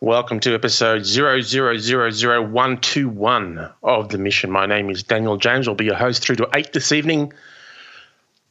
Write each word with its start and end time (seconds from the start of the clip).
Welcome 0.00 0.38
to 0.40 0.54
episode 0.54 1.02
0000121 1.02 3.72
of 3.82 4.08
The 4.10 4.18
Mission. 4.18 4.48
My 4.48 4.64
name 4.64 4.90
is 4.90 5.02
Daniel 5.02 5.36
James. 5.36 5.66
I'll 5.66 5.74
be 5.74 5.86
your 5.86 5.96
host 5.96 6.22
through 6.22 6.36
to 6.36 6.48
8 6.54 6.72
this 6.72 6.92
evening, 6.92 7.32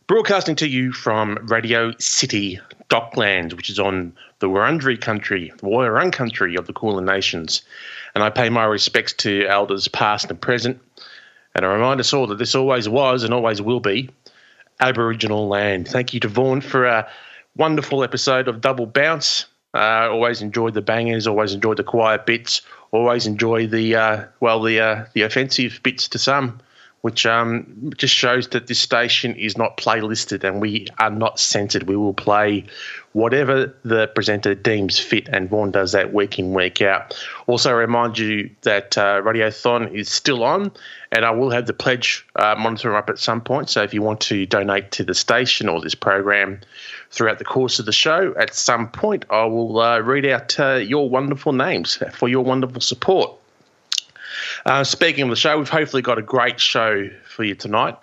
broadcasting 0.08 0.58
to 0.58 0.68
you 0.68 0.92
from 0.92 1.38
Radio 1.44 1.94
City 2.00 2.60
Docklands, 2.90 3.54
which 3.54 3.70
is 3.70 3.80
on 3.80 4.12
the 4.40 4.50
Wurundjeri 4.50 5.00
country, 5.00 5.54
the 5.60 5.68
Woiwurrung 5.68 6.12
country 6.12 6.58
of 6.58 6.68
the 6.68 6.74
Kulin 6.74 7.06
Nations. 7.06 7.62
And 8.14 8.26
I 8.26 8.30
pay 8.30 8.50
my 8.50 8.66
respects 8.66 9.14
to 9.14 9.48
elders 9.48 9.88
past 9.88 10.30
and 10.30 10.42
present. 10.42 10.82
And 11.56 11.66
I 11.66 11.74
remind 11.74 12.02
us 12.02 12.12
all 12.12 12.28
that 12.28 12.40
this 12.40 12.56
always 12.56 12.90
was 12.90 13.24
and 13.24 13.34
always 13.34 13.62
will 13.62 13.80
be 13.80 14.10
Aboriginal 14.82 15.48
land. 15.48 15.88
Thank 15.88 16.14
you 16.14 16.20
to 16.20 16.28
Vaughan 16.28 16.60
for 16.60 16.84
a 16.84 17.08
wonderful 17.56 18.04
episode 18.04 18.50
of 18.50 18.60
Double 18.60 18.86
Bounce. 18.86 19.46
Uh, 19.78 20.10
always 20.10 20.42
enjoyed 20.42 20.74
the 20.74 20.82
bangers. 20.82 21.28
Always 21.28 21.54
enjoyed 21.54 21.78
the 21.78 21.84
quiet 21.84 22.26
bits. 22.26 22.64
Always 22.92 23.28
enjoy 23.28 23.68
the 23.68 23.96
uh, 23.96 24.24
well 24.40 24.64
the 24.64 24.80
uh, 24.80 25.06
the 25.14 25.22
offensive 25.22 25.82
bits 25.84 26.08
to 26.10 26.18
some, 26.18 26.60
which 27.02 27.28
um, 27.28 27.92
just 27.96 28.16
shows 28.16 28.48
that 28.50 28.66
this 28.66 28.80
station 28.80 29.36
is 29.36 29.56
not 29.56 29.78
playlisted 29.78 30.44
and 30.44 30.60
we 30.60 30.88
are 30.98 31.12
not 31.12 31.40
censored. 31.40 31.84
We 31.84 31.96
will 31.96 32.16
play 32.16 32.66
whatever 33.18 33.76
the 33.84 34.06
presenter 34.10 34.54
deems 34.54 35.00
fit, 35.00 35.28
and 35.28 35.50
Vaughan 35.50 35.72
does 35.72 35.94
that 35.94 36.14
week 36.14 36.38
in 36.38 36.54
week 36.54 36.84
out. 36.84 37.18
Also, 37.48 37.74
remind 37.74 38.16
you 38.20 38.48
that 38.62 38.96
uh, 38.96 39.24
Radiothon 39.24 39.92
is 39.92 40.08
still 40.08 40.44
on, 40.44 40.72
and 41.12 41.26
I 41.26 41.32
will 41.32 41.50
have 41.50 41.66
the 41.66 41.74
pledge 41.74 42.28
uh, 42.36 42.54
monitor 42.60 42.96
up 42.96 43.10
at 43.10 43.18
some 43.18 43.42
point. 43.42 43.72
So 43.72 43.82
if 43.82 43.92
you 43.92 44.04
want 44.04 44.22
to 44.22 44.46
donate 44.46 44.92
to 44.92 45.04
the 45.04 45.16
station 45.16 45.68
or 45.68 45.82
this 45.82 45.96
program 45.96 46.62
throughout 47.10 47.40
the 47.40 47.46
course 47.46 47.80
of 47.80 47.88
the 47.88 47.92
show. 47.92 48.36
At 48.38 48.54
some 48.54 48.88
point, 48.88 49.26
I 49.32 49.46
will 49.46 49.80
uh, 49.80 50.00
read 50.00 50.28
out 50.28 50.60
uh, 50.60 50.76
your 50.76 51.10
wonderful 51.10 51.54
names 51.54 51.98
for 52.14 52.30
your 52.30 52.44
wonderful 52.44 52.82
support. 52.82 53.32
Uh, 54.64 54.84
speaking 54.84 55.24
of 55.24 55.32
the 55.32 55.36
show, 55.36 55.58
we've 55.58 55.70
hopefully 55.70 56.04
got 56.04 56.20
a 56.20 56.22
great 56.22 56.60
show 56.60 57.10
for 57.28 57.44
you 57.44 57.56
tonight. 57.56 57.96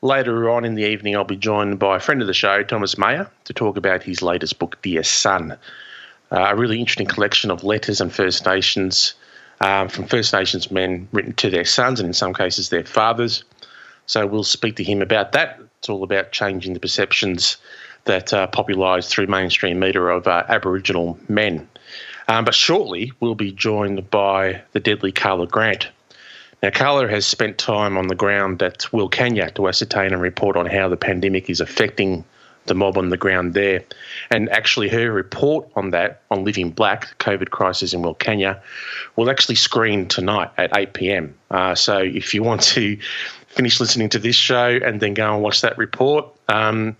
Later 0.00 0.48
on 0.48 0.64
in 0.64 0.76
the 0.76 0.84
evening, 0.84 1.16
I'll 1.16 1.24
be 1.24 1.36
joined 1.36 1.80
by 1.80 1.96
a 1.96 2.00
friend 2.00 2.20
of 2.20 2.28
the 2.28 2.34
show, 2.34 2.62
Thomas 2.62 2.96
Mayor, 2.96 3.28
to 3.44 3.52
talk 3.52 3.76
about 3.76 4.04
his 4.04 4.22
latest 4.22 4.60
book, 4.60 4.80
Dear 4.80 5.02
Son. 5.02 5.58
Uh, 6.30 6.46
a 6.50 6.56
really 6.56 6.78
interesting 6.78 7.08
collection 7.08 7.50
of 7.50 7.64
letters 7.64 8.00
and 8.00 8.12
First 8.12 8.46
Nations 8.46 9.14
um, 9.60 9.88
from 9.88 10.06
First 10.06 10.32
Nations 10.32 10.70
men 10.70 11.08
written 11.10 11.32
to 11.34 11.50
their 11.50 11.64
sons 11.64 11.98
and 11.98 12.06
in 12.06 12.12
some 12.12 12.32
cases 12.32 12.68
their 12.68 12.84
fathers. 12.84 13.42
So 14.06 14.24
we'll 14.24 14.44
speak 14.44 14.76
to 14.76 14.84
him 14.84 15.02
about 15.02 15.32
that. 15.32 15.58
It's 15.80 15.88
all 15.88 16.04
about 16.04 16.30
changing 16.30 16.74
the 16.74 16.80
perceptions 16.80 17.56
that 18.04 18.32
uh, 18.32 18.46
popularised 18.46 19.10
through 19.10 19.26
mainstream 19.26 19.80
media 19.80 20.02
of 20.02 20.28
uh, 20.28 20.44
Aboriginal 20.48 21.18
men. 21.28 21.68
Um, 22.28 22.44
but 22.44 22.54
shortly, 22.54 23.10
we'll 23.18 23.34
be 23.34 23.50
joined 23.50 24.08
by 24.10 24.62
the 24.72 24.80
deadly 24.80 25.10
Karla 25.10 25.48
Grant. 25.48 25.88
Now, 26.62 26.70
Karla 26.70 27.08
has 27.08 27.24
spent 27.24 27.56
time 27.56 27.96
on 27.96 28.08
the 28.08 28.14
ground 28.14 28.62
at 28.62 28.78
Wilcannia 28.92 29.54
to 29.54 29.68
ascertain 29.68 30.12
and 30.12 30.20
report 30.20 30.56
on 30.56 30.66
how 30.66 30.88
the 30.88 30.96
pandemic 30.96 31.48
is 31.48 31.60
affecting 31.60 32.24
the 32.66 32.74
mob 32.74 32.98
on 32.98 33.08
the 33.08 33.16
ground 33.16 33.54
there. 33.54 33.82
And 34.30 34.48
actually, 34.50 34.88
her 34.88 35.10
report 35.10 35.68
on 35.74 35.90
that, 35.90 36.22
on 36.30 36.44
Living 36.44 36.70
Black, 36.70 37.08
the 37.08 37.14
COVID 37.24 37.50
crisis 37.50 37.92
in 37.92 38.02
Wilcannia, 38.02 38.60
will 39.16 39.30
actually 39.30 39.54
screen 39.54 40.06
tonight 40.06 40.50
at 40.56 40.76
8 40.76 40.92
pm. 40.92 41.34
Uh, 41.50 41.74
so 41.74 41.98
if 41.98 42.34
you 42.34 42.42
want 42.42 42.62
to 42.62 42.98
finish 43.46 43.80
listening 43.80 44.08
to 44.10 44.18
this 44.18 44.36
show 44.36 44.78
and 44.84 45.00
then 45.00 45.14
go 45.14 45.32
and 45.34 45.42
watch 45.42 45.62
that 45.62 45.78
report, 45.78 46.26
um, 46.48 46.96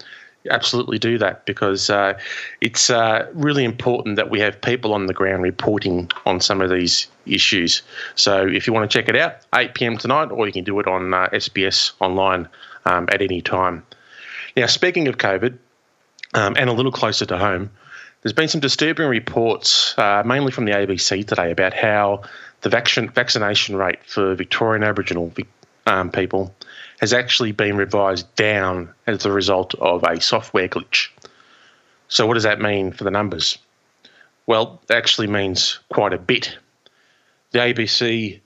absolutely 0.50 0.98
do 0.98 1.19
that 1.19 1.44
because 1.44 1.91
uh, 1.91 2.19
it's 2.60 2.91
uh, 2.91 3.28
really 3.34 3.64
important 3.64 4.16
that 4.16 4.31
we 4.31 4.41
have 4.41 4.60
people 4.60 4.94
on 4.94 5.06
the 5.06 5.14
ground 5.14 5.42
reporting 5.42 6.10
on 6.26 6.41
some 6.41 6.60
of 6.60 6.70
these 6.70 7.09
issues. 7.26 7.82
So 8.14 8.47
if 8.47 8.66
you 8.66 8.72
want 8.72 8.91
to 8.91 8.98
check 8.98 9.08
it 9.08 9.16
out, 9.16 9.37
8 9.54 9.75
p.m. 9.75 9.98
tonight, 9.98 10.26
or 10.26 10.47
you 10.47 10.53
can 10.53 10.64
do 10.64 10.78
it 10.81 10.87
on 10.87 11.14
uh, 11.14 11.28
SBS 11.32 11.92
online 12.00 12.48
um, 12.84 13.08
at 13.10 13.22
any 13.22 13.41
time. 13.41 13.84
Now, 14.56 14.66
speaking 14.66 15.08
of 15.08 15.19
COVID, 15.19 15.58
um, 16.34 16.56
and 16.58 16.69
a 16.69 16.72
little 16.72 16.92
closer 16.92 17.25
to 17.26 17.38
home, 17.38 17.70
there's 18.22 18.32
been 18.32 18.48
some 18.48 18.60
disturbing 18.60 19.06
reports, 19.06 19.97
uh, 19.97 20.22
mainly 20.26 20.53
from 20.53 20.64
the 20.64 20.72
ABC 20.72 21.26
today, 21.26 21.50
about 21.50 21.72
how 21.72 22.22
the 22.62 22.69
vaccination 22.69 23.76
rate 23.76 24.04
for 24.04 24.34
Victorian 24.34 24.82
Aboriginal 24.82 25.32
um, 25.87 26.10
people 26.10 26.54
has 27.00 27.12
actually 27.12 27.53
been 27.53 27.76
revised 27.76 28.34
down 28.34 28.92
as 29.06 29.25
a 29.25 29.32
result 29.32 29.75
of 29.76 30.03
a 30.04 30.20
software 30.20 30.69
glitch. 30.69 31.09
So, 32.09 32.26
what 32.26 32.34
does 32.34 32.42
that 32.42 32.60
mean 32.60 32.92
for 32.92 33.04
the 33.04 33.10
numbers? 33.10 33.59
Well, 34.47 34.81
it 34.88 34.94
actually 34.94 35.28
means 35.28 35.78
quite 35.92 36.12
a 36.12 36.19
bit. 36.19 36.58
The 37.50 37.60
ABC 37.60 38.41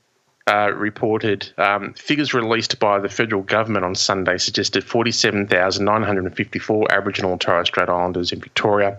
uh, 0.49 0.73
reported 0.75 1.53
um, 1.59 1.93
figures 1.95 2.35
released 2.35 2.81
by 2.81 2.99
the 2.99 3.09
federal 3.09 3.43
government 3.43 3.85
on 3.85 3.95
Sunday 3.95 4.39
suggested 4.39 4.83
47,954 4.83 6.93
Aboriginal 6.93 7.31
and 7.33 7.41
Torres 7.41 7.69
Strait 7.69 7.89
Islanders 7.89 8.33
in 8.33 8.41
Victoria 8.41 8.99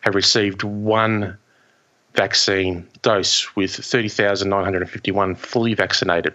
have 0.00 0.14
received 0.14 0.62
one 0.62 1.36
vaccine 2.14 2.88
dose, 3.02 3.54
with 3.54 3.74
30,951 3.74 5.34
fully 5.34 5.74
vaccinated. 5.74 6.32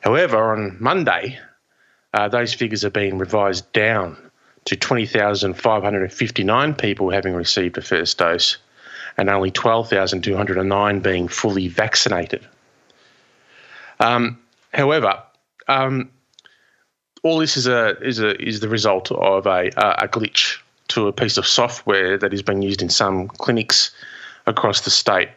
However, 0.00 0.52
on 0.52 0.76
Monday, 0.80 1.38
uh, 2.14 2.28
those 2.28 2.52
figures 2.54 2.84
are 2.84 2.90
being 2.90 3.18
revised 3.18 3.72
down 3.72 4.16
to 4.64 4.76
20,559 4.76 6.74
people 6.74 7.10
having 7.10 7.34
received 7.34 7.78
a 7.78 7.82
first 7.82 8.18
dose 8.18 8.58
and 9.16 9.28
only 9.28 9.50
12,209 9.50 11.00
being 11.00 11.28
fully 11.28 11.68
vaccinated. 11.68 12.46
Um, 13.98 14.38
however, 14.72 15.22
um, 15.68 16.10
all 17.22 17.38
this 17.38 17.56
is 17.56 17.66
a 17.66 17.98
is 18.00 18.18
a 18.18 18.40
is 18.42 18.60
the 18.60 18.68
result 18.68 19.12
of 19.12 19.46
a 19.46 19.68
a 19.76 20.08
glitch 20.08 20.58
to 20.88 21.06
a 21.06 21.12
piece 21.12 21.36
of 21.36 21.46
software 21.46 22.18
that 22.18 22.32
is 22.32 22.42
being 22.42 22.62
used 22.62 22.82
in 22.82 22.88
some 22.88 23.28
clinics 23.28 23.90
across 24.46 24.80
the 24.82 24.90
state. 24.90 25.28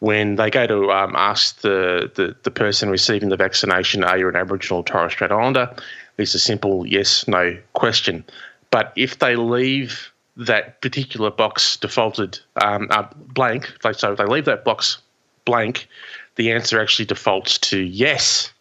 When 0.00 0.34
they 0.34 0.50
go 0.50 0.66
to 0.66 0.90
um, 0.90 1.14
ask 1.14 1.60
the, 1.60 2.10
the, 2.16 2.34
the 2.42 2.50
person 2.50 2.90
receiving 2.90 3.28
the 3.28 3.36
vaccination, 3.36 4.02
"Are 4.02 4.18
you 4.18 4.28
an 4.28 4.34
Aboriginal 4.34 4.80
or 4.80 4.84
Torres 4.84 5.12
Strait 5.12 5.30
Islander?" 5.30 5.72
It's 6.18 6.34
a 6.34 6.38
simple 6.38 6.86
yes 6.86 7.26
no 7.26 7.56
question. 7.72 8.24
But 8.70 8.92
if 8.96 9.18
they 9.18 9.36
leave 9.36 10.10
that 10.36 10.80
particular 10.80 11.30
box 11.30 11.76
defaulted 11.76 12.38
um, 12.62 12.88
uh, 12.90 13.06
blank, 13.14 13.72
so 13.92 14.12
if 14.12 14.18
they 14.18 14.24
leave 14.24 14.46
that 14.46 14.64
box 14.64 14.98
blank, 15.44 15.88
the 16.36 16.52
answer 16.52 16.80
actually 16.80 17.04
defaults 17.04 17.58
to 17.58 17.80
yes. 17.80 18.52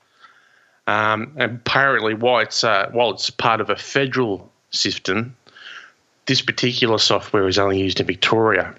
Um, 0.88 1.34
and 1.38 1.56
apparently, 1.56 2.13
while 2.13 2.40
it's 2.40 2.63
uh, 2.63 2.90
while 2.91 3.11
it's 3.11 3.29
part 3.29 3.61
of 3.61 3.69
a 3.69 3.75
federal 3.75 4.51
system, 4.72 5.35
this 6.25 6.41
particular 6.41 6.97
software 6.97 7.47
is 7.47 7.57
only 7.57 7.79
used 7.79 8.00
in 8.00 8.07
Victoria, 8.07 8.75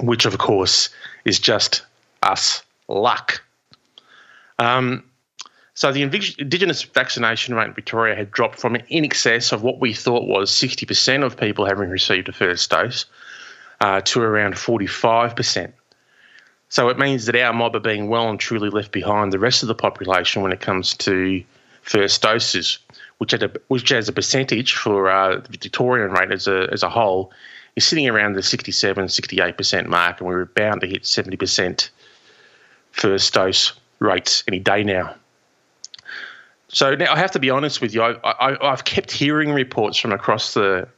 which 0.00 0.26
of 0.26 0.36
course 0.38 0.90
is 1.24 1.38
just 1.38 1.82
us 2.22 2.62
luck. 2.88 3.42
Um, 4.58 5.04
so 5.78 5.92
the 5.92 6.02
Indigenous 6.02 6.82
vaccination 6.82 7.54
rate 7.54 7.68
in 7.68 7.72
Victoria 7.72 8.16
had 8.16 8.32
dropped 8.32 8.58
from 8.58 8.74
in 8.74 9.04
excess 9.04 9.52
of 9.52 9.62
what 9.62 9.78
we 9.78 9.94
thought 9.94 10.26
was 10.26 10.50
60% 10.50 11.24
of 11.24 11.36
people 11.36 11.66
having 11.66 11.88
received 11.88 12.28
a 12.28 12.32
first 12.32 12.68
dose 12.68 13.06
uh, 13.80 14.00
to 14.00 14.20
around 14.20 14.54
45%. 14.54 15.72
So 16.68 16.88
it 16.88 16.98
means 16.98 17.26
that 17.26 17.36
our 17.36 17.52
mob 17.52 17.76
are 17.76 17.78
being 17.78 18.08
well 18.08 18.28
and 18.28 18.40
truly 18.40 18.70
left 18.70 18.90
behind 18.90 19.32
the 19.32 19.38
rest 19.38 19.62
of 19.62 19.68
the 19.68 19.74
population 19.76 20.42
when 20.42 20.50
it 20.50 20.60
comes 20.60 20.94
to 20.94 21.44
first 21.82 22.22
doses, 22.22 22.80
which, 23.18 23.32
a, 23.32 23.48
which 23.68 23.92
as 23.92 24.08
a 24.08 24.12
percentage 24.12 24.74
for 24.74 25.08
uh, 25.08 25.36
the 25.36 25.48
Victorian 25.48 26.10
rate 26.10 26.32
as 26.32 26.48
a, 26.48 26.66
as 26.72 26.82
a 26.82 26.90
whole 26.90 27.30
is 27.76 27.86
sitting 27.86 28.08
around 28.08 28.32
the 28.32 28.42
67, 28.42 29.06
68% 29.06 29.86
mark, 29.86 30.18
and 30.18 30.26
we're 30.26 30.44
bound 30.44 30.80
to 30.80 30.88
hit 30.88 31.04
70% 31.04 31.88
first 32.90 33.32
dose 33.32 33.74
rates 34.00 34.42
any 34.48 34.58
day 34.58 34.82
now. 34.82 35.14
So 36.68 36.94
now 36.94 37.12
I 37.12 37.18
have 37.18 37.30
to 37.32 37.38
be 37.38 37.50
honest 37.50 37.80
with 37.80 37.94
you. 37.94 38.02
I, 38.02 38.56
have 38.60 38.84
kept 38.84 39.10
hearing 39.10 39.52
reports 39.52 39.96
from 39.96 40.12
across 40.12 40.54
the 40.54 40.88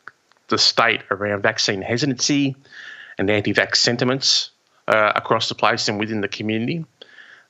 the 0.49 0.59
state 0.59 1.03
around 1.13 1.43
vaccine 1.43 1.81
hesitancy 1.81 2.57
and 3.19 3.31
anti-vax 3.31 3.77
sentiments 3.77 4.51
uh, 4.89 5.13
across 5.15 5.49
the 5.49 5.55
place 5.55 5.89
and 5.89 6.01
within 6.01 6.23
the 6.23 6.29
community. 6.29 6.85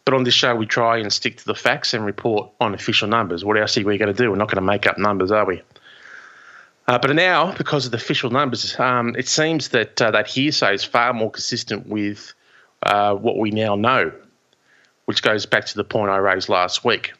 But 0.05 0.15
on 0.15 0.25
this 0.25 0.35
show, 0.35 0.55
we 0.55 0.67
try 0.67 0.99
and 0.99 1.13
stick 1.13 1.39
to 1.39 1.47
the 1.47 1.55
facts 1.55 1.95
and 1.95 2.05
report 2.05 2.51
on 2.61 2.75
official 2.75 3.09
numbers. 3.09 3.43
What 3.43 3.57
else 3.59 3.79
are 3.79 3.85
we 3.85 3.97
going 3.97 4.15
to 4.15 4.23
do? 4.23 4.31
We're 4.31 4.37
not 4.37 4.49
going 4.49 4.57
to 4.57 4.67
make 4.67 4.87
up 4.87 4.99
numbers, 4.99 5.31
are 5.31 5.47
we? 5.47 5.63
Uh, 6.87 6.99
but 6.99 7.15
now, 7.15 7.53
because 7.53 7.87
of 7.87 7.93
the 7.93 7.97
official 7.97 8.31
numbers, 8.31 8.79
um, 8.79 9.15
it 9.17 9.29
seems 9.29 9.69
that 9.69 10.01
uh, 10.03 10.11
that 10.11 10.27
hearsay 10.27 10.75
is 10.75 10.85
far 10.85 11.13
more 11.13 11.31
consistent 11.31 11.87
with 11.87 12.35
uh, 12.83 13.15
what 13.15 13.39
we 13.39 13.51
now 13.51 13.77
know, 13.77 14.13
which 15.05 15.23
goes 15.23 15.47
back 15.47 15.67
to 15.67 15.77
the 15.77 15.85
point 15.85 16.11
I 16.11 16.17
raised 16.17 16.49
last 16.49 16.85
week. 16.85 17.13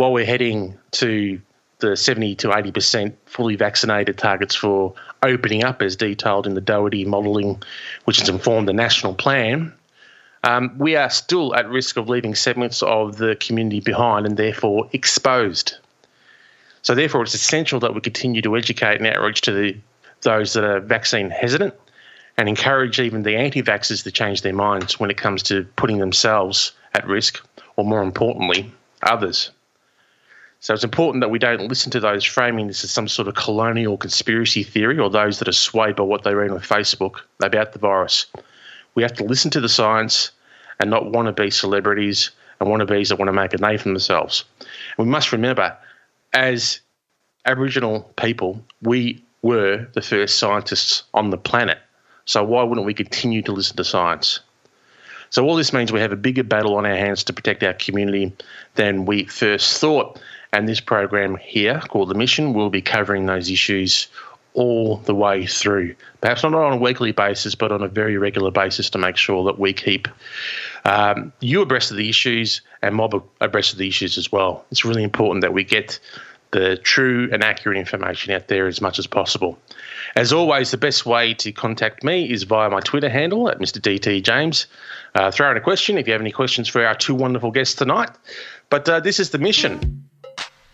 While 0.00 0.14
we're 0.14 0.24
heading 0.24 0.78
to 0.92 1.42
the 1.80 1.94
70 1.94 2.36
to 2.36 2.48
80% 2.48 3.12
fully 3.26 3.54
vaccinated 3.54 4.16
targets 4.16 4.54
for 4.54 4.94
opening 5.22 5.62
up, 5.62 5.82
as 5.82 5.94
detailed 5.94 6.46
in 6.46 6.54
the 6.54 6.62
Doherty 6.62 7.04
modelling, 7.04 7.62
which 8.06 8.18
has 8.18 8.30
informed 8.30 8.66
the 8.66 8.72
national 8.72 9.12
plan, 9.12 9.74
um, 10.42 10.74
we 10.78 10.96
are 10.96 11.10
still 11.10 11.54
at 11.54 11.68
risk 11.68 11.98
of 11.98 12.08
leaving 12.08 12.34
segments 12.34 12.82
of 12.82 13.18
the 13.18 13.36
community 13.36 13.80
behind 13.80 14.24
and 14.24 14.38
therefore 14.38 14.88
exposed. 14.94 15.74
So, 16.80 16.94
therefore, 16.94 17.24
it's 17.24 17.34
essential 17.34 17.78
that 17.80 17.94
we 17.94 18.00
continue 18.00 18.40
to 18.40 18.56
educate 18.56 18.96
and 18.96 19.06
outreach 19.06 19.42
to 19.42 19.52
the, 19.52 19.76
those 20.22 20.54
that 20.54 20.64
are 20.64 20.80
vaccine 20.80 21.28
hesitant 21.28 21.74
and 22.38 22.48
encourage 22.48 22.98
even 22.98 23.22
the 23.22 23.36
anti 23.36 23.62
vaxxers 23.62 24.02
to 24.04 24.10
change 24.10 24.40
their 24.40 24.54
minds 24.54 24.98
when 24.98 25.10
it 25.10 25.18
comes 25.18 25.42
to 25.42 25.64
putting 25.76 25.98
themselves 25.98 26.72
at 26.94 27.06
risk, 27.06 27.46
or 27.76 27.84
more 27.84 28.02
importantly, 28.02 28.72
others. 29.02 29.50
So 30.60 30.74
it's 30.74 30.84
important 30.84 31.22
that 31.22 31.30
we 31.30 31.38
don't 31.38 31.68
listen 31.68 31.90
to 31.92 32.00
those 32.00 32.22
framing 32.22 32.66
this 32.66 32.84
as 32.84 32.90
some 32.90 33.08
sort 33.08 33.28
of 33.28 33.34
colonial 33.34 33.96
conspiracy 33.96 34.62
theory 34.62 34.98
or 34.98 35.08
those 35.08 35.38
that 35.38 35.48
are 35.48 35.52
swayed 35.52 35.96
by 35.96 36.02
what 36.02 36.22
they 36.22 36.34
read 36.34 36.50
on 36.50 36.58
Facebook 36.58 37.20
about 37.42 37.72
the 37.72 37.78
virus. 37.78 38.26
We 38.94 39.02
have 39.02 39.14
to 39.14 39.24
listen 39.24 39.50
to 39.52 39.60
the 39.60 39.70
science 39.70 40.30
and 40.78 40.90
not 40.90 41.12
want 41.12 41.26
to 41.26 41.42
be 41.42 41.50
celebrities 41.50 42.30
and 42.60 42.68
wannabes 42.68 43.08
that 43.08 43.18
want 43.18 43.28
to 43.28 43.32
make 43.32 43.54
a 43.54 43.56
name 43.56 43.78
for 43.78 43.88
themselves. 43.88 44.44
And 44.98 45.06
we 45.06 45.10
must 45.10 45.32
remember, 45.32 45.74
as 46.34 46.80
Aboriginal 47.46 48.02
people, 48.16 48.62
we 48.82 49.24
were 49.40 49.86
the 49.94 50.02
first 50.02 50.38
scientists 50.38 51.04
on 51.14 51.30
the 51.30 51.38
planet. 51.38 51.78
So 52.26 52.44
why 52.44 52.62
wouldn't 52.64 52.86
we 52.86 52.92
continue 52.92 53.40
to 53.42 53.52
listen 53.52 53.78
to 53.78 53.84
science? 53.84 54.40
So 55.30 55.46
all 55.46 55.56
this 55.56 55.72
means 55.72 55.90
we 55.90 56.00
have 56.00 56.12
a 56.12 56.16
bigger 56.16 56.42
battle 56.42 56.76
on 56.76 56.84
our 56.84 56.96
hands 56.96 57.24
to 57.24 57.32
protect 57.32 57.62
our 57.62 57.72
community 57.72 58.32
than 58.74 59.06
we 59.06 59.24
first 59.24 59.78
thought. 59.78 60.20
And 60.52 60.68
this 60.68 60.80
program 60.80 61.36
here, 61.36 61.80
called 61.88 62.08
The 62.10 62.14
Mission, 62.14 62.54
will 62.54 62.70
be 62.70 62.82
covering 62.82 63.26
those 63.26 63.50
issues 63.50 64.08
all 64.54 64.96
the 64.98 65.14
way 65.14 65.46
through. 65.46 65.94
Perhaps 66.20 66.42
not 66.42 66.54
on 66.54 66.72
a 66.72 66.76
weekly 66.76 67.12
basis, 67.12 67.54
but 67.54 67.70
on 67.70 67.82
a 67.82 67.88
very 67.88 68.16
regular 68.18 68.50
basis 68.50 68.90
to 68.90 68.98
make 68.98 69.16
sure 69.16 69.44
that 69.44 69.58
we 69.58 69.72
keep 69.72 70.08
um, 70.84 71.32
you 71.40 71.62
abreast 71.62 71.90
of 71.90 71.96
the 71.96 72.08
issues 72.08 72.60
and 72.82 72.94
mob 72.96 73.22
abreast 73.40 73.72
of 73.72 73.78
the 73.78 73.88
issues 73.88 74.18
as 74.18 74.32
well. 74.32 74.64
It's 74.70 74.84
really 74.84 75.04
important 75.04 75.42
that 75.42 75.52
we 75.52 75.62
get 75.62 76.00
the 76.50 76.76
true 76.78 77.28
and 77.32 77.44
accurate 77.44 77.78
information 77.78 78.32
out 78.32 78.48
there 78.48 78.66
as 78.66 78.80
much 78.80 78.98
as 78.98 79.06
possible. 79.06 79.56
As 80.16 80.32
always, 80.32 80.72
the 80.72 80.76
best 80.76 81.06
way 81.06 81.32
to 81.34 81.52
contact 81.52 82.02
me 82.02 82.28
is 82.28 82.42
via 82.42 82.68
my 82.68 82.80
Twitter 82.80 83.08
handle 83.08 83.48
at 83.48 83.60
Mr. 83.60 83.78
DT 83.78 84.24
James. 84.24 84.66
Uh, 85.14 85.30
throw 85.30 85.50
in 85.50 85.56
a 85.56 85.60
question 85.60 85.96
if 85.96 86.08
you 86.08 86.12
have 86.12 86.20
any 86.20 86.32
questions 86.32 86.66
for 86.66 86.84
our 86.84 86.94
two 86.96 87.14
wonderful 87.14 87.52
guests 87.52 87.76
tonight. 87.76 88.10
But 88.68 88.88
uh, 88.88 88.98
this 88.98 89.20
is 89.20 89.30
the 89.30 89.38
mission. 89.38 89.99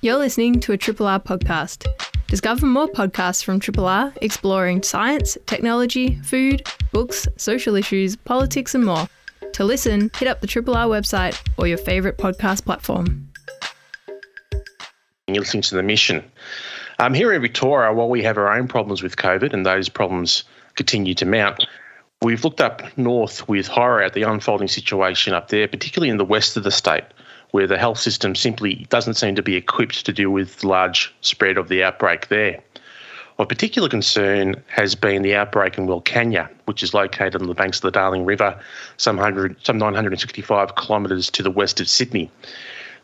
You're 0.03 0.19
listening 0.19 0.61
to 0.61 0.73
a 0.73 0.77
Triple 0.77 1.07
R 1.07 1.19
podcast. 1.19 1.87
Discover 2.27 2.67
more 2.67 2.87
podcasts 2.87 3.43
from 3.43 3.59
Triple 3.59 3.87
R 3.87 4.13
exploring 4.21 4.83
science, 4.83 5.39
technology, 5.47 6.17
food, 6.17 6.69
books, 6.93 7.27
social 7.37 7.77
issues, 7.77 8.15
politics, 8.15 8.75
and 8.75 8.85
more. 8.85 9.09
To 9.55 9.65
listen, 9.65 10.11
hit 10.19 10.29
up 10.29 10.43
the 10.43 10.47
Triple 10.47 10.77
R 10.77 10.87
website 10.87 11.41
or 11.57 11.67
your 11.67 11.79
favourite 11.79 12.19
podcast 12.19 12.67
platform. 12.67 13.27
You're 15.29 15.39
listening 15.39 15.63
to 15.63 15.75
the 15.75 15.83
mission. 15.83 16.23
Um, 16.99 17.15
here 17.15 17.33
in 17.33 17.41
Victoria, 17.41 17.95
while 17.95 18.11
we 18.11 18.23
have 18.23 18.37
our 18.37 18.53
own 18.55 18.69
problems 18.69 19.03
with 19.03 19.17
COVID 19.17 19.55
and 19.55 19.65
those 19.65 19.89
problems 19.89 20.45
continue 20.75 21.15
to 21.15 21.25
mount, 21.25 21.67
we've 22.21 22.45
looked 22.45 22.61
up 22.61 22.83
north 22.99 23.49
with 23.49 23.67
horror 23.67 24.03
at 24.03 24.13
the 24.13 24.25
unfolding 24.25 24.69
situation 24.69 25.33
up 25.33 25.49
there, 25.49 25.67
particularly 25.67 26.11
in 26.11 26.19
the 26.19 26.25
west 26.25 26.59
of 26.59 26.65
the 26.65 26.71
state, 26.71 27.05
where 27.57 27.67
the 27.67 27.79
health 27.79 27.99
system 27.99 28.35
simply 28.35 28.87
doesn't 28.91 29.15
seem 29.15 29.35
to 29.35 29.43
be 29.43 29.57
equipped 29.57 30.05
to 30.05 30.13
deal 30.13 30.29
with 30.29 30.59
the 30.59 30.69
large 30.69 31.15
spread 31.23 31.57
of 31.57 31.69
the 31.69 31.83
outbreak 31.83 32.29
there. 32.29 32.63
Of 33.39 33.49
particular 33.49 33.89
concern 33.89 34.63
has 34.67 34.95
been 34.95 35.23
the 35.23 35.35
outbreak 35.35 35.79
in 35.79 35.87
Wilcannia, 35.87 36.51
which 36.67 36.83
is 36.83 36.93
located 36.93 37.41
on 37.41 37.49
the 37.49 37.55
banks 37.55 37.79
of 37.79 37.83
the 37.85 37.91
Darling 37.91 38.27
River, 38.27 38.61
some, 38.99 39.17
100, 39.17 39.57
some 39.65 39.79
965 39.79 40.77
kilometres 40.77 41.31
to 41.31 41.43
the 41.43 41.51
west 41.51 41.81
of 41.81 41.89
Sydney. 41.89 42.31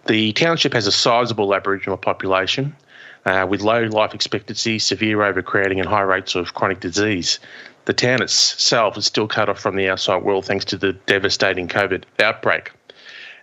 The 0.05 0.35
township 0.35 0.75
has 0.75 0.87
a 0.87 0.93
sizable 0.93 1.55
Aboriginal 1.55 1.97
population, 1.97 2.77
uh, 3.25 3.47
with 3.49 3.63
low 3.63 3.85
life 3.85 4.13
expectancy, 4.13 4.79
severe 4.79 5.23
overcrowding, 5.23 5.81
and 5.81 5.89
high 5.89 6.03
rates 6.03 6.35
of 6.35 6.53
chronic 6.53 6.81
disease. 6.81 7.39
The 7.87 7.95
town 7.95 8.21
itself 8.21 8.99
is 8.99 9.07
still 9.07 9.29
cut 9.29 9.49
off 9.49 9.61
from 9.61 9.77
the 9.77 9.89
outside 9.89 10.23
world 10.23 10.45
thanks 10.45 10.67
to 10.67 10.77
the 10.77 10.93
devastating 10.93 11.69
COVID 11.69 12.05
outbreak. 12.21 12.73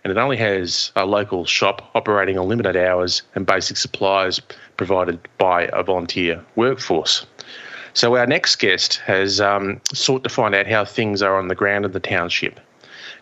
And 0.02 0.10
it 0.10 0.16
only 0.16 0.36
has 0.38 0.92
a 0.96 1.04
local 1.04 1.44
shop 1.44 1.90
operating 1.94 2.38
on 2.38 2.48
limited 2.48 2.76
hours 2.76 3.22
and 3.34 3.46
basic 3.46 3.76
supplies 3.76 4.40
provided 4.76 5.18
by 5.38 5.68
a 5.72 5.82
volunteer 5.82 6.44
workforce. 6.56 7.26
So, 7.92 8.16
our 8.16 8.26
next 8.26 8.56
guest 8.56 8.96
has 9.04 9.40
um, 9.40 9.80
sought 9.92 10.22
to 10.22 10.30
find 10.30 10.54
out 10.54 10.66
how 10.66 10.84
things 10.84 11.22
are 11.22 11.36
on 11.36 11.48
the 11.48 11.54
ground 11.54 11.84
in 11.84 11.92
the 11.92 12.00
township. 12.00 12.60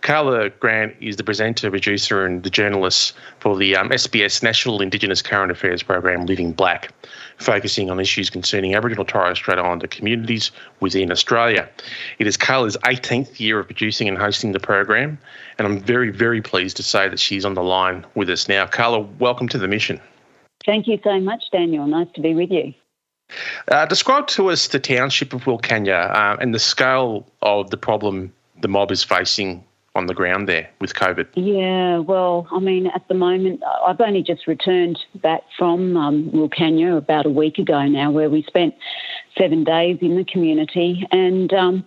Karla 0.00 0.50
Grant 0.50 0.94
is 1.00 1.16
the 1.16 1.24
presenter, 1.24 1.70
producer, 1.70 2.24
and 2.24 2.42
the 2.42 2.50
journalist 2.50 3.14
for 3.40 3.56
the 3.56 3.76
um, 3.76 3.90
SBS 3.90 4.42
National 4.42 4.80
Indigenous 4.80 5.22
Current 5.22 5.50
Affairs 5.50 5.82
program, 5.82 6.26
Living 6.26 6.52
Black, 6.52 6.92
focusing 7.38 7.90
on 7.90 8.00
issues 8.00 8.30
concerning 8.30 8.74
Aboriginal 8.74 9.04
Torres 9.04 9.38
Strait 9.38 9.58
Islander 9.58 9.86
communities 9.86 10.50
within 10.80 11.10
Australia. 11.10 11.68
It 12.18 12.26
is 12.26 12.36
Karla's 12.36 12.76
18th 12.84 13.40
year 13.40 13.58
of 13.58 13.66
producing 13.66 14.08
and 14.08 14.18
hosting 14.18 14.52
the 14.52 14.60
program, 14.60 15.18
and 15.58 15.66
I'm 15.66 15.80
very, 15.80 16.10
very 16.10 16.42
pleased 16.42 16.76
to 16.78 16.82
say 16.82 17.08
that 17.08 17.18
she's 17.18 17.44
on 17.44 17.54
the 17.54 17.62
line 17.62 18.06
with 18.14 18.30
us 18.30 18.48
now. 18.48 18.66
Karla, 18.66 19.00
welcome 19.18 19.48
to 19.48 19.58
the 19.58 19.68
mission. 19.68 20.00
Thank 20.64 20.86
you 20.86 20.98
so 21.02 21.20
much, 21.20 21.44
Daniel. 21.52 21.86
Nice 21.86 22.08
to 22.14 22.20
be 22.20 22.34
with 22.34 22.50
you. 22.50 22.74
Uh, 23.68 23.84
describe 23.86 24.26
to 24.28 24.48
us 24.48 24.68
the 24.68 24.78
township 24.78 25.34
of 25.34 25.44
Wilcannia 25.44 26.10
uh, 26.14 26.36
and 26.40 26.54
the 26.54 26.58
scale 26.58 27.26
of 27.42 27.70
the 27.70 27.76
problem 27.76 28.32
the 28.60 28.68
mob 28.68 28.90
is 28.90 29.04
facing 29.04 29.64
on 29.98 30.06
the 30.06 30.14
ground 30.14 30.48
there 30.48 30.70
with 30.80 30.94
COVID? 30.94 31.26
Yeah, 31.34 31.98
well, 31.98 32.48
I 32.50 32.60
mean, 32.60 32.86
at 32.86 33.06
the 33.08 33.14
moment, 33.14 33.62
I've 33.84 34.00
only 34.00 34.22
just 34.22 34.46
returned 34.46 34.98
back 35.16 35.42
from 35.58 35.96
um, 35.96 36.30
Wilcannia 36.30 36.96
about 36.96 37.26
a 37.26 37.30
week 37.30 37.58
ago 37.58 37.86
now, 37.86 38.10
where 38.10 38.30
we 38.30 38.42
spent 38.44 38.74
seven 39.36 39.64
days 39.64 39.98
in 40.00 40.16
the 40.16 40.24
community. 40.24 41.06
And 41.10 41.52
um, 41.52 41.84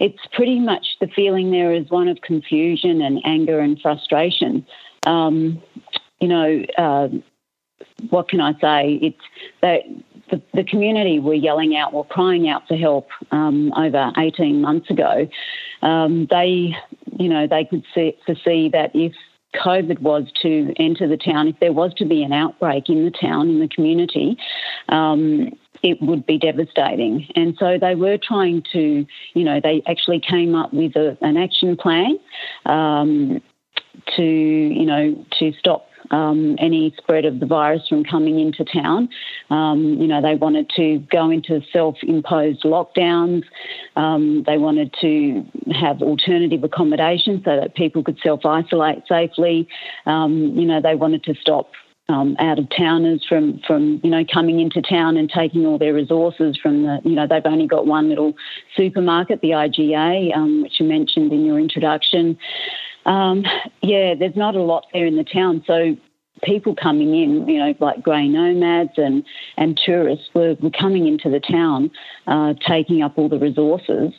it's 0.00 0.26
pretty 0.32 0.58
much 0.58 0.96
the 1.00 1.06
feeling 1.06 1.50
there 1.50 1.72
is 1.72 1.88
one 1.90 2.08
of 2.08 2.20
confusion 2.22 3.00
and 3.02 3.20
anger 3.24 3.60
and 3.60 3.80
frustration. 3.80 4.66
Um, 5.06 5.62
you 6.20 6.28
know, 6.28 6.64
uh, 6.76 7.08
what 8.08 8.28
can 8.28 8.40
I 8.40 8.52
say? 8.60 8.98
It's 9.02 9.20
that 9.60 9.82
the, 10.30 10.40
the, 10.54 10.64
community 10.64 11.18
were 11.18 11.34
yelling 11.34 11.76
out, 11.76 11.92
were 11.92 12.04
crying 12.04 12.48
out 12.48 12.66
for 12.68 12.76
help 12.76 13.08
um, 13.30 13.72
over 13.74 14.12
18 14.16 14.60
months 14.60 14.90
ago. 14.90 15.28
Um, 15.82 16.26
they 16.30 16.76
you 17.20 17.28
know, 17.28 17.46
they 17.46 17.64
could 17.64 17.84
see, 17.94 18.16
foresee 18.24 18.70
that 18.70 18.90
if 18.94 19.12
COVID 19.54 20.00
was 20.00 20.24
to 20.42 20.72
enter 20.78 21.06
the 21.06 21.18
town, 21.18 21.48
if 21.48 21.60
there 21.60 21.72
was 21.72 21.92
to 21.98 22.06
be 22.06 22.22
an 22.22 22.32
outbreak 22.32 22.88
in 22.88 23.04
the 23.04 23.10
town, 23.10 23.50
in 23.50 23.60
the 23.60 23.68
community, 23.68 24.38
um, 24.88 25.50
it 25.82 26.00
would 26.00 26.24
be 26.24 26.38
devastating. 26.38 27.26
And 27.36 27.56
so 27.58 27.78
they 27.78 27.94
were 27.94 28.16
trying 28.16 28.62
to, 28.72 29.06
you 29.34 29.44
know, 29.44 29.60
they 29.62 29.82
actually 29.86 30.20
came 30.20 30.54
up 30.54 30.72
with 30.72 30.96
a, 30.96 31.18
an 31.20 31.36
action 31.36 31.76
plan 31.76 32.18
um, 32.64 33.42
to, 34.16 34.22
you 34.22 34.86
know, 34.86 35.26
to 35.38 35.52
stop 35.58 35.89
um, 36.10 36.56
any 36.58 36.94
spread 36.96 37.24
of 37.24 37.40
the 37.40 37.46
virus 37.46 37.86
from 37.88 38.04
coming 38.04 38.38
into 38.38 38.64
town. 38.64 39.08
Um, 39.50 39.96
you 40.00 40.06
know, 40.06 40.20
they 40.20 40.34
wanted 40.34 40.70
to 40.76 40.98
go 41.10 41.30
into 41.30 41.60
self-imposed 41.72 42.62
lockdowns. 42.62 43.44
Um, 43.96 44.44
they 44.46 44.58
wanted 44.58 44.94
to 45.00 45.44
have 45.72 46.02
alternative 46.02 46.64
accommodation 46.64 47.42
so 47.44 47.56
that 47.56 47.74
people 47.74 48.02
could 48.02 48.18
self-isolate 48.22 49.06
safely. 49.08 49.68
Um, 50.06 50.58
you 50.58 50.66
know, 50.66 50.80
they 50.80 50.94
wanted 50.94 51.24
to 51.24 51.34
stop 51.34 51.70
um, 52.10 52.36
out 52.38 52.58
of 52.58 52.66
towners 52.76 53.24
from 53.28 53.60
from 53.66 54.00
you 54.02 54.10
know 54.10 54.24
coming 54.32 54.60
into 54.60 54.82
town 54.82 55.16
and 55.16 55.30
taking 55.30 55.64
all 55.64 55.78
their 55.78 55.94
resources 55.94 56.58
from 56.60 56.82
the 56.82 57.00
you 57.04 57.14
know 57.14 57.26
they've 57.26 57.42
only 57.44 57.66
got 57.66 57.86
one 57.86 58.08
little 58.08 58.34
supermarket, 58.76 59.40
the 59.40 59.50
IGA, 59.50 60.36
um, 60.36 60.62
which 60.62 60.80
you 60.80 60.86
mentioned 60.86 61.32
in 61.32 61.44
your 61.44 61.58
introduction 61.58 62.36
um, 63.06 63.44
yeah, 63.82 64.14
there's 64.14 64.36
not 64.36 64.54
a 64.54 64.62
lot 64.62 64.86
there 64.92 65.06
in 65.06 65.16
the 65.16 65.24
town. 65.24 65.62
So 65.66 65.96
people 66.42 66.74
coming 66.74 67.14
in, 67.14 67.48
you 67.48 67.58
know, 67.58 67.74
like 67.80 68.02
grey 68.02 68.28
nomads 68.28 68.92
and, 68.96 69.24
and 69.56 69.80
tourists 69.84 70.28
were, 70.34 70.56
were 70.60 70.70
coming 70.70 71.06
into 71.06 71.30
the 71.30 71.40
town, 71.40 71.90
uh, 72.26 72.54
taking 72.66 73.02
up 73.02 73.16
all 73.16 73.28
the 73.28 73.38
resources. 73.38 74.12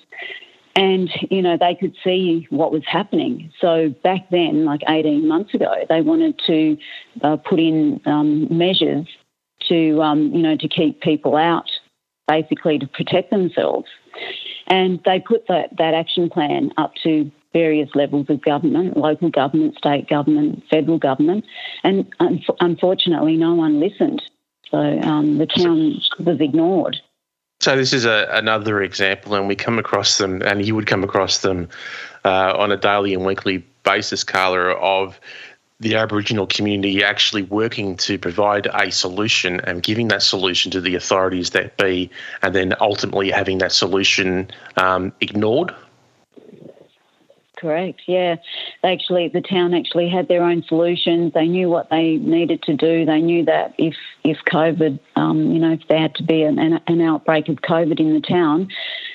and 0.76 1.10
you 1.30 1.42
know 1.42 1.58
they 1.58 1.76
could 1.76 1.96
see 2.04 2.48
what 2.50 2.72
was 2.72 2.84
happening. 2.86 3.52
So 3.60 3.90
back 4.04 4.30
then, 4.30 4.66
like 4.66 4.82
18 4.88 5.28
months 5.28 5.54
ago, 5.54 5.74
they 5.90 6.02
wanted 6.02 6.40
to 6.48 6.78
uh, 7.22 7.38
put 7.38 7.60
in 7.60 8.00
um, 8.06 8.48
measures 8.56 9.08
to 9.68 10.02
um, 10.02 10.32
you 10.34 10.42
know 10.42 10.56
to 10.58 10.68
keep 10.68 11.02
people 11.02 11.36
out, 11.36 11.70
basically 12.28 12.80
to 12.80 12.88
protect 12.88 13.32
themselves, 13.32 13.88
and 14.68 15.00
they 15.06 15.20
put 15.20 15.48
that 15.48 15.76
that 15.78 15.94
action 15.94 16.30
plan 16.30 16.72
up 16.78 16.94
to 17.04 17.32
various 17.54 17.90
levels 17.96 18.30
of 18.30 18.42
government, 18.42 18.98
local 18.98 19.30
government, 19.30 19.78
state 19.78 20.08
government, 20.08 20.64
federal 20.70 20.98
government, 20.98 21.46
and 21.84 22.08
un- 22.20 22.44
unfortunately, 22.60 23.38
no 23.38 23.54
one 23.54 23.80
listened. 23.80 24.22
So 24.70 24.78
um, 24.78 25.38
the 25.38 25.48
town 25.48 26.00
was 26.20 26.40
ignored. 26.40 26.98
So 27.60 27.76
this 27.76 27.94
is 27.94 28.06
a, 28.06 28.28
another 28.32 28.82
example, 28.82 29.36
and 29.36 29.48
we 29.48 29.56
come 29.56 29.78
across 29.78 30.18
them, 30.18 30.42
and 30.42 30.66
you 30.66 30.74
would 30.76 30.88
come 30.88 31.04
across 31.04 31.40
them 31.40 31.70
uh, 32.26 32.56
on 32.58 32.72
a 32.72 32.78
daily 32.78 33.14
and 33.14 33.26
weekly 33.26 33.64
basis, 33.84 34.24
Karla, 34.24 34.72
of 34.72 35.20
the 35.80 35.96
Aboriginal 35.96 36.48
community 36.48 37.04
actually 37.04 37.42
working 37.44 37.98
to 37.98 38.18
provide 38.18 38.68
a 38.68 38.92
solution 38.92 39.60
and 39.62 39.82
giving 39.84 40.08
that 40.10 40.22
solution 40.22 40.72
to 40.72 40.80
the 40.80 40.96
authorities 40.96 41.50
that 41.52 41.76
be, 41.78 42.10
and 42.42 42.56
then 42.56 42.74
ultimately 42.80 43.30
having 43.30 43.58
that 43.58 43.72
solution 43.72 44.50
um, 44.78 45.12
ignored 45.22 45.76
correct. 47.62 48.02
Yeah, 48.08 48.38
actually 48.84 49.28
the 49.30 49.42
town 49.42 49.74
actually 49.74 50.10
had 50.10 50.28
their 50.28 50.44
own 50.44 50.64
solutions. 50.68 51.34
They 51.34 51.48
knew 51.48 51.70
what 51.70 51.90
they 51.90 52.18
needed 52.18 52.64
to 52.64 52.76
do. 52.76 53.06
They 53.06 53.22
knew 53.22 53.46
that 53.46 53.76
if 53.78 53.96
if 54.24 54.38
COVID, 54.52 55.00
um, 55.16 55.52
you 55.52 55.60
know, 55.60 55.74
if 55.74 55.88
there 55.88 56.00
had 56.00 56.16
to 56.16 56.24
be 56.24 56.42
an, 56.42 56.58
an 56.60 57.02
outbreak 57.02 57.48
of 57.48 57.58
COVID 57.58 58.00
in 58.00 58.14
the 58.14 58.22
town, 58.22 58.68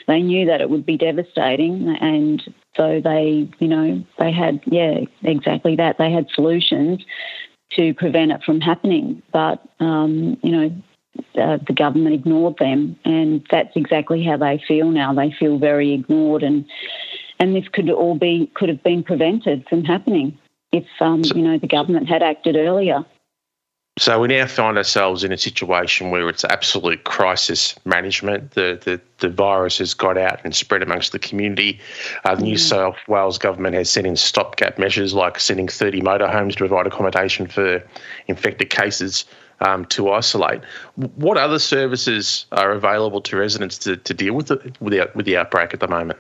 they 0.06 0.22
knew 0.22 0.46
that 0.46 0.60
it 0.60 0.70
would 0.70 0.86
be 0.86 0.96
devastating, 0.96 1.96
and 2.00 2.42
so 2.76 3.00
they, 3.02 3.48
you 3.58 3.68
know, 3.68 4.04
they 4.18 4.30
had 4.30 4.60
yeah 4.66 5.00
exactly 5.22 5.74
that. 5.76 5.98
They 5.98 6.12
had 6.12 6.28
solutions 6.32 7.04
to 7.72 7.92
prevent 7.94 8.30
it 8.30 8.44
from 8.44 8.60
happening, 8.60 9.22
but 9.32 9.62
um, 9.80 10.38
you 10.42 10.52
know. 10.52 10.70
Uh, 11.34 11.56
the 11.66 11.72
government 11.72 12.14
ignored 12.14 12.54
them, 12.58 12.94
and 13.06 13.42
that's 13.50 13.74
exactly 13.74 14.22
how 14.22 14.36
they 14.36 14.62
feel 14.68 14.90
now. 14.90 15.14
They 15.14 15.34
feel 15.38 15.58
very 15.58 15.94
ignored, 15.94 16.42
and 16.42 16.66
and 17.38 17.54
this 17.54 17.68
could 17.68 17.90
all 17.90 18.14
be 18.14 18.50
could 18.54 18.68
have 18.68 18.82
been 18.82 19.02
prevented 19.02 19.66
from 19.68 19.84
happening 19.84 20.38
if 20.72 20.86
um, 21.00 21.24
so, 21.24 21.34
you 21.34 21.42
know 21.42 21.58
the 21.58 21.66
government 21.66 22.08
had 22.08 22.22
acted 22.22 22.56
earlier. 22.56 23.04
So 23.98 24.20
we 24.20 24.28
now 24.28 24.46
find 24.46 24.76
ourselves 24.76 25.24
in 25.24 25.32
a 25.32 25.38
situation 25.38 26.10
where 26.10 26.28
it's 26.28 26.44
absolute 26.44 27.04
crisis 27.04 27.74
management. 27.86 28.50
The 28.50 28.78
the, 28.84 29.00
the 29.18 29.30
virus 29.30 29.78
has 29.78 29.94
got 29.94 30.18
out 30.18 30.40
and 30.44 30.54
spread 30.54 30.82
amongst 30.82 31.12
the 31.12 31.18
community. 31.18 31.80
Uh, 32.24 32.34
the 32.34 32.42
mm. 32.42 32.44
New 32.44 32.58
South 32.58 32.96
Wales 33.08 33.38
government 33.38 33.74
has 33.74 33.88
set 33.88 34.04
in 34.04 34.16
stopgap 34.16 34.78
measures 34.78 35.14
like 35.14 35.40
sending 35.40 35.66
30 35.66 36.02
motorhomes 36.02 36.52
to 36.52 36.58
provide 36.58 36.86
accommodation 36.86 37.46
for 37.46 37.82
infected 38.28 38.70
cases. 38.70 39.24
Um, 39.58 39.86
to 39.86 40.10
isolate. 40.10 40.60
What 40.96 41.38
other 41.38 41.58
services 41.58 42.44
are 42.52 42.72
available 42.72 43.22
to 43.22 43.38
residents 43.38 43.78
to, 43.78 43.96
to 43.96 44.12
deal 44.12 44.34
with 44.34 44.48
the 44.48 44.56
with 44.80 44.92
the, 44.92 45.10
with 45.14 45.24
the 45.24 45.38
outbreak 45.38 45.72
at 45.72 45.80
the 45.80 45.88
moment? 45.88 46.18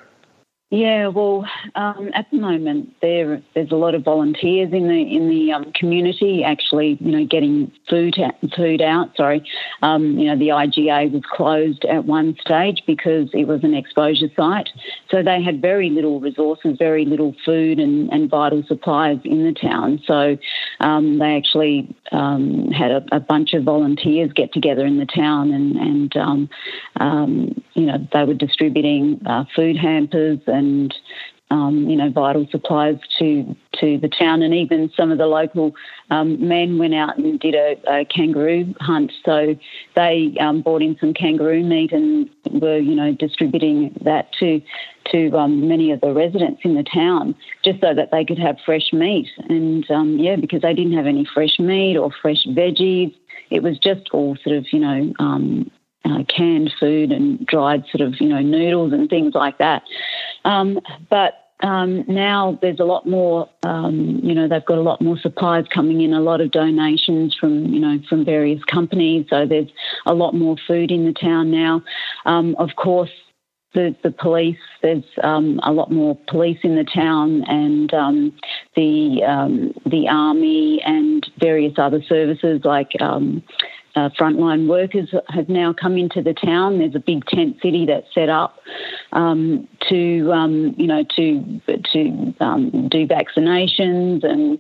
Yeah, 0.70 1.06
well, 1.06 1.46
um, 1.76 2.10
at 2.12 2.26
the 2.32 2.38
moment 2.38 2.92
there 3.00 3.40
there's 3.54 3.70
a 3.70 3.76
lot 3.76 3.94
of 3.94 4.02
volunteers 4.02 4.72
in 4.72 4.88
the 4.88 5.00
in 5.00 5.28
the 5.28 5.52
um, 5.52 5.70
community 5.72 6.42
actually, 6.42 6.98
you 7.00 7.12
know, 7.12 7.24
getting 7.24 7.70
food 7.88 8.16
food 8.56 8.82
out. 8.82 9.16
Sorry, 9.16 9.48
um, 9.82 10.18
you 10.18 10.26
know, 10.26 10.36
the 10.36 10.48
IGA 10.48 11.12
was 11.12 11.22
closed 11.30 11.84
at 11.84 12.06
one 12.06 12.36
stage 12.40 12.82
because 12.84 13.28
it 13.32 13.46
was 13.46 13.62
an 13.62 13.74
exposure 13.74 14.26
site, 14.34 14.68
so 15.08 15.22
they 15.22 15.40
had 15.40 15.62
very 15.62 15.88
little 15.88 16.18
resources, 16.18 16.76
very 16.76 17.04
little 17.04 17.32
food 17.44 17.78
and, 17.78 18.12
and 18.12 18.28
vital 18.28 18.64
supplies 18.66 19.18
in 19.24 19.44
the 19.44 19.52
town. 19.52 20.02
So 20.04 20.36
um, 20.80 21.18
they 21.20 21.36
actually 21.36 21.94
um, 22.10 22.72
had 22.72 22.90
a, 22.90 23.04
a, 23.12 23.20
bunch 23.20 23.54
of 23.54 23.62
volunteers 23.62 24.32
get 24.32 24.52
together 24.52 24.84
in 24.84 24.98
the 24.98 25.06
town, 25.06 25.52
and 25.52 25.76
and 25.76 26.16
um, 26.16 27.62
you 27.74 27.86
know 27.86 28.04
they 28.12 28.24
were 28.24 28.34
distributing 28.34 29.20
uh, 29.26 29.44
food 29.54 29.76
hampers 29.76 30.40
and 30.56 30.94
um, 31.50 31.88
you 31.88 31.96
know, 31.96 32.10
vital 32.10 32.46
supplies 32.50 32.96
to 33.18 33.56
to 33.80 33.98
the 33.98 34.08
town, 34.08 34.42
and 34.42 34.52
even 34.52 34.90
some 34.96 35.12
of 35.12 35.18
the 35.18 35.26
local 35.26 35.74
um, 36.10 36.48
men 36.48 36.78
went 36.78 36.94
out 36.94 37.18
and 37.18 37.38
did 37.38 37.54
a, 37.54 37.76
a 37.86 38.04
kangaroo 38.04 38.74
hunt. 38.80 39.12
So 39.24 39.54
they 39.94 40.34
um, 40.40 40.62
bought 40.62 40.82
in 40.82 40.96
some 40.98 41.14
kangaroo 41.14 41.62
meat 41.62 41.92
and 41.92 42.28
were, 42.50 42.78
you 42.78 42.94
know, 42.94 43.12
distributing 43.12 43.96
that 44.02 44.32
to 44.40 44.60
to 45.12 45.38
um, 45.38 45.68
many 45.68 45.92
of 45.92 46.00
the 46.00 46.12
residents 46.12 46.62
in 46.64 46.74
the 46.74 46.82
town, 46.82 47.34
just 47.64 47.80
so 47.80 47.94
that 47.94 48.10
they 48.10 48.24
could 48.24 48.38
have 48.38 48.56
fresh 48.64 48.92
meat. 48.92 49.28
And 49.48 49.88
um, 49.90 50.18
yeah, 50.18 50.34
because 50.34 50.62
they 50.62 50.74
didn't 50.74 50.94
have 50.94 51.06
any 51.06 51.24
fresh 51.32 51.60
meat 51.60 51.96
or 51.96 52.10
fresh 52.10 52.44
veggies, 52.48 53.14
it 53.50 53.62
was 53.62 53.78
just 53.78 54.08
all 54.12 54.36
sort 54.42 54.56
of, 54.56 54.66
you 54.72 54.80
know, 54.80 55.14
uh, 56.06 56.24
canned 56.24 56.72
food 56.78 57.12
and 57.12 57.44
dried 57.46 57.84
sort 57.90 58.06
of 58.06 58.20
you 58.20 58.28
know 58.28 58.40
noodles 58.40 58.92
and 58.92 59.10
things 59.10 59.34
like 59.34 59.58
that. 59.58 59.82
Um, 60.44 60.78
but 61.10 61.34
um, 61.62 62.04
now 62.06 62.58
there's 62.60 62.80
a 62.80 62.84
lot 62.84 63.06
more, 63.06 63.48
um, 63.62 64.20
you 64.22 64.34
know, 64.34 64.46
they've 64.46 64.64
got 64.64 64.78
a 64.78 64.82
lot 64.82 65.00
more 65.00 65.18
supplies 65.18 65.64
coming 65.72 66.02
in, 66.02 66.12
a 66.12 66.20
lot 66.20 66.40
of 66.40 66.50
donations 66.50 67.34
from, 67.34 67.66
you 67.72 67.80
know, 67.80 67.98
from 68.08 68.24
various 68.24 68.62
companies. 68.64 69.26
So 69.30 69.46
there's 69.46 69.70
a 70.04 70.12
lot 70.12 70.34
more 70.34 70.56
food 70.66 70.90
in 70.90 71.06
the 71.06 71.14
town 71.14 71.50
now. 71.50 71.82
Um, 72.26 72.56
of 72.58 72.70
course, 72.76 73.10
the, 73.76 73.94
the 74.02 74.10
police, 74.10 74.58
there's 74.82 75.04
um, 75.22 75.60
a 75.62 75.72
lot 75.72 75.90
more 75.90 76.18
police 76.28 76.58
in 76.62 76.76
the 76.76 76.84
town, 76.84 77.44
and 77.46 77.92
um, 77.92 78.32
the 78.74 79.22
um, 79.22 79.74
the 79.84 80.08
army 80.08 80.80
and 80.82 81.30
various 81.38 81.74
other 81.76 82.02
services 82.08 82.62
like 82.64 82.92
uh, 83.96 84.10
frontline 84.10 84.68
workers 84.68 85.12
have 85.28 85.48
now 85.48 85.72
come 85.72 85.96
into 85.96 86.22
the 86.22 86.34
town. 86.34 86.78
There's 86.78 86.94
a 86.94 87.00
big 87.00 87.24
tent 87.26 87.56
city 87.62 87.86
that's 87.86 88.06
set 88.14 88.28
up 88.28 88.58
um, 89.12 89.66
to, 89.88 90.30
um, 90.32 90.74
you 90.76 90.86
know, 90.86 91.02
to 91.16 91.60
to 91.92 92.34
um, 92.40 92.88
do 92.88 93.06
vaccinations 93.06 94.22
and 94.22 94.58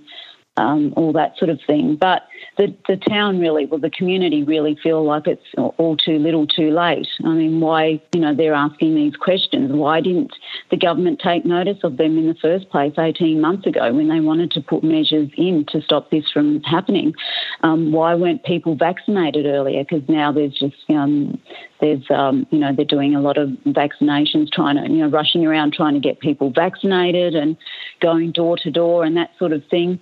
um, 0.56 0.92
all 0.96 1.12
that 1.12 1.36
sort 1.38 1.50
of 1.50 1.60
thing. 1.66 1.96
But 1.96 2.22
the, 2.56 2.74
the 2.88 2.96
town 2.96 3.38
really, 3.38 3.66
well, 3.66 3.80
the 3.80 3.90
community 3.90 4.42
really 4.42 4.76
feel 4.82 5.04
like 5.04 5.26
it's 5.26 5.44
all 5.56 5.96
too 5.96 6.18
little 6.18 6.46
too 6.46 6.70
late. 6.70 7.06
I 7.24 7.28
mean, 7.28 7.60
why, 7.60 8.00
you 8.12 8.20
know, 8.20 8.34
they're 8.34 8.54
asking 8.54 8.94
these 8.94 9.16
questions. 9.16 9.72
Why 9.72 10.00
didn't 10.00 10.32
the 10.70 10.76
government 10.76 11.20
take 11.22 11.44
notice 11.44 11.78
of 11.84 11.96
them 11.98 12.18
in 12.18 12.26
the 12.26 12.36
first 12.40 12.70
place 12.70 12.94
18 12.98 13.40
months 13.40 13.66
ago 13.66 13.92
when 13.92 14.08
they 14.08 14.20
wanted 14.20 14.50
to 14.52 14.60
put 14.60 14.82
measures 14.82 15.28
in 15.36 15.66
to 15.68 15.82
stop 15.82 16.10
this 16.10 16.24
from 16.32 16.62
happening? 16.62 17.14
Um, 17.62 17.92
why 17.92 18.14
weren't 18.14 18.44
people 18.44 18.74
vaccinated 18.74 19.46
earlier? 19.46 19.84
Because 19.84 20.08
now 20.08 20.32
there's 20.32 20.54
just, 20.54 20.76
um, 20.88 21.38
there's, 21.80 22.04
um, 22.10 22.46
you 22.50 22.58
know, 22.58 22.74
they're 22.74 22.84
doing 22.84 23.14
a 23.14 23.20
lot 23.20 23.36
of 23.36 23.50
vaccinations, 23.66 24.50
trying 24.50 24.76
to, 24.76 24.90
you 24.90 24.98
know, 24.98 25.08
rushing 25.08 25.44
around 25.44 25.74
trying 25.74 25.94
to 25.94 26.00
get 26.00 26.20
people 26.20 26.50
vaccinated 26.50 27.34
and 27.34 27.56
going 28.00 28.32
door 28.32 28.56
to 28.56 28.70
door 28.70 29.04
and 29.04 29.16
that 29.16 29.30
sort 29.38 29.52
of 29.52 29.62
thing. 29.70 30.00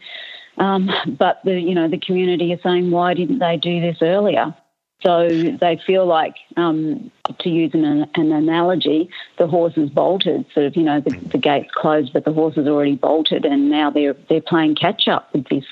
Um, 0.59 0.91
but 1.07 1.41
the 1.45 1.61
you 1.61 1.75
know 1.75 1.89
the 1.89 1.99
community 1.99 2.53
is 2.53 2.61
saying 2.63 2.91
why 2.91 3.15
didn't 3.15 3.39
they 3.39 3.57
do 3.57 3.81
this 3.81 3.99
earlier? 4.01 4.55
So 5.05 5.29
they 5.29 5.79
feel 5.87 6.07
like, 6.07 6.37
um, 6.57 7.11
to 7.41 7.51
use 7.51 7.73
an, 7.75 8.09
an, 8.15 8.33
analogy, 8.33 9.11
the 9.37 9.47
horse 9.47 9.75
horses 9.75 9.91
bolted. 9.91 10.47
Sort 10.55 10.65
of, 10.65 10.77
you 10.77 10.83
know, 10.83 11.01
the, 11.01 11.11
the 11.31 11.37
gates 11.37 11.71
closed, 11.75 12.15
but 12.15 12.25
the 12.25 12.33
horse 12.33 12.55
horses 12.55 12.71
already 12.71 12.97
bolted, 12.97 13.45
and 13.45 13.69
now 13.69 13.91
they're 13.91 14.17
they're 14.31 14.41
playing 14.41 14.77
catch 14.77 15.07
up 15.07 15.33
with 15.35 15.47
this. 15.49 15.65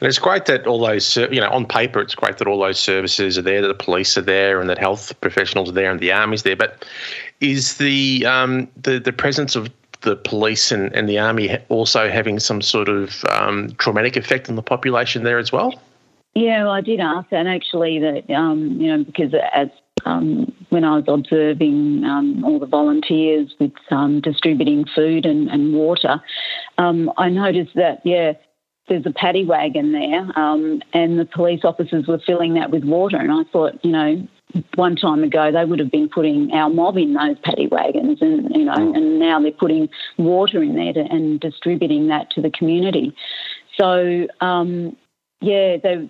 And 0.00 0.08
it's 0.08 0.18
great 0.18 0.46
that 0.46 0.66
all 0.66 0.78
those, 0.78 1.16
you 1.16 1.40
know, 1.40 1.50
on 1.50 1.66
paper, 1.66 2.00
it's 2.00 2.14
great 2.14 2.38
that 2.38 2.46
all 2.46 2.60
those 2.60 2.78
services 2.78 3.36
are 3.36 3.42
there, 3.42 3.60
that 3.60 3.68
the 3.68 3.74
police 3.74 4.16
are 4.16 4.22
there, 4.22 4.60
and 4.60 4.70
that 4.70 4.78
health 4.78 5.18
professionals 5.20 5.68
are 5.68 5.72
there, 5.72 5.90
and 5.90 5.98
the 5.98 6.12
army's 6.12 6.44
there. 6.44 6.56
But 6.56 6.84
is 7.40 7.78
the 7.78 8.24
um, 8.26 8.68
the 8.80 9.00
the 9.00 9.12
presence 9.12 9.56
of 9.56 9.68
the 10.04 10.16
police 10.16 10.70
and, 10.70 10.94
and 10.94 11.08
the 11.08 11.18
army 11.18 11.58
also 11.68 12.08
having 12.08 12.38
some 12.38 12.62
sort 12.62 12.88
of 12.88 13.24
um, 13.30 13.74
traumatic 13.78 14.16
effect 14.16 14.48
on 14.48 14.56
the 14.56 14.62
population 14.62 15.24
there 15.24 15.38
as 15.38 15.50
well? 15.50 15.74
Yeah, 16.34 16.64
well, 16.64 16.72
I 16.72 16.80
did 16.80 17.00
ask 17.00 17.28
that 17.30 17.46
actually. 17.46 17.98
That 17.98 18.30
um, 18.32 18.80
you 18.80 18.96
know, 18.96 19.04
because 19.04 19.32
as 19.52 19.68
um, 20.04 20.52
when 20.70 20.84
I 20.84 20.96
was 20.96 21.04
observing 21.06 22.04
um, 22.04 22.44
all 22.44 22.58
the 22.58 22.66
volunteers 22.66 23.54
with 23.60 23.72
um, 23.90 24.20
distributing 24.20 24.84
food 24.94 25.26
and, 25.26 25.48
and 25.48 25.74
water, 25.74 26.20
um, 26.78 27.12
I 27.16 27.28
noticed 27.28 27.74
that 27.76 28.00
yeah, 28.04 28.32
there's 28.88 29.06
a 29.06 29.12
paddy 29.12 29.44
wagon 29.44 29.92
there, 29.92 30.38
um, 30.38 30.82
and 30.92 31.18
the 31.18 31.24
police 31.24 31.60
officers 31.64 32.06
were 32.06 32.20
filling 32.26 32.54
that 32.54 32.70
with 32.70 32.84
water. 32.84 33.16
And 33.16 33.32
I 33.32 33.44
thought, 33.52 33.84
you 33.84 33.92
know, 33.92 34.26
one 34.74 34.96
time 34.96 35.24
ago 35.24 35.50
they 35.50 35.64
would 35.64 35.78
have 35.78 35.90
been 35.90 36.08
putting 36.08 36.52
our 36.52 36.70
mob 36.70 36.96
in 36.96 37.14
those 37.14 37.36
paddy 37.42 37.66
wagons, 37.66 38.18
and 38.20 38.54
you 38.54 38.64
know, 38.64 38.74
mm. 38.74 38.96
and 38.96 39.18
now 39.18 39.40
they're 39.40 39.52
putting 39.52 39.88
water 40.16 40.62
in 40.62 40.76
there 40.76 40.92
to, 40.92 41.00
and 41.00 41.40
distributing 41.40 42.08
that 42.08 42.30
to 42.30 42.40
the 42.40 42.50
community. 42.50 43.14
So 43.76 44.26
um, 44.40 44.96
yeah, 45.40 45.76
there 45.82 46.08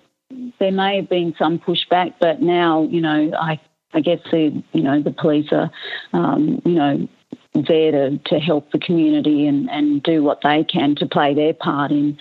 there 0.59 0.71
may 0.71 0.97
have 0.97 1.09
been 1.09 1.35
some 1.37 1.59
pushback, 1.59 2.15
but 2.19 2.41
now 2.41 2.83
you 2.83 3.01
know, 3.01 3.31
I 3.39 3.59
I 3.93 4.01
guess 4.01 4.19
the 4.31 4.63
you 4.73 4.81
know 4.81 5.01
the 5.01 5.11
police 5.11 5.51
are 5.51 5.71
um, 6.13 6.61
you 6.65 6.73
know 6.73 7.07
there 7.55 7.91
to, 7.91 8.17
to 8.25 8.39
help 8.39 8.71
the 8.71 8.79
community 8.79 9.47
and, 9.47 9.69
and 9.69 10.03
do 10.03 10.23
what 10.23 10.39
they 10.43 10.63
can 10.63 10.95
to 10.95 11.05
play 11.05 11.33
their 11.33 11.53
part 11.53 11.91
in, 11.91 12.17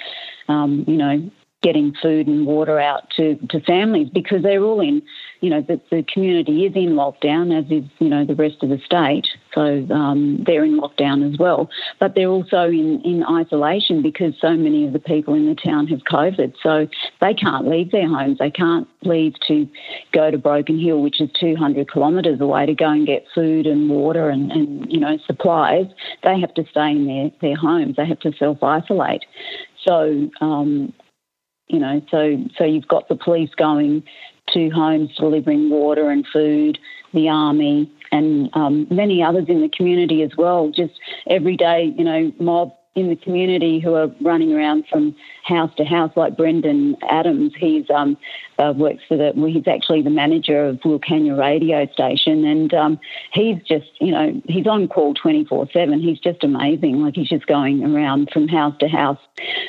um, 0.49 0.85
you 0.87 0.97
know, 0.97 1.31
getting 1.63 1.95
food 2.01 2.27
and 2.27 2.47
water 2.47 2.79
out 2.79 3.11
to, 3.17 3.37
to 3.49 3.61
families 3.63 4.09
because 4.13 4.43
they're 4.43 4.63
all 4.63 4.81
in, 4.81 5.03
you 5.41 5.51
know, 5.51 5.61
the, 5.61 5.81
the 5.91 6.05
community 6.13 6.65
is 6.65 6.75
in 6.75 6.95
lockdown, 6.95 7.57
as 7.57 7.71
is, 7.71 7.89
you 7.99 8.09
know, 8.09 8.25
the 8.25 8.35
rest 8.35 8.63
of 8.63 8.69
the 8.69 8.79
state. 8.79 9.27
So 9.55 9.87
um, 9.93 10.43
they're 10.47 10.65
in 10.65 10.81
lockdown 10.81 11.31
as 11.31 11.39
well. 11.39 11.69
But 12.01 12.15
they're 12.15 12.29
also 12.29 12.65
in, 12.65 13.01
in 13.05 13.25
isolation 13.25 14.03
because 14.03 14.35
so 14.41 14.55
many 14.55 14.87
of 14.87 14.93
the 14.93 14.99
people 14.99 15.35
in 15.35 15.47
the 15.47 15.55
town 15.55 15.87
have 15.89 16.01
COVID. 16.01 16.55
So 16.63 16.87
they 17.21 17.35
can't 17.35 17.69
leave 17.69 17.91
their 17.91 18.09
homes. 18.09 18.39
They 18.39 18.51
can't 18.51 18.89
leave 19.03 19.35
to 19.49 19.69
go 20.13 20.31
to 20.31 20.39
Broken 20.39 20.79
Hill, 20.79 21.03
which 21.03 21.21
is 21.21 21.31
200 21.39 21.93
kilometres 21.93 22.41
away, 22.41 22.67
to 22.67 22.75
go 22.75 22.91
and 22.91 23.07
get 23.07 23.25
food 23.35 23.67
and 23.67 23.91
water 23.91 24.31
and, 24.31 24.51
and 24.51 24.91
you 24.91 25.01
know, 25.01 25.19
supplies. 25.27 25.87
They 26.23 26.41
have 26.41 26.55
to 26.55 26.65
stay 26.71 26.91
in 26.91 27.07
their, 27.07 27.31
their 27.41 27.57
homes. 27.57 27.97
They 27.97 28.07
have 28.07 28.21
to 28.21 28.33
self 28.39 28.63
isolate. 28.63 29.25
So 29.85 30.31
um, 30.41 30.93
you 31.69 31.79
know, 31.79 32.03
so 32.11 32.37
so 32.59 32.65
you've 32.65 32.89
got 32.89 33.09
the 33.09 33.17
police 33.17 33.51
going 33.57 34.03
to 34.53 34.71
homes 34.71 35.11
delivering 35.17 35.71
water 35.71 36.11
and 36.11 36.27
food, 36.33 36.79
the 37.13 37.29
army, 37.29 37.91
and 38.13 38.51
um, 38.55 38.87
many 38.91 39.23
others 39.23 39.47
in 39.49 39.61
the 39.61 39.69
community 39.69 40.23
as 40.23 40.31
well. 40.37 40.71
Just 40.71 40.93
every 41.27 41.57
day, 41.57 41.95
you 41.97 42.05
know, 42.05 42.33
mob 42.39 42.73
in 42.95 43.09
the 43.09 43.17
community 43.17 43.81
who 43.81 43.95
are 43.95 44.09
running 44.21 44.53
around 44.53 44.85
from 44.89 45.15
house 45.43 45.71
to 45.77 45.85
house, 45.85 46.13
like 46.17 46.37
Brendan 46.37 46.97
Adams. 47.11 47.53
He's 47.59 47.89
um, 47.91 48.17
uh, 48.59 48.73
works 48.77 49.03
for 49.09 49.17
the. 49.17 49.33
Well, 49.35 49.51
he's 49.51 49.67
actually 49.67 50.03
the 50.03 50.11
manager 50.11 50.67
of 50.67 50.77
Wilcannia 50.81 51.37
radio 51.39 51.87
station, 51.93 52.45
and 52.45 52.73
um, 52.73 53.01
he's 53.33 53.57
just, 53.67 53.91
you 54.01 54.13
know, 54.13 54.41
he's 54.47 54.67
on 54.67 54.87
call 54.89 55.15
twenty 55.15 55.45
four 55.45 55.69
seven. 55.73 56.01
He's 56.01 56.21
just 56.21 56.45
amazing. 56.45 57.03
Like 57.03 57.17
he's 57.17 57.29
just 57.29 57.47
going 57.47 57.85
around 57.85 58.31
from 58.33 58.49
house 58.49 58.75
to 58.81 58.89
house, 58.89 59.19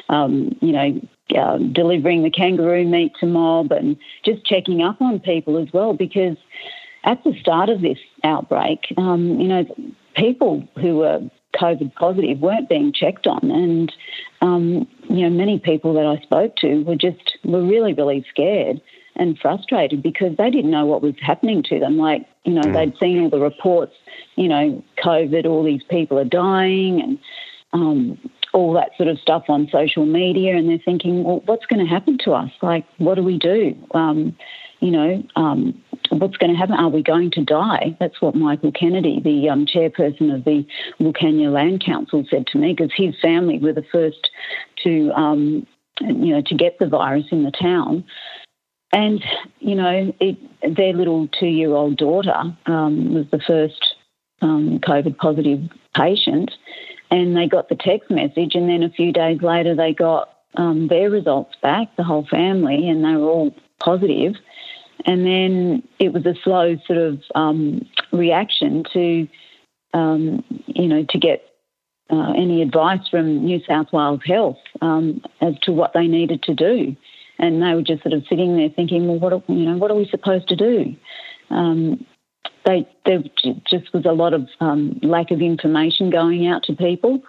um, 0.09 0.55
you 0.61 0.71
know, 0.71 1.01
uh, 1.35 1.57
delivering 1.57 2.23
the 2.23 2.29
kangaroo 2.29 2.85
meat 2.85 3.13
to 3.19 3.25
mob 3.25 3.71
and 3.71 3.97
just 4.23 4.45
checking 4.45 4.81
up 4.81 5.01
on 5.01 5.19
people 5.19 5.57
as 5.57 5.67
well 5.73 5.93
because 5.93 6.37
at 7.05 7.23
the 7.23 7.33
start 7.39 7.69
of 7.69 7.81
this 7.81 7.99
outbreak, 8.23 8.79
um, 8.97 9.39
you 9.39 9.47
know, 9.47 9.65
people 10.15 10.67
who 10.81 10.97
were 10.97 11.21
COVID 11.55 11.93
positive 11.95 12.39
weren't 12.39 12.67
being 12.67 12.91
checked 12.91 13.27
on, 13.27 13.49
and 13.49 13.93
um, 14.41 14.87
you 15.09 15.21
know, 15.21 15.29
many 15.29 15.59
people 15.59 15.93
that 15.93 16.05
I 16.05 16.21
spoke 16.21 16.55
to 16.57 16.83
were 16.83 16.95
just 16.95 17.37
were 17.43 17.63
really, 17.63 17.93
really 17.93 18.25
scared 18.29 18.81
and 19.15 19.39
frustrated 19.39 20.03
because 20.03 20.35
they 20.37 20.49
didn't 20.49 20.71
know 20.71 20.85
what 20.85 21.01
was 21.01 21.13
happening 21.21 21.63
to 21.63 21.79
them. 21.79 21.97
Like, 21.97 22.25
you 22.43 22.53
know, 22.53 22.61
mm. 22.61 22.73
they'd 22.73 22.97
seen 22.99 23.21
all 23.21 23.29
the 23.29 23.39
reports, 23.39 23.93
you 24.35 24.49
know, 24.49 24.83
COVID, 25.01 25.45
all 25.45 25.63
these 25.63 25.83
people 25.83 26.19
are 26.19 26.25
dying, 26.25 27.01
and 27.01 27.19
um, 27.71 28.19
all 28.55 28.73
that 28.73 28.91
sort 28.95 29.09
of 29.09 29.19
stuff 29.19 29.43
on 29.49 29.67
social 29.69 30.05
media, 30.05 30.55
and 30.55 30.69
they're 30.69 30.79
thinking, 30.83 31.23
well, 31.25 31.43
what's 31.45 31.65
going 31.65 31.85
to 31.85 31.89
happen 31.89 32.17
to 32.23 32.31
us? 32.31 32.49
Like, 32.61 32.85
what 32.97 33.15
do 33.15 33.23
we 33.23 33.37
do? 33.37 33.75
Um, 33.93 34.35
you 34.79 34.91
know, 34.91 35.23
um, 35.35 35.83
what's 36.09 36.37
going 36.37 36.53
to 36.53 36.57
happen? 36.57 36.75
Are 36.75 36.89
we 36.89 37.03
going 37.03 37.31
to 37.31 37.43
die? 37.43 37.97
That's 37.99 38.21
what 38.21 38.33
Michael 38.33 38.71
Kennedy, 38.71 39.19
the 39.21 39.49
um, 39.49 39.65
chairperson 39.65 40.33
of 40.33 40.45
the 40.45 40.65
Wilcannia 41.01 41.51
Land 41.51 41.83
Council, 41.85 42.23
said 42.29 42.47
to 42.47 42.57
me, 42.57 42.73
because 42.73 42.91
his 42.95 43.13
family 43.21 43.59
were 43.59 43.73
the 43.73 43.85
first 43.91 44.29
to, 44.83 45.11
um, 45.11 45.67
you 45.99 46.33
know, 46.33 46.41
to 46.45 46.55
get 46.55 46.79
the 46.79 46.87
virus 46.87 47.25
in 47.31 47.43
the 47.43 47.51
town. 47.51 48.05
And, 48.93 49.21
you 49.59 49.75
know, 49.75 50.13
it, 50.21 50.37
their 50.75 50.93
little 50.93 51.27
two 51.27 51.47
year 51.47 51.73
old 51.73 51.97
daughter 51.97 52.55
um, 52.67 53.13
was 53.13 53.25
the 53.31 53.41
first 53.45 53.95
um, 54.41 54.79
COVID 54.79 55.17
positive 55.17 55.59
patient 55.93 56.51
and 57.11 57.35
they 57.35 57.47
got 57.47 57.69
the 57.69 57.75
text 57.75 58.09
message, 58.09 58.55
and 58.55 58.69
then 58.69 58.83
a 58.83 58.89
few 58.89 59.11
days 59.11 59.41
later 59.41 59.75
they 59.75 59.93
got 59.93 60.29
um, 60.57 60.87
their 60.87 61.09
results 61.09 61.55
back, 61.61 61.95
the 61.97 62.03
whole 62.03 62.25
family, 62.29 62.89
and 62.89 63.03
they 63.03 63.15
were 63.15 63.29
all 63.29 63.55
positive. 63.79 64.35
And 65.05 65.25
then 65.25 65.83
it 65.99 66.13
was 66.13 66.25
a 66.25 66.35
slow 66.43 66.77
sort 66.87 66.99
of 66.99 67.21
um, 67.35 67.87
reaction 68.11 68.83
to, 68.93 69.27
um, 69.93 70.43
you 70.67 70.87
know, 70.87 71.05
to 71.09 71.17
get 71.19 71.43
uh, 72.09 72.33
any 72.35 72.61
advice 72.61 73.07
from 73.09 73.45
New 73.45 73.59
South 73.67 73.87
Wales 73.91 74.21
Health 74.25 74.57
um, 74.81 75.21
as 75.41 75.53
to 75.63 75.71
what 75.71 75.91
they 75.93 76.07
needed 76.07 76.43
to 76.43 76.53
do. 76.53 76.95
And 77.37 77.61
they 77.61 77.73
were 77.73 77.81
just 77.81 78.03
sort 78.03 78.13
of 78.13 78.23
sitting 78.29 78.55
there 78.55 78.69
thinking, 78.69 79.07
well, 79.07 79.19
what 79.19 79.33
are, 79.33 79.43
you 79.47 79.65
know, 79.65 79.77
what 79.77 79.91
are 79.91 79.95
we 79.95 80.07
supposed 80.07 80.47
to 80.47 80.55
do? 80.55 80.95
Um, 81.49 82.05
they 82.65 82.87
there 83.05 83.23
just 83.69 83.93
was 83.93 84.05
a 84.05 84.11
lot 84.11 84.33
of 84.33 84.47
um, 84.59 84.99
lack 85.01 85.31
of 85.31 85.41
information 85.41 86.09
going 86.09 86.47
out 86.47 86.63
to 86.63 86.73
people. 86.73 87.23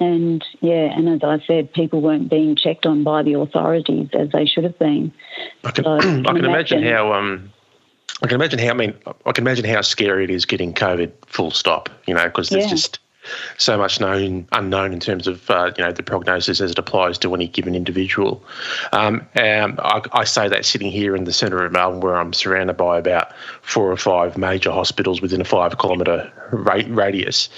And 0.00 0.44
yeah, 0.60 0.92
and 0.96 1.08
as 1.08 1.20
I 1.22 1.44
said, 1.46 1.72
people 1.72 2.00
weren't 2.00 2.28
being 2.28 2.56
checked 2.56 2.84
on 2.84 3.04
by 3.04 3.22
the 3.22 3.34
authorities 3.34 4.08
as 4.12 4.30
they 4.30 4.44
should 4.44 4.64
have 4.64 4.78
been. 4.78 5.12
I 5.62 5.70
can, 5.70 5.84
so 5.84 5.96
I 5.96 6.00
can, 6.00 6.26
imagine, 6.26 6.44
imagine 6.44 6.82
how 6.84 7.12
um, 7.12 7.52
I 8.22 8.26
can 8.26 8.34
imagine 8.34 8.58
how 8.58 8.70
I 8.70 8.74
mean 8.74 8.94
I 9.24 9.32
can 9.32 9.44
imagine 9.44 9.64
how 9.64 9.80
scary 9.80 10.24
it 10.24 10.30
is 10.30 10.44
getting 10.44 10.74
COVID 10.74 11.12
full 11.26 11.50
stop. 11.50 11.88
You 12.06 12.14
know, 12.14 12.24
because 12.24 12.48
there's 12.48 12.64
yeah. 12.64 12.70
just 12.70 12.98
so 13.56 13.78
much 13.78 14.00
known 14.00 14.46
unknown 14.52 14.92
in 14.92 15.00
terms 15.00 15.26
of 15.26 15.50
uh, 15.50 15.72
you 15.76 15.84
know 15.84 15.92
the 15.92 16.02
prognosis 16.02 16.60
as 16.60 16.70
it 16.70 16.78
applies 16.78 17.18
to 17.18 17.34
any 17.34 17.48
given 17.48 17.74
individual. 17.74 18.42
Um, 18.92 19.26
and 19.34 19.78
I, 19.80 20.02
I, 20.12 20.24
say 20.24 20.48
that 20.48 20.64
sitting 20.64 20.90
here 20.90 21.14
in 21.14 21.24
the 21.24 21.32
centre 21.32 21.64
of 21.64 21.72
Melbourne, 21.72 22.00
where 22.00 22.16
I'm 22.16 22.32
surrounded 22.32 22.76
by 22.76 22.98
about 22.98 23.32
four 23.62 23.90
or 23.90 23.96
five 23.96 24.36
major 24.36 24.70
hospitals 24.70 25.20
within 25.20 25.40
a 25.40 25.44
five 25.44 25.78
kilometre 25.78 26.32
radius. 26.52 27.48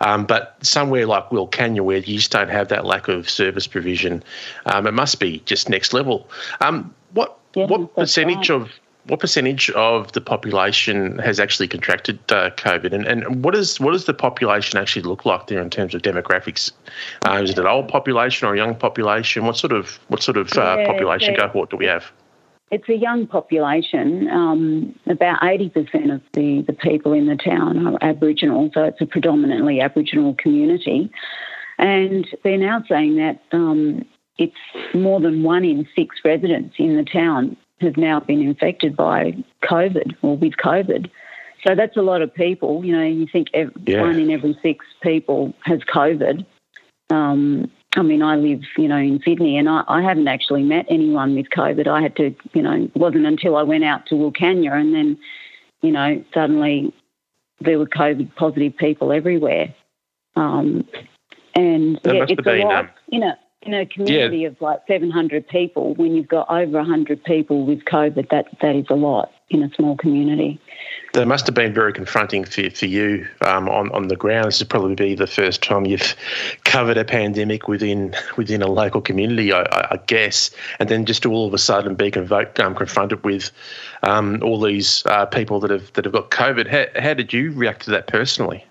Um, 0.00 0.26
but 0.26 0.56
somewhere 0.62 1.06
like 1.06 1.30
Wilcannia, 1.30 1.82
where 1.82 1.98
you 1.98 2.16
just 2.16 2.30
don't 2.30 2.50
have 2.50 2.68
that 2.68 2.84
lack 2.84 3.08
of 3.08 3.28
service 3.28 3.66
provision, 3.66 4.22
um, 4.66 4.86
it 4.86 4.92
must 4.92 5.20
be 5.20 5.40
just 5.40 5.68
next 5.68 5.92
level. 5.92 6.28
Um, 6.60 6.94
what 7.12 7.38
yeah, 7.54 7.66
what 7.66 7.94
percentage 7.94 8.50
right. 8.50 8.62
of 8.62 8.70
what 9.08 9.20
percentage 9.20 9.70
of 9.70 10.12
the 10.12 10.20
population 10.20 11.18
has 11.18 11.38
actually 11.38 11.68
contracted 11.68 12.18
uh, 12.30 12.50
COVID, 12.50 12.92
and, 12.92 13.06
and 13.06 13.44
what 13.44 13.54
is 13.54 13.78
what 13.78 13.92
does 13.92 14.06
the 14.06 14.14
population 14.14 14.78
actually 14.78 15.02
look 15.02 15.24
like 15.24 15.46
there 15.46 15.62
in 15.62 15.70
terms 15.70 15.94
of 15.94 16.02
demographics? 16.02 16.72
Uh, 17.28 17.40
is 17.42 17.50
it 17.50 17.58
an 17.58 17.66
old 17.66 17.88
population 17.88 18.48
or 18.48 18.54
a 18.54 18.56
young 18.56 18.74
population? 18.74 19.44
What 19.44 19.56
sort 19.56 19.72
of 19.72 19.98
what 20.08 20.22
sort 20.22 20.36
of 20.36 20.52
uh, 20.56 20.76
yeah, 20.78 20.86
population 20.86 21.34
yeah. 21.34 21.46
cohort 21.46 21.70
do 21.70 21.76
we 21.76 21.86
have? 21.86 22.10
It's 22.70 22.88
a 22.88 22.96
young 22.96 23.28
population. 23.28 24.28
Um, 24.28 24.98
about 25.06 25.42
eighty 25.44 25.68
percent 25.68 26.10
of 26.10 26.20
the, 26.32 26.62
the 26.62 26.72
people 26.72 27.12
in 27.12 27.26
the 27.26 27.36
town 27.36 27.86
are 27.86 27.98
Aboriginal, 28.00 28.70
so 28.74 28.84
it's 28.84 29.00
a 29.00 29.06
predominantly 29.06 29.80
Aboriginal 29.80 30.34
community, 30.34 31.10
and 31.78 32.26
they're 32.42 32.58
now 32.58 32.82
saying 32.88 33.16
that. 33.16 33.42
Um, 33.52 34.04
it's 34.38 34.52
more 34.92 35.18
than 35.18 35.42
one 35.42 35.64
in 35.64 35.88
six 35.96 36.16
residents 36.22 36.74
in 36.78 36.98
the 36.98 37.04
town 37.04 37.56
have 37.80 37.96
now 37.96 38.20
been 38.20 38.40
infected 38.40 38.96
by 38.96 39.36
COVID 39.62 40.16
or 40.22 40.36
with 40.36 40.56
COVID. 40.56 41.10
So 41.66 41.74
that's 41.74 41.96
a 41.96 42.02
lot 42.02 42.22
of 42.22 42.32
people. 42.32 42.84
You 42.84 42.96
know, 42.96 43.04
you 43.04 43.26
think 43.26 43.48
yeah. 43.52 44.00
one 44.00 44.18
in 44.18 44.30
every 44.30 44.58
six 44.62 44.84
people 45.02 45.54
has 45.62 45.80
COVID. 45.80 46.46
Um, 47.10 47.70
I 47.96 48.02
mean, 48.02 48.22
I 48.22 48.36
live, 48.36 48.62
you 48.76 48.88
know, 48.88 48.98
in 48.98 49.20
Sydney, 49.24 49.56
and 49.56 49.68
I, 49.68 49.82
I, 49.88 50.02
haven't 50.02 50.28
actually 50.28 50.62
met 50.62 50.86
anyone 50.90 51.34
with 51.34 51.48
COVID. 51.50 51.86
I 51.86 52.02
had 52.02 52.14
to, 52.16 52.34
you 52.52 52.60
know, 52.60 52.72
it 52.72 52.94
wasn't 52.94 53.26
until 53.26 53.56
I 53.56 53.62
went 53.62 53.84
out 53.84 54.06
to 54.06 54.16
Wilcannia, 54.16 54.72
and 54.72 54.94
then, 54.94 55.18
you 55.80 55.92
know, 55.92 56.22
suddenly 56.34 56.92
there 57.60 57.78
were 57.78 57.86
COVID 57.86 58.34
positive 58.34 58.76
people 58.76 59.12
everywhere. 59.12 59.74
Um, 60.34 60.86
and 61.54 61.98
that 62.02 62.14
yeah, 62.14 62.26
it's 62.28 62.46
a 62.46 62.64
lot, 62.64 62.84
um, 62.84 62.90
you 63.08 63.20
know 63.20 63.32
in 63.66 63.74
a 63.74 63.86
community 63.86 64.38
yeah. 64.38 64.48
of 64.48 64.60
like 64.60 64.80
700 64.86 65.46
people, 65.48 65.94
when 65.94 66.14
you've 66.14 66.28
got 66.28 66.48
over 66.48 66.78
100 66.78 67.22
people 67.24 67.66
with 67.66 67.84
COVID, 67.84 68.30
that, 68.30 68.46
that 68.60 68.76
is 68.76 68.86
a 68.90 68.94
lot 68.94 69.32
in 69.48 69.62
a 69.62 69.70
small 69.74 69.96
community. 69.96 70.60
That 71.12 71.26
must 71.26 71.46
have 71.46 71.54
been 71.54 71.72
very 71.72 71.92
confronting 71.92 72.44
for, 72.44 72.68
for 72.70 72.86
you 72.86 73.26
um, 73.42 73.68
on, 73.68 73.92
on 73.92 74.08
the 74.08 74.16
ground. 74.16 74.46
This 74.46 74.58
would 74.60 74.68
probably 74.68 74.94
be 74.94 75.14
the 75.14 75.26
first 75.26 75.62
time 75.62 75.86
you've 75.86 76.16
covered 76.64 76.96
a 76.96 77.04
pandemic 77.04 77.68
within 77.68 78.14
within 78.36 78.60
a 78.60 78.66
local 78.66 79.00
community, 79.00 79.52
I, 79.52 79.62
I 79.62 79.98
guess, 80.06 80.50
and 80.80 80.88
then 80.88 81.06
just 81.06 81.24
all 81.24 81.46
of 81.46 81.54
a 81.54 81.58
sudden 81.58 81.94
be 81.94 82.12
um, 82.12 82.74
confronted 82.74 83.24
with 83.24 83.50
um, 84.02 84.42
all 84.42 84.60
these 84.60 85.06
uh, 85.06 85.26
people 85.26 85.60
that 85.60 85.70
have 85.70 85.92
that 85.92 86.04
have 86.04 86.12
got 86.12 86.30
COVID. 86.30 86.68
How, 86.68 87.00
how 87.00 87.14
did 87.14 87.32
you 87.32 87.52
react 87.52 87.84
to 87.84 87.90
that 87.92 88.08
personally? 88.08 88.64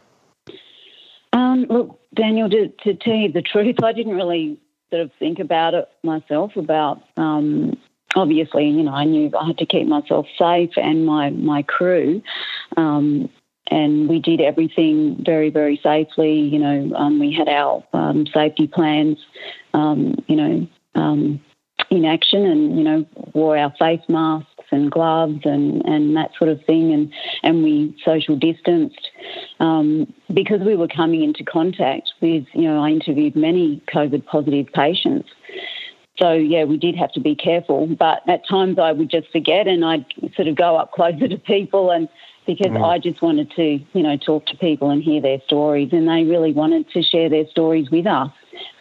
Um, 1.33 1.65
look, 1.69 1.99
Daniel, 2.13 2.49
to, 2.49 2.67
to 2.83 2.93
tell 2.93 3.13
you 3.13 3.31
the 3.31 3.41
truth, 3.53 3.77
I 3.83 3.93
didn't 3.93 4.15
really 4.15 4.57
sort 4.95 5.05
of 5.05 5.11
think 5.19 5.39
about 5.39 5.73
it 5.73 5.89
myself 6.03 6.55
about 6.55 7.01
um, 7.17 7.77
obviously, 8.15 8.69
you 8.69 8.83
know, 8.83 8.93
I 8.93 9.03
knew 9.03 9.29
I 9.37 9.47
had 9.47 9.57
to 9.57 9.65
keep 9.65 9.87
myself 9.87 10.25
safe 10.37 10.71
and 10.77 11.05
my, 11.05 11.31
my 11.31 11.63
crew. 11.63 12.21
Um, 12.77 13.29
and 13.69 14.07
we 14.07 14.19
did 14.19 14.41
everything 14.41 15.21
very, 15.25 15.49
very 15.49 15.79
safely. 15.81 16.39
You 16.39 16.59
know, 16.59 16.95
um, 16.95 17.19
we 17.19 17.33
had 17.33 17.49
our 17.49 17.83
um, 17.93 18.25
safety 18.27 18.67
plans, 18.67 19.17
um, 19.73 20.15
you 20.27 20.35
know, 20.35 20.67
um, 20.95 21.41
in 21.89 22.05
action 22.05 22.45
and, 22.45 22.77
you 22.77 22.83
know, 22.83 23.05
wore 23.33 23.57
our 23.57 23.73
face 23.77 24.01
masks 24.07 24.54
and 24.71 24.91
gloves 24.91 25.41
and, 25.43 25.83
and 25.85 26.15
that 26.17 26.31
sort 26.37 26.49
of 26.49 26.63
thing, 26.65 26.93
and, 26.93 27.11
and 27.43 27.63
we 27.63 27.95
social 28.03 28.35
distanced 28.35 29.09
um, 29.59 30.11
because 30.33 30.61
we 30.61 30.75
were 30.75 30.87
coming 30.87 31.23
into 31.23 31.43
contact 31.43 32.13
with, 32.21 32.45
you 32.53 32.63
know, 32.63 32.83
I 32.83 32.89
interviewed 32.89 33.35
many 33.35 33.81
COVID 33.93 34.25
positive 34.25 34.67
patients. 34.73 35.29
So, 36.17 36.31
yeah, 36.33 36.63
we 36.63 36.77
did 36.77 36.95
have 36.95 37.11
to 37.13 37.19
be 37.19 37.35
careful, 37.35 37.87
but 37.87 38.27
at 38.29 38.47
times 38.47 38.79
I 38.79 38.93
would 38.93 39.09
just 39.09 39.29
forget 39.31 39.67
and 39.67 39.83
I'd 39.83 40.05
sort 40.35 40.47
of 40.47 40.55
go 40.55 40.77
up 40.77 40.91
closer 40.93 41.27
to 41.27 41.37
people 41.37 41.91
and 41.91 42.07
because 42.45 42.71
mm. 42.71 42.85
I 42.85 42.99
just 42.99 43.21
wanted 43.21 43.51
to, 43.51 43.79
you 43.93 44.03
know, 44.03 44.17
talk 44.17 44.45
to 44.47 44.57
people 44.57 44.89
and 44.89 45.01
hear 45.01 45.21
their 45.21 45.39
stories, 45.45 45.89
and 45.91 46.07
they 46.07 46.23
really 46.23 46.53
wanted 46.53 46.89
to 46.91 47.01
share 47.01 47.29
their 47.29 47.47
stories 47.47 47.89
with 47.89 48.07
us. 48.07 48.31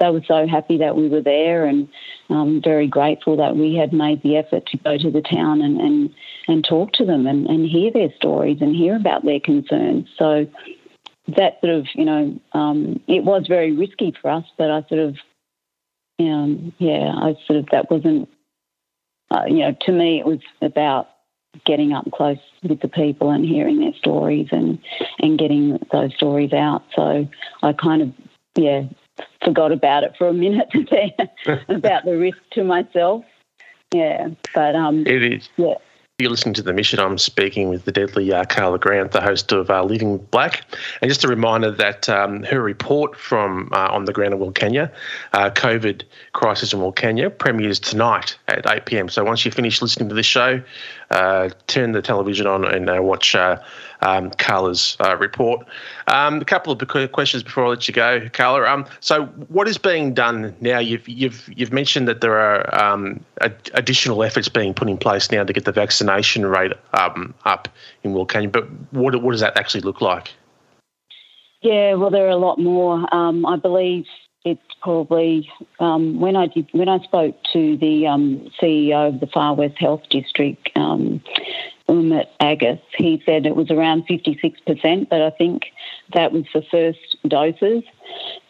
They 0.00 0.11
were 0.11 0.22
so 0.27 0.46
happy 0.46 0.79
that 0.79 0.96
we 0.96 1.09
were 1.09 1.22
there, 1.22 1.64
and 1.64 1.88
um, 2.31 2.61
very 2.62 2.87
grateful 2.87 3.37
that 3.37 3.57
we 3.57 3.74
had 3.74 3.92
made 3.92 4.22
the 4.22 4.37
effort 4.37 4.66
to 4.66 4.77
go 4.79 4.98
to 4.98 5.11
the 5.11 5.22
town 5.22 5.62
and 5.62 5.81
and, 5.81 6.14
and 6.48 6.64
talk 6.64 6.92
to 6.94 7.05
them 7.05 7.27
and, 7.27 7.46
and 7.46 7.66
hear 7.66 7.90
their 7.90 8.12
stories 8.16 8.59
and 8.61 8.74
hear 8.74 8.96
about 8.96 9.24
their 9.24 9.40
concerns. 9.40 10.09
So 10.18 10.46
that 11.37 11.61
sort 11.61 11.72
of, 11.72 11.87
you 11.94 12.05
know, 12.05 12.40
um, 12.53 13.00
it 13.07 13.24
was 13.24 13.46
very 13.48 13.72
risky 13.72 14.14
for 14.20 14.31
us, 14.31 14.44
but 14.59 14.70
I 14.70 14.85
sort 14.88 15.00
of, 15.00 15.16
um, 16.20 16.72
yeah, 16.79 17.12
I 17.16 17.35
sort 17.46 17.59
of 17.59 17.66
that 17.72 17.90
wasn't, 17.90 18.29
uh, 19.31 19.44
you 19.48 19.61
know, 19.61 19.74
to 19.83 19.92
me 19.92 20.20
it 20.20 20.27
was 20.27 20.40
about 20.61 21.09
getting 21.64 21.93
up 21.93 22.11
close 22.12 22.38
with 22.62 22.81
the 22.81 22.88
people 22.88 23.31
and 23.31 23.45
hearing 23.45 23.81
their 23.81 23.95
stories 23.95 24.49
and 24.51 24.79
and 25.21 25.38
getting 25.38 25.79
those 25.93 26.14
stories 26.14 26.53
out. 26.53 26.83
So 26.95 27.27
I 27.62 27.73
kind 27.73 28.03
of 28.03 28.12
yeah 28.57 28.85
forgot 29.45 29.73
about 29.73 30.05
it 30.05 30.14
for 30.17 30.29
a 30.29 30.33
minute 30.33 30.69
about 31.69 32.05
the 32.05 32.17
risk 32.17 32.38
to 32.53 32.64
myself. 32.64 33.25
Yeah, 33.93 34.29
but 34.55 34.75
um, 34.75 35.07
it 35.07 35.23
is. 35.23 35.49
Yeah. 35.57 35.75
You're 36.20 36.31
listening 36.31 36.55
to 36.55 36.62
The 36.62 36.72
Mission. 36.72 37.00
I'm 37.00 37.18
speaking 37.18 37.70
with 37.70 37.87
the 37.87 37.90
deadly 37.90 38.33
uh, 38.33 38.44
Karla 38.44 38.79
Grant, 38.79 39.11
the 39.11 39.20
host 39.20 39.50
of 39.50 39.68
uh, 39.68 39.83
Living 39.83 40.18
Black. 40.18 40.64
And 41.03 41.11
just 41.11 41.24
a 41.24 41.29
reminder 41.29 41.72
that 41.72 42.09
um, 42.09 42.44
her 42.44 42.62
report 42.62 43.16
from 43.16 43.68
uh, 43.72 43.88
On 43.90 44.05
the 44.05 44.12
Ground 44.12 44.33
in 44.33 44.38
Wilcannia, 44.38 44.92
uh, 45.33 45.50
COVID 45.50 46.05
Crisis 46.33 46.72
in 46.72 46.79
Wilcannia, 46.79 47.37
premieres 47.37 47.81
tonight 47.81 48.38
at 48.46 48.64
8 48.64 48.87
pm. 48.87 49.09
So 49.09 49.24
once 49.24 49.44
you 49.44 49.50
finish 49.50 49.83
listening 49.83 50.09
to 50.09 50.14
this 50.14 50.24
show, 50.24 50.62
uh, 51.11 51.50
turn 51.66 51.90
the 51.90 52.00
television 52.00 52.46
on 52.46 52.64
and 52.64 52.88
uh, 52.88 53.03
watch 53.03 53.35
um, 54.05 54.31
Karla's 54.33 54.96
uh, 55.00 55.16
report. 55.16 55.66
Um, 56.09 56.40
a 56.40 56.44
couple 56.44 56.72
of 56.72 57.12
questions 57.12 57.42
before 57.42 57.64
I 57.64 57.68
let 57.70 57.88
you 57.88 57.94
go, 57.94 58.29
Karla. 58.33 58.68
Um, 58.68 58.87
so, 59.00 59.27
what 59.48 59.66
is 59.66 59.79
being 59.79 60.14
done 60.14 60.55
now? 60.61 60.79
You've 60.79 61.09
you've 61.09 61.48
you've 61.57 61.72
mentioned 61.72 62.07
that 62.09 62.20
there 62.20 62.38
are 62.38 62.83
um, 62.83 63.24
additional 63.40 64.22
efforts 64.22 64.48
being 64.48 64.74
put 64.74 64.88
in 64.88 64.98
place 64.98 65.31
now 65.31 65.44
to 65.44 65.53
get 65.53 65.64
the 65.64 65.72
vaccination 66.05 66.47
rate 66.47 66.73
um, 66.93 67.35
up 67.45 67.69
in 68.03 68.12
Wilcannia. 68.12 68.51
But 68.51 68.69
what 68.93 69.21
what 69.23 69.33
does 69.33 69.40
that 69.40 69.57
actually 69.59 69.83
look 69.83 70.01
like? 70.01 70.33
Yeah, 71.62 71.95
well, 71.95 72.11
there 72.11 72.27
are 72.27 72.31
a 72.31 72.37
lot 72.37 72.59
more. 72.59 73.07
Um, 73.14 73.47
I 73.47 73.57
believe 73.57 74.05
it's 74.45 74.61
probably 74.83 75.51
um, 75.81 76.21
when 76.21 76.37
I 76.37 76.47
did 76.47 76.69
when 76.73 76.88
I 76.88 76.99
spoke 77.03 77.37
to 77.53 77.77
the 77.79 78.07
um, 78.07 78.51
CEO 78.61 79.09
of 79.09 79.21
the 79.21 79.27
Far 79.27 79.55
West 79.55 79.79
Health 79.79 80.03
District 80.11 80.71
um, 80.77 81.23
Umit 81.88 82.27
Agis, 82.40 82.81
he 82.97 83.23
said 83.25 83.47
it 83.47 83.57
was 83.57 83.71
around 83.71 84.07
56%, 84.07 85.09
but 85.09 85.23
I 85.23 85.31
think 85.31 85.64
that 86.12 86.33
was 86.33 86.45
for 86.53 86.62
first 86.71 87.17
doses. 87.27 87.83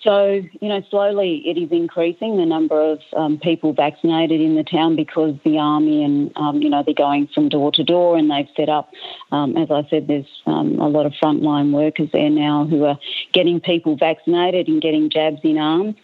So, 0.02 0.42
you 0.60 0.68
know, 0.68 0.82
slowly 0.90 1.42
it 1.46 1.56
is 1.56 1.70
increasing 1.70 2.36
the 2.36 2.44
number 2.44 2.80
of 2.80 3.00
um, 3.16 3.38
people 3.38 3.72
vaccinated 3.72 4.40
in 4.40 4.56
the 4.56 4.64
town 4.64 4.96
because 4.96 5.36
the 5.44 5.58
army 5.58 6.04
and, 6.04 6.32
um, 6.36 6.60
you 6.60 6.68
know, 6.68 6.82
they're 6.84 6.94
going 6.94 7.28
from 7.28 7.48
door 7.48 7.72
to 7.72 7.84
door 7.84 8.16
and 8.18 8.30
they've 8.30 8.48
set 8.56 8.68
up, 8.68 8.90
um, 9.32 9.56
as 9.56 9.70
I 9.70 9.86
said, 9.88 10.08
there's 10.08 10.26
um, 10.46 10.78
a 10.80 10.88
lot 10.88 11.06
of 11.06 11.12
frontline 11.12 11.72
workers 11.72 12.10
there 12.12 12.30
now 12.30 12.66
who 12.66 12.84
are 12.84 12.98
getting 13.32 13.60
people 13.60 13.96
vaccinated 13.96 14.68
and 14.68 14.82
getting 14.82 15.08
jabs 15.08 15.40
in 15.42 15.56
arms. 15.56 15.94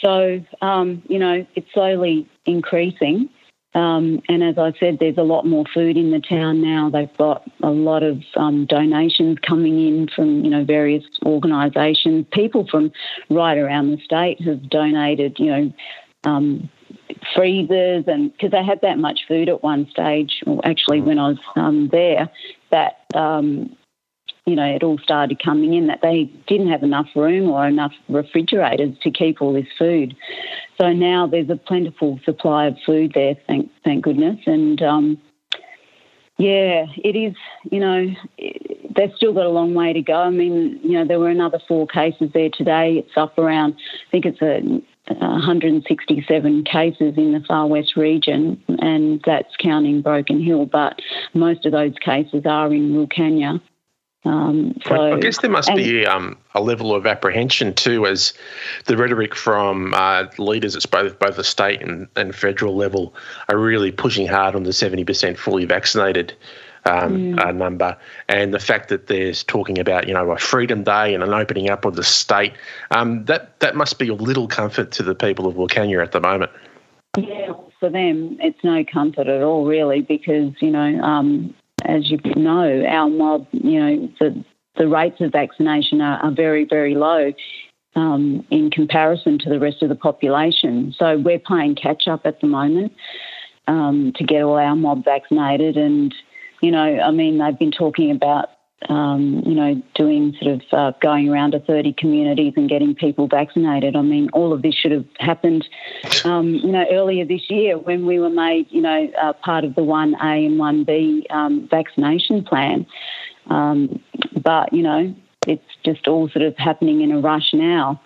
So, 0.00 0.42
um, 0.62 1.02
you 1.08 1.18
know, 1.18 1.46
it's 1.54 1.72
slowly 1.72 2.28
increasing. 2.46 3.28
Um, 3.78 4.20
and 4.28 4.42
as 4.42 4.58
I 4.58 4.72
said, 4.80 4.98
there's 4.98 5.18
a 5.18 5.22
lot 5.22 5.46
more 5.46 5.64
food 5.72 5.96
in 5.96 6.10
the 6.10 6.18
town 6.18 6.60
now. 6.60 6.90
They've 6.90 7.16
got 7.16 7.48
a 7.62 7.70
lot 7.70 8.02
of 8.02 8.22
um, 8.36 8.66
donations 8.66 9.38
coming 9.46 9.86
in 9.86 10.08
from 10.08 10.44
you 10.44 10.50
know 10.50 10.64
various 10.64 11.04
organisations. 11.24 12.26
People 12.32 12.66
from 12.68 12.90
right 13.30 13.56
around 13.56 13.92
the 13.92 13.98
state 14.04 14.40
have 14.42 14.68
donated, 14.68 15.38
you 15.38 15.46
know. 15.46 15.72
Um, 16.24 16.68
freezers 17.34 18.04
and 18.06 18.32
because 18.32 18.50
they 18.50 18.64
had 18.64 18.80
that 18.82 18.98
much 18.98 19.20
food 19.28 19.48
at 19.48 19.62
one 19.62 19.88
stage, 19.90 20.42
or 20.46 20.60
actually 20.64 21.00
when 21.00 21.18
I 21.18 21.28
was 21.28 21.38
um, 21.54 21.88
there, 21.92 22.28
that 22.70 23.04
um, 23.14 23.76
you 24.48 24.56
know, 24.56 24.64
it 24.64 24.82
all 24.82 24.98
started 24.98 25.42
coming 25.42 25.74
in 25.74 25.88
that 25.88 26.00
they 26.00 26.24
didn't 26.46 26.70
have 26.70 26.82
enough 26.82 27.08
room 27.14 27.50
or 27.50 27.66
enough 27.66 27.92
refrigerators 28.08 28.96
to 29.02 29.10
keep 29.10 29.42
all 29.42 29.52
this 29.52 29.66
food. 29.78 30.16
So 30.80 30.92
now 30.92 31.26
there's 31.26 31.50
a 31.50 31.56
plentiful 31.56 32.18
supply 32.24 32.66
of 32.66 32.76
food 32.86 33.12
there, 33.14 33.34
thank 33.46 33.70
thank 33.84 34.04
goodness. 34.04 34.38
And 34.46 34.80
um, 34.80 35.18
yeah, 36.38 36.86
it 36.96 37.14
is. 37.14 37.34
You 37.70 37.80
know, 37.80 38.06
they've 38.96 39.12
still 39.16 39.34
got 39.34 39.44
a 39.44 39.50
long 39.50 39.74
way 39.74 39.92
to 39.92 40.00
go. 40.00 40.14
I 40.14 40.30
mean, 40.30 40.80
you 40.82 40.92
know, 40.92 41.04
there 41.04 41.18
were 41.18 41.28
another 41.28 41.60
four 41.68 41.86
cases 41.86 42.30
there 42.32 42.48
today. 42.48 43.04
It's 43.04 43.16
up 43.16 43.36
around. 43.36 43.74
I 43.74 44.10
think 44.10 44.24
it's 44.24 44.40
a 44.40 44.60
167 45.14 46.64
cases 46.64 47.14
in 47.16 47.32
the 47.32 47.44
far 47.46 47.66
west 47.66 47.96
region, 47.96 48.62
and 48.80 49.20
that's 49.26 49.54
counting 49.58 50.00
Broken 50.00 50.42
Hill. 50.42 50.64
But 50.64 51.00
most 51.34 51.66
of 51.66 51.72
those 51.72 51.94
cases 52.02 52.42
are 52.46 52.72
in 52.72 52.92
Wilcannia. 52.92 53.60
Um, 54.28 54.74
so, 54.86 55.14
I 55.14 55.20
guess 55.20 55.38
there 55.38 55.50
must 55.50 55.74
be 55.74 56.04
um, 56.04 56.36
a 56.54 56.60
level 56.60 56.94
of 56.94 57.06
apprehension 57.06 57.72
too, 57.72 58.06
as 58.06 58.34
the 58.84 58.96
rhetoric 58.96 59.34
from 59.34 59.94
uh, 59.94 60.26
leaders 60.36 60.76
at 60.76 60.90
both 60.90 61.18
both 61.18 61.36
the 61.36 61.44
state 61.44 61.80
and, 61.80 62.08
and 62.14 62.34
federal 62.34 62.76
level 62.76 63.14
are 63.48 63.56
really 63.56 63.90
pushing 63.90 64.26
hard 64.26 64.54
on 64.54 64.64
the 64.64 64.72
seventy 64.72 65.04
percent 65.04 65.38
fully 65.38 65.64
vaccinated 65.64 66.34
um, 66.84 67.16
mm. 67.16 67.40
uh, 67.40 67.52
number, 67.52 67.96
and 68.28 68.52
the 68.52 68.58
fact 68.58 68.90
that 68.90 69.06
there's 69.06 69.42
talking 69.44 69.78
about 69.78 70.06
you 70.06 70.12
know 70.12 70.30
a 70.30 70.38
Freedom 70.38 70.84
Day 70.84 71.14
and 71.14 71.22
an 71.22 71.32
opening 71.32 71.70
up 71.70 71.86
of 71.86 71.96
the 71.96 72.04
state. 72.04 72.52
Um, 72.90 73.24
that 73.24 73.58
that 73.60 73.76
must 73.76 73.98
be 73.98 74.08
a 74.08 74.14
little 74.14 74.46
comfort 74.46 74.90
to 74.92 75.02
the 75.02 75.14
people 75.14 75.46
of 75.46 75.54
Wilcannia 75.54 76.02
at 76.02 76.12
the 76.12 76.20
moment. 76.20 76.52
Yeah, 77.16 77.54
for 77.80 77.88
them, 77.88 78.36
it's 78.40 78.62
no 78.62 78.84
comfort 78.84 79.26
at 79.26 79.42
all, 79.42 79.64
really, 79.64 80.02
because 80.02 80.52
you 80.60 80.70
know 80.70 81.00
um, 81.00 81.54
as 81.84 82.10
you 82.10 82.18
know, 82.36 82.84
our 82.84 83.08
mob, 83.08 83.46
you 83.52 83.80
know, 83.80 84.08
the, 84.20 84.44
the 84.76 84.88
rates 84.88 85.20
of 85.20 85.32
vaccination 85.32 86.00
are, 86.00 86.18
are 86.18 86.30
very, 86.32 86.64
very 86.64 86.94
low 86.94 87.32
um, 87.96 88.46
in 88.50 88.70
comparison 88.70 89.38
to 89.40 89.50
the 89.50 89.58
rest 89.58 89.82
of 89.82 89.88
the 89.88 89.94
population. 89.94 90.94
So 90.96 91.18
we're 91.18 91.38
playing 91.38 91.76
catch 91.76 92.06
up 92.08 92.22
at 92.24 92.40
the 92.40 92.46
moment 92.46 92.92
um, 93.66 94.12
to 94.16 94.24
get 94.24 94.42
all 94.42 94.58
our 94.58 94.76
mob 94.76 95.04
vaccinated. 95.04 95.76
And, 95.76 96.14
you 96.60 96.70
know, 96.70 97.00
I 97.00 97.10
mean, 97.10 97.38
they've 97.38 97.58
been 97.58 97.72
talking 97.72 98.10
about 98.10 98.50
um, 98.88 99.42
you 99.44 99.54
know, 99.54 99.82
doing 99.94 100.34
sort 100.40 100.54
of 100.54 100.62
uh, 100.72 100.92
going 101.00 101.28
around 101.28 101.50
to 101.52 101.60
30 101.60 101.94
communities 101.94 102.54
and 102.56 102.68
getting 102.68 102.94
people 102.94 103.26
vaccinated. 103.26 103.96
I 103.96 104.02
mean, 104.02 104.30
all 104.32 104.52
of 104.52 104.62
this 104.62 104.74
should 104.74 104.92
have 104.92 105.06
happened, 105.18 105.68
um, 106.24 106.54
you 106.54 106.70
know, 106.70 106.84
earlier 106.90 107.24
this 107.24 107.50
year 107.50 107.76
when 107.76 108.06
we 108.06 108.20
were 108.20 108.30
made, 108.30 108.66
you 108.70 108.80
know, 108.80 109.10
uh, 109.20 109.32
part 109.32 109.64
of 109.64 109.74
the 109.74 109.82
1A 109.82 110.46
and 110.46 110.60
1B 110.60 111.30
um, 111.30 111.68
vaccination 111.68 112.44
plan. 112.44 112.86
Um, 113.48 114.00
but, 114.40 114.72
you 114.72 114.82
know, 114.82 115.14
it's 115.46 115.64
just 115.84 116.06
all 116.06 116.28
sort 116.28 116.44
of 116.44 116.56
happening 116.56 117.00
in 117.00 117.10
a 117.10 117.20
rush 117.20 117.52
now. 117.52 118.00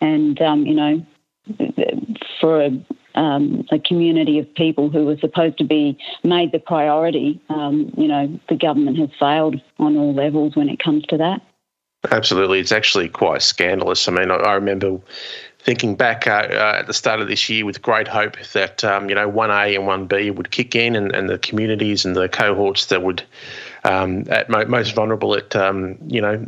And, 0.00 0.40
um, 0.42 0.66
you 0.66 0.74
know, 0.74 1.06
for 2.40 2.62
a 2.62 2.70
um, 3.16 3.66
a 3.70 3.78
community 3.78 4.38
of 4.38 4.54
people 4.54 4.90
who 4.90 5.04
were 5.04 5.16
supposed 5.18 5.58
to 5.58 5.64
be 5.64 5.98
made 6.22 6.52
the 6.52 6.58
priority. 6.58 7.40
Um, 7.48 7.92
you 7.96 8.08
know, 8.08 8.38
the 8.48 8.56
government 8.56 8.98
has 8.98 9.10
failed 9.18 9.60
on 9.78 9.96
all 9.96 10.14
levels 10.14 10.54
when 10.54 10.68
it 10.68 10.78
comes 10.78 11.04
to 11.06 11.16
that. 11.18 11.40
Absolutely, 12.10 12.60
it's 12.60 12.72
actually 12.72 13.08
quite 13.08 13.42
scandalous. 13.42 14.06
I 14.06 14.12
mean, 14.12 14.30
I, 14.30 14.52
remember 14.52 15.00
thinking 15.58 15.96
back 15.96 16.26
uh, 16.26 16.46
uh, 16.50 16.76
at 16.78 16.86
the 16.86 16.94
start 16.94 17.20
of 17.20 17.26
this 17.26 17.48
year 17.48 17.64
with 17.64 17.82
great 17.82 18.06
hope 18.06 18.36
that 18.52 18.84
um, 18.84 19.08
you 19.08 19.14
know 19.14 19.28
one 19.28 19.50
A 19.50 19.74
and 19.74 19.86
one 19.86 20.06
B 20.06 20.30
would 20.30 20.50
kick 20.50 20.76
in, 20.76 20.94
and, 20.94 21.14
and 21.14 21.28
the 21.28 21.38
communities 21.38 22.04
and 22.04 22.14
the 22.14 22.28
cohorts 22.28 22.86
that 22.86 23.02
would 23.02 23.24
um, 23.84 24.24
at 24.28 24.48
mo- 24.48 24.66
most 24.66 24.94
vulnerable 24.94 25.34
at 25.34 25.56
um, 25.56 25.98
you 26.06 26.20
know 26.20 26.46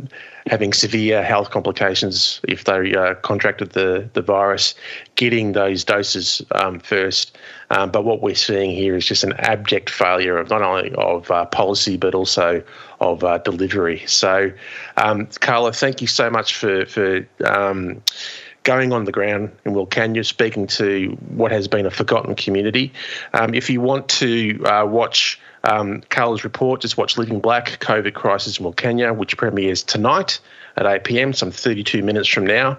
having 0.49 0.73
severe 0.73 1.23
health 1.23 1.51
complications 1.51 2.41
if 2.47 2.63
they 2.63 2.95
uh, 2.95 3.13
contracted 3.15 3.71
the, 3.71 4.09
the 4.13 4.21
virus, 4.21 4.73
getting 5.15 5.51
those 5.51 5.83
doses 5.83 6.41
um, 6.51 6.79
first. 6.79 7.37
Um, 7.69 7.91
but 7.91 8.03
what 8.03 8.21
we're 8.21 8.33
seeing 8.33 8.71
here 8.71 8.95
is 8.95 9.05
just 9.05 9.23
an 9.23 9.33
abject 9.33 9.91
failure 9.91 10.37
of 10.37 10.49
not 10.49 10.63
only 10.63 10.91
of 10.95 11.29
uh, 11.29 11.45
policy 11.45 11.97
but 11.97 12.15
also 12.15 12.63
of 12.99 13.23
uh, 13.23 13.37
delivery. 13.37 14.03
So, 14.07 14.51
um, 14.97 15.27
Karla, 15.39 15.71
thank 15.71 16.01
you 16.01 16.07
so 16.07 16.29
much 16.31 16.55
for 16.55 16.85
for 16.87 17.27
um, 17.45 18.01
going 18.63 18.91
on 18.91 19.05
the 19.05 19.11
ground 19.11 19.51
in 19.65 19.73
Wilcannia, 19.73 20.25
speaking 20.25 20.67
to 20.67 21.17
what 21.29 21.51
has 21.51 21.67
been 21.67 21.85
a 21.85 21.91
forgotten 21.91 22.35
community. 22.35 22.91
Um, 23.33 23.53
if 23.53 23.69
you 23.69 23.81
want 23.81 24.09
to 24.09 24.63
uh, 24.65 24.85
watch 24.85 25.39
um, 25.63 26.01
Karla's 26.09 26.43
report, 26.43 26.81
just 26.81 26.97
watch 26.97 27.17
Living 27.17 27.39
Black, 27.39 27.79
COVID 27.79 28.13
Crisis 28.13 28.59
in 28.59 28.65
Wilcannia, 28.65 29.15
which 29.15 29.35
premieres 29.37 29.83
tonight 29.83 30.39
at 30.77 30.85
8 30.85 31.03
p.m., 31.03 31.33
some 31.33 31.51
32 31.51 32.01
minutes 32.03 32.27
from 32.27 32.45
now. 32.45 32.77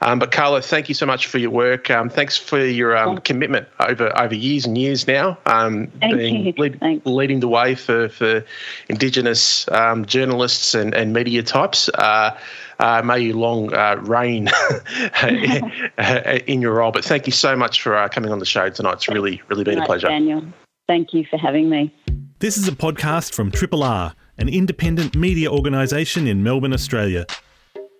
Um, 0.00 0.18
but 0.18 0.32
Karla, 0.32 0.62
thank 0.62 0.88
you 0.88 0.94
so 0.94 1.04
much 1.04 1.26
for 1.26 1.38
your 1.38 1.50
work. 1.50 1.90
Um, 1.90 2.08
thanks 2.08 2.36
for 2.36 2.64
your 2.64 2.96
um, 2.96 3.18
commitment 3.18 3.68
over 3.80 4.18
over 4.18 4.34
years 4.34 4.64
and 4.64 4.78
years 4.78 5.06
now, 5.06 5.36
um, 5.46 5.86
being, 6.00 6.54
lead, 6.56 7.02
leading 7.04 7.40
the 7.40 7.48
way 7.48 7.74
for, 7.74 8.08
for 8.08 8.44
Indigenous 8.88 9.68
um, 9.68 10.06
journalists 10.06 10.74
and, 10.74 10.94
and 10.94 11.12
media 11.12 11.42
types. 11.42 11.88
Uh, 11.90 12.36
uh, 12.78 13.02
may 13.04 13.20
you 13.20 13.38
long 13.38 13.72
uh, 13.74 13.96
reign 14.00 14.48
in 16.46 16.60
your 16.60 16.74
role. 16.74 16.90
But 16.90 17.04
thank 17.04 17.26
you 17.26 17.32
so 17.32 17.54
much 17.54 17.82
for 17.82 17.96
uh, 17.96 18.08
coming 18.08 18.32
on 18.32 18.38
the 18.38 18.46
show 18.46 18.68
tonight. 18.70 18.94
It's 18.94 19.08
really, 19.08 19.40
really 19.48 19.62
been 19.64 19.78
a 19.78 19.86
pleasure. 19.86 20.08
Daniel, 20.08 20.44
thank 20.92 21.14
you 21.14 21.24
for 21.24 21.38
having 21.38 21.70
me. 21.70 21.90
This 22.38 22.58
is 22.58 22.68
a 22.68 22.72
podcast 22.72 23.32
from 23.32 23.50
Triple 23.50 23.82
R 23.82 24.14
an 24.38 24.48
independent 24.48 25.14
media 25.14 25.50
organisation 25.50 26.26
in 26.26 26.42
Melbourne, 26.42 26.72
Australia. 26.72 27.24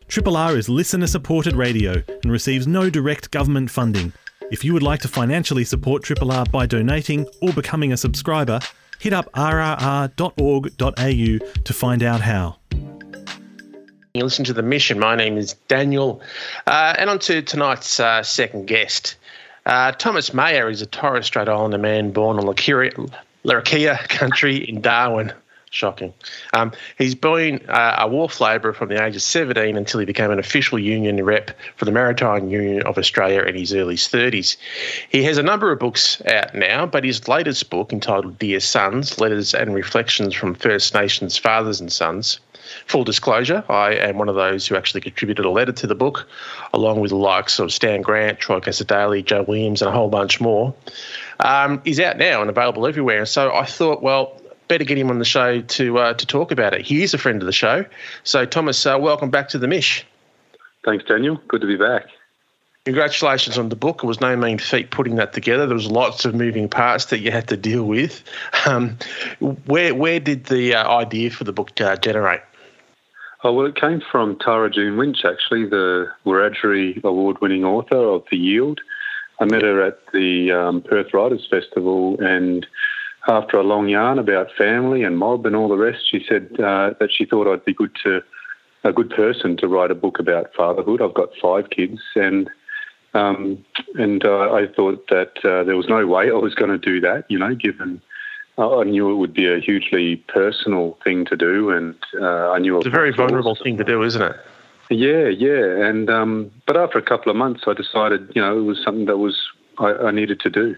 Triple 0.09 0.37
R 0.37 0.57
is 0.57 0.69
listener 0.69 1.07
supported 1.07 1.55
radio 1.55 2.03
and 2.23 2.33
receives 2.33 2.67
no 2.67 2.91
direct 2.91 3.31
government 3.31 3.71
funding. 3.71 4.13
If 4.51 4.65
you 4.65 4.73
would 4.75 4.83
like 4.83 5.01
to 5.01 5.09
financially 5.09 5.65
support 5.65 6.03
Triple 6.03 6.33
R 6.33 6.45
by 6.47 6.67
donating 6.67 7.27
or 7.41 7.53
becoming 7.53 7.93
a 7.93 7.97
subscriber, 7.97 8.61
hit 8.99 9.13
up 9.15 9.31
rrr.org.au 9.33 10.13
to 11.65 11.73
find 11.73 12.03
out 12.03 12.21
how. 12.21 12.57
You 14.15 14.25
listen 14.25 14.45
to 14.45 14.53
The 14.53 14.63
Mission. 14.63 14.99
My 14.99 15.17
name 15.17 15.39
is 15.39 15.55
Daniel. 15.69 16.21
Uh, 16.67 16.95
and 16.99 17.09
on 17.09 17.19
to 17.21 17.41
tonight's 17.41 18.01
uh, 18.01 18.23
second 18.23 18.67
guest. 18.67 19.17
Uh, 19.65 19.93
Thomas 19.93 20.35
Mayor 20.35 20.69
is 20.69 20.83
a 20.83 20.87
Torres 20.87 21.27
Strait 21.27 21.49
Islander 21.49 21.79
man 21.79 22.11
born 22.11 22.39
on 22.39 22.45
Larrakia 22.45 24.09
country 24.09 24.57
in 24.57 24.81
Darwin. 24.81 25.33
Shocking. 25.71 26.13
Um, 26.53 26.73
he's 26.99 27.15
been 27.15 27.65
uh, 27.67 27.97
a 28.01 28.07
wharf 28.07 28.43
labourer 28.43 28.75
from 28.75 28.91
the 28.91 29.03
age 29.03 29.17
of 29.17 29.23
17 29.23 29.75
until 29.75 30.01
he 30.01 30.05
became 30.05 30.31
an 30.31 30.39
official 30.39 30.79
union 30.79 31.25
rep 31.25 31.51
for 31.77 31.87
the 31.87 31.91
Maritime 31.91 32.51
Union 32.51 32.83
of 32.83 32.99
Australia 32.99 33.41
in 33.41 33.55
his 33.55 33.73
early 33.73 33.97
30s. 33.97 34.59
He 35.09 35.23
has 35.23 35.39
a 35.39 35.43
number 35.43 35.73
of 35.73 35.79
books 35.79 36.21
out 36.27 36.55
now, 36.55 36.85
but 36.85 37.05
his 37.05 37.27
latest 37.27 37.71
book, 37.71 37.91
entitled 37.91 38.39
Dear 38.39 38.61
Sons 38.61 39.19
Letters 39.19 39.55
and 39.55 39.75
Reflections 39.75 40.35
from 40.35 40.55
First 40.55 40.93
Nations 40.93 41.39
Fathers 41.39 41.81
and 41.81 41.91
Sons, 41.91 42.39
Full 42.87 43.05
disclosure, 43.05 43.65
I 43.69 43.95
am 43.95 44.19
one 44.19 44.29
of 44.29 44.35
those 44.35 44.67
who 44.67 44.77
actually 44.77 45.01
contributed 45.01 45.45
a 45.45 45.51
letter 45.51 45.73
to 45.73 45.87
the 45.87 45.95
book, 45.95 46.29
along 46.73 47.01
with 47.01 47.11
the 47.11 47.17
likes 47.17 47.59
of 47.59 47.73
Stan 47.73 48.03
Grant, 48.03 48.39
Troy 48.39 48.61
Cassar-Daley, 48.61 49.23
Joe 49.23 49.43
Williams, 49.43 49.83
and 49.83 49.89
a 49.89 49.93
whole 49.93 50.09
bunch 50.09 50.41
more. 50.41 50.75
Um, 51.41 51.81
he's 51.85 52.01
out 52.01 52.19
now 52.19 52.41
and 52.41 52.51
available 52.51 52.87
everywhere. 52.87 53.19
And 53.19 53.29
So 53.29 53.53
I 53.53 53.65
thought, 53.65 54.03
well, 54.03 54.41
better 54.69 54.85
get 54.85 54.97
him 54.97 55.11
on 55.11 55.19
the 55.19 55.25
show 55.25 55.61
to 55.61 55.99
uh, 55.99 56.15
to 56.15 56.27
talk 56.27 56.51
about 56.51 56.73
it. 56.75 56.83
He 56.83 57.03
is 57.03 57.15
a 57.15 57.19
friend 57.19 57.43
of 57.43 57.47
the 57.47 57.53
show. 57.53 57.85
So, 58.25 58.47
Thomas, 58.47 58.87
uh, 58.87 58.97
welcome 58.99 59.31
back 59.31 59.49
to 59.51 59.59
the 59.59 59.69
Mish. 59.69 60.07
Thanks, 60.85 61.05
Daniel. 61.05 61.41
Good 61.49 61.61
to 61.61 61.67
be 61.67 61.77
back. 61.77 62.07
Congratulations 62.85 63.59
on 63.59 63.69
the 63.69 63.77
book. 63.77 64.03
It 64.03 64.07
was 64.07 64.21
no 64.21 64.37
mean 64.37 64.59
feat 64.59 64.91
putting 64.91 65.15
that 65.17 65.33
together. 65.33 65.67
There 65.67 65.77
was 65.77 65.91
lots 65.91 66.25
of 66.25 66.35
moving 66.35 66.69
parts 66.69 67.05
that 67.07 67.21
you 67.21 67.31
had 67.31 67.47
to 67.49 67.57
deal 67.57 67.85
with. 67.85 68.25
Um, 68.67 68.99
where 69.67 69.95
where 69.95 70.19
did 70.19 70.47
the 70.47 70.75
uh, 70.75 70.89
idea 70.89 71.31
for 71.31 71.45
the 71.45 71.53
book 71.53 71.81
uh, 71.81 71.97
generate? 71.97 72.41
Oh, 73.45 73.53
well, 73.53 73.67
it 73.67 73.75
came 73.75 74.01
from 74.01 74.39
Tara 74.39 74.71
June 74.71 74.97
Winch, 74.97 75.25
actually, 75.25 75.67
the 75.67 76.07
Wiradjuri 76.25 77.03
award 77.03 77.41
winning 77.41 77.65
author 77.65 77.97
of 77.97 78.23
The 78.31 78.37
Yield. 78.37 78.81
I 79.41 79.47
met 79.47 79.63
her 79.63 79.83
at 79.83 79.99
the 80.13 80.53
um, 80.53 80.81
Perth 80.81 81.13
Writers 81.13 81.49
Festival, 81.51 82.17
and 82.21 82.65
after 83.27 83.57
a 83.57 83.65
long 83.65 83.89
yarn 83.89 84.21
about 84.21 84.53
family 84.57 85.03
and 85.03 85.19
mob 85.19 85.45
and 85.45 85.57
all 85.57 85.69
the 85.69 85.77
rest, 85.77 86.09
she 86.09 86.25
said 86.29 86.51
uh, 86.61 86.95
that 87.01 87.11
she 87.11 87.25
thought 87.25 87.53
I'd 87.53 87.65
be 87.65 87.75
good 87.75 87.97
to 88.05 88.23
a 88.85 88.93
good 88.93 89.11
person 89.11 89.57
to 89.57 89.67
write 89.67 89.91
a 89.91 89.97
book 89.97 90.21
about 90.21 90.55
fatherhood. 90.57 91.03
I've 91.03 91.15
got 91.15 91.31
five 91.41 91.71
kids, 91.71 92.01
and 92.15 92.49
um, 93.15 93.65
and 93.95 94.25
uh, 94.25 94.53
I 94.53 94.67
thought 94.69 95.09
that 95.09 95.33
uh, 95.45 95.65
there 95.65 95.77
was 95.77 95.89
no 95.89 96.07
way 96.07 96.31
I 96.31 96.35
was 96.35 96.55
going 96.55 96.71
to 96.71 96.79
do 96.79 97.01
that. 97.01 97.25
You 97.29 97.41
know, 97.41 97.57
given 97.57 98.01
I 98.59 98.85
knew 98.85 99.11
it 99.11 99.17
would 99.17 99.33
be 99.33 99.51
a 99.51 99.59
hugely 99.61 100.17
personal 100.29 100.99
thing 101.05 101.25
to 101.27 101.37
do, 101.37 101.71
and 101.71 101.95
uh, 102.21 102.51
I 102.51 102.59
knew 102.59 102.77
it's 102.77 102.87
a 102.87 102.91
very 102.91 103.13
vulnerable 103.13 103.55
thing 103.55 103.79
to 103.79 103.85
do, 103.85 104.03
isn't 104.03 104.23
it? 104.23 104.37
Yeah, 104.91 105.29
yeah. 105.29 105.87
And 105.87 106.11
um, 106.11 106.51
but 106.67 106.77
after 106.77 106.99
a 106.99 107.03
couple 107.03 107.31
of 107.31 107.37
months, 107.37 107.63
I 107.67 107.73
decided, 107.73 108.31
you 108.35 108.43
know, 108.43 108.59
it 108.59 108.63
was 108.63 108.83
something 108.85 109.07
that 109.07 109.17
was 109.17 109.41
I, 109.79 109.93
I 109.93 110.11
needed 110.11 110.41
to 110.41 110.51
do 110.51 110.77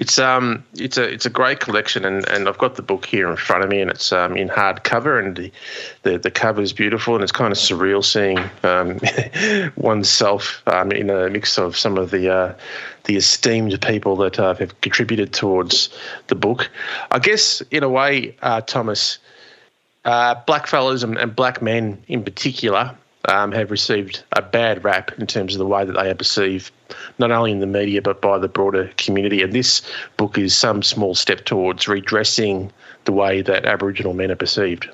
it's 0.00 0.18
um 0.18 0.64
it's 0.76 0.96
a 0.96 1.06
it's 1.12 1.26
a 1.26 1.30
great 1.30 1.60
collection 1.60 2.06
and, 2.06 2.26
and 2.30 2.48
I've 2.48 2.56
got 2.56 2.76
the 2.76 2.82
book 2.82 3.04
here 3.04 3.28
in 3.30 3.36
front 3.36 3.62
of 3.62 3.68
me 3.68 3.82
and 3.82 3.90
it's 3.90 4.12
um 4.12 4.34
in 4.34 4.48
hardcover 4.48 5.22
and 5.22 5.36
the, 5.36 5.52
the 6.04 6.18
the 6.18 6.30
cover 6.30 6.62
is 6.62 6.72
beautiful 6.72 7.14
and 7.14 7.22
it's 7.22 7.30
kind 7.30 7.52
of 7.52 7.58
surreal 7.58 8.02
seeing 8.02 8.38
um, 8.64 8.98
oneself 9.76 10.62
um, 10.66 10.90
in 10.90 11.10
a 11.10 11.28
mix 11.28 11.58
of 11.58 11.76
some 11.76 11.98
of 11.98 12.10
the 12.10 12.32
uh, 12.32 12.54
the 13.04 13.16
esteemed 13.16 13.78
people 13.82 14.16
that 14.16 14.38
uh, 14.38 14.54
have 14.54 14.80
contributed 14.80 15.34
towards 15.34 15.90
the 16.28 16.34
book. 16.34 16.70
I 17.10 17.18
guess 17.18 17.60
in 17.70 17.82
a 17.82 17.88
way, 17.88 18.34
uh, 18.40 18.62
Thomas, 18.62 19.18
uh, 20.06 20.34
black 20.46 20.66
fellows 20.66 21.02
and, 21.02 21.18
and 21.18 21.36
black 21.36 21.60
men 21.60 22.02
in 22.08 22.24
particular 22.24 22.96
um, 23.28 23.52
have 23.52 23.70
received 23.70 24.22
a 24.32 24.42
bad 24.42 24.82
rap 24.84 25.12
in 25.18 25.26
terms 25.26 25.54
of 25.54 25.58
the 25.58 25.66
way 25.66 25.84
that 25.84 25.92
they 25.92 26.10
are 26.10 26.14
perceived, 26.14 26.72
not 27.18 27.30
only 27.30 27.52
in 27.52 27.60
the 27.60 27.66
media 27.66 28.00
but 28.00 28.20
by 28.22 28.38
the 28.38 28.48
broader 28.48 28.90
community. 28.96 29.42
And 29.42 29.52
this 29.52 29.82
book 30.16 30.38
is 30.38 30.56
some 30.56 30.82
small 30.82 31.14
step 31.14 31.44
towards 31.44 31.86
redressing 31.86 32.72
the 33.04 33.12
way 33.12 33.42
that 33.42 33.64
Aboriginal 33.66 34.14
men 34.14 34.30
are 34.30 34.36
perceived. 34.36 34.88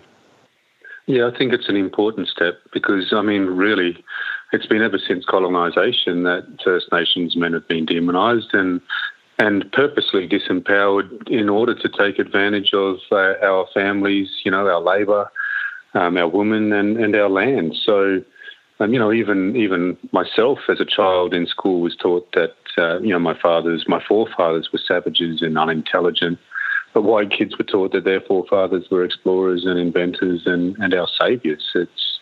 Yeah, 1.06 1.30
I 1.32 1.38
think 1.38 1.52
it's 1.52 1.68
an 1.68 1.76
important 1.76 2.28
step 2.28 2.54
because, 2.72 3.12
I 3.12 3.22
mean, 3.22 3.42
really, 3.46 4.04
it's 4.52 4.66
been 4.66 4.82
ever 4.82 4.98
since 4.98 5.24
colonisation 5.24 6.24
that 6.24 6.44
First 6.64 6.86
Nations 6.92 7.36
men 7.36 7.52
have 7.52 7.68
been 7.68 7.86
demonised 7.86 8.52
and 8.52 8.80
and 9.38 9.70
purposely 9.72 10.26
disempowered 10.26 11.28
in 11.28 11.50
order 11.50 11.74
to 11.74 11.88
take 11.90 12.18
advantage 12.18 12.72
of 12.72 12.96
uh, 13.12 13.34
our 13.42 13.66
families, 13.74 14.30
you 14.46 14.50
know, 14.50 14.66
our 14.66 14.80
labour, 14.80 15.30
um, 15.96 16.16
our 16.16 16.28
women 16.28 16.72
and, 16.72 16.96
and 16.98 17.16
our 17.16 17.28
land. 17.28 17.74
So, 17.85 18.22
um, 18.78 18.92
you 18.92 18.98
know, 18.98 19.12
even 19.12 19.56
even 19.56 19.96
myself 20.12 20.59
as 20.68 20.80
a 20.80 20.85
child 20.85 21.32
in 21.32 21.46
school 21.46 21.80
was 21.80 21.96
taught 21.96 22.30
that 22.32 22.54
uh, 22.78 23.00
you 23.00 23.11
know 23.11 23.18
my 23.18 23.38
fathers, 23.38 23.85
my 23.88 24.02
forefathers 24.06 24.68
were 24.72 24.80
savages 24.87 25.40
and 25.40 25.56
unintelligent, 25.59 26.38
but 26.92 27.02
white 27.02 27.30
kids 27.30 27.56
were 27.59 27.64
taught 27.64 27.92
that 27.92 28.04
their 28.04 28.20
forefathers 28.20 28.87
were 28.90 29.04
explorers 29.04 29.64
and 29.64 29.78
inventors 29.78 30.42
and, 30.46 30.76
and 30.78 30.92
our 30.94 31.09
saviors. 31.18 31.70
It's 31.74 32.18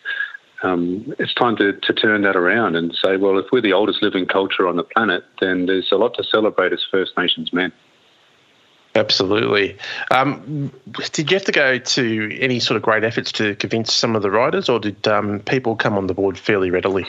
um, 0.63 1.13
it's 1.19 1.33
time 1.33 1.57
to, 1.57 1.73
to 1.73 1.93
turn 1.93 2.21
that 2.23 2.35
around 2.35 2.75
and 2.75 2.95
say, 3.03 3.17
well, 3.17 3.37
if 3.37 3.45
we're 3.51 3.61
the 3.61 3.73
oldest 3.73 4.01
living 4.01 4.25
culture 4.25 4.67
on 4.67 4.77
the 4.77 4.83
planet, 4.83 5.23
then 5.41 5.65
there's 5.65 5.89
a 5.91 5.97
lot 5.97 6.15
to 6.15 6.23
celebrate 6.23 6.73
as 6.73 6.83
First 6.89 7.11
Nations 7.17 7.51
men. 7.53 7.71
Absolutely. 8.95 9.77
Um, 10.09 10.71
did 11.11 11.29
you 11.29 11.35
have 11.35 11.45
to 11.45 11.51
go 11.51 11.77
to 11.77 12.37
any 12.39 12.59
sort 12.59 12.77
of 12.77 12.83
great 12.83 13.03
efforts 13.03 13.31
to 13.33 13.55
convince 13.55 13.93
some 13.93 14.15
of 14.15 14.21
the 14.21 14.31
writers, 14.31 14.69
or 14.69 14.79
did 14.79 15.05
um, 15.07 15.41
people 15.41 15.75
come 15.75 15.97
on 15.97 16.07
the 16.07 16.13
board 16.13 16.39
fairly 16.39 16.71
readily? 16.71 17.05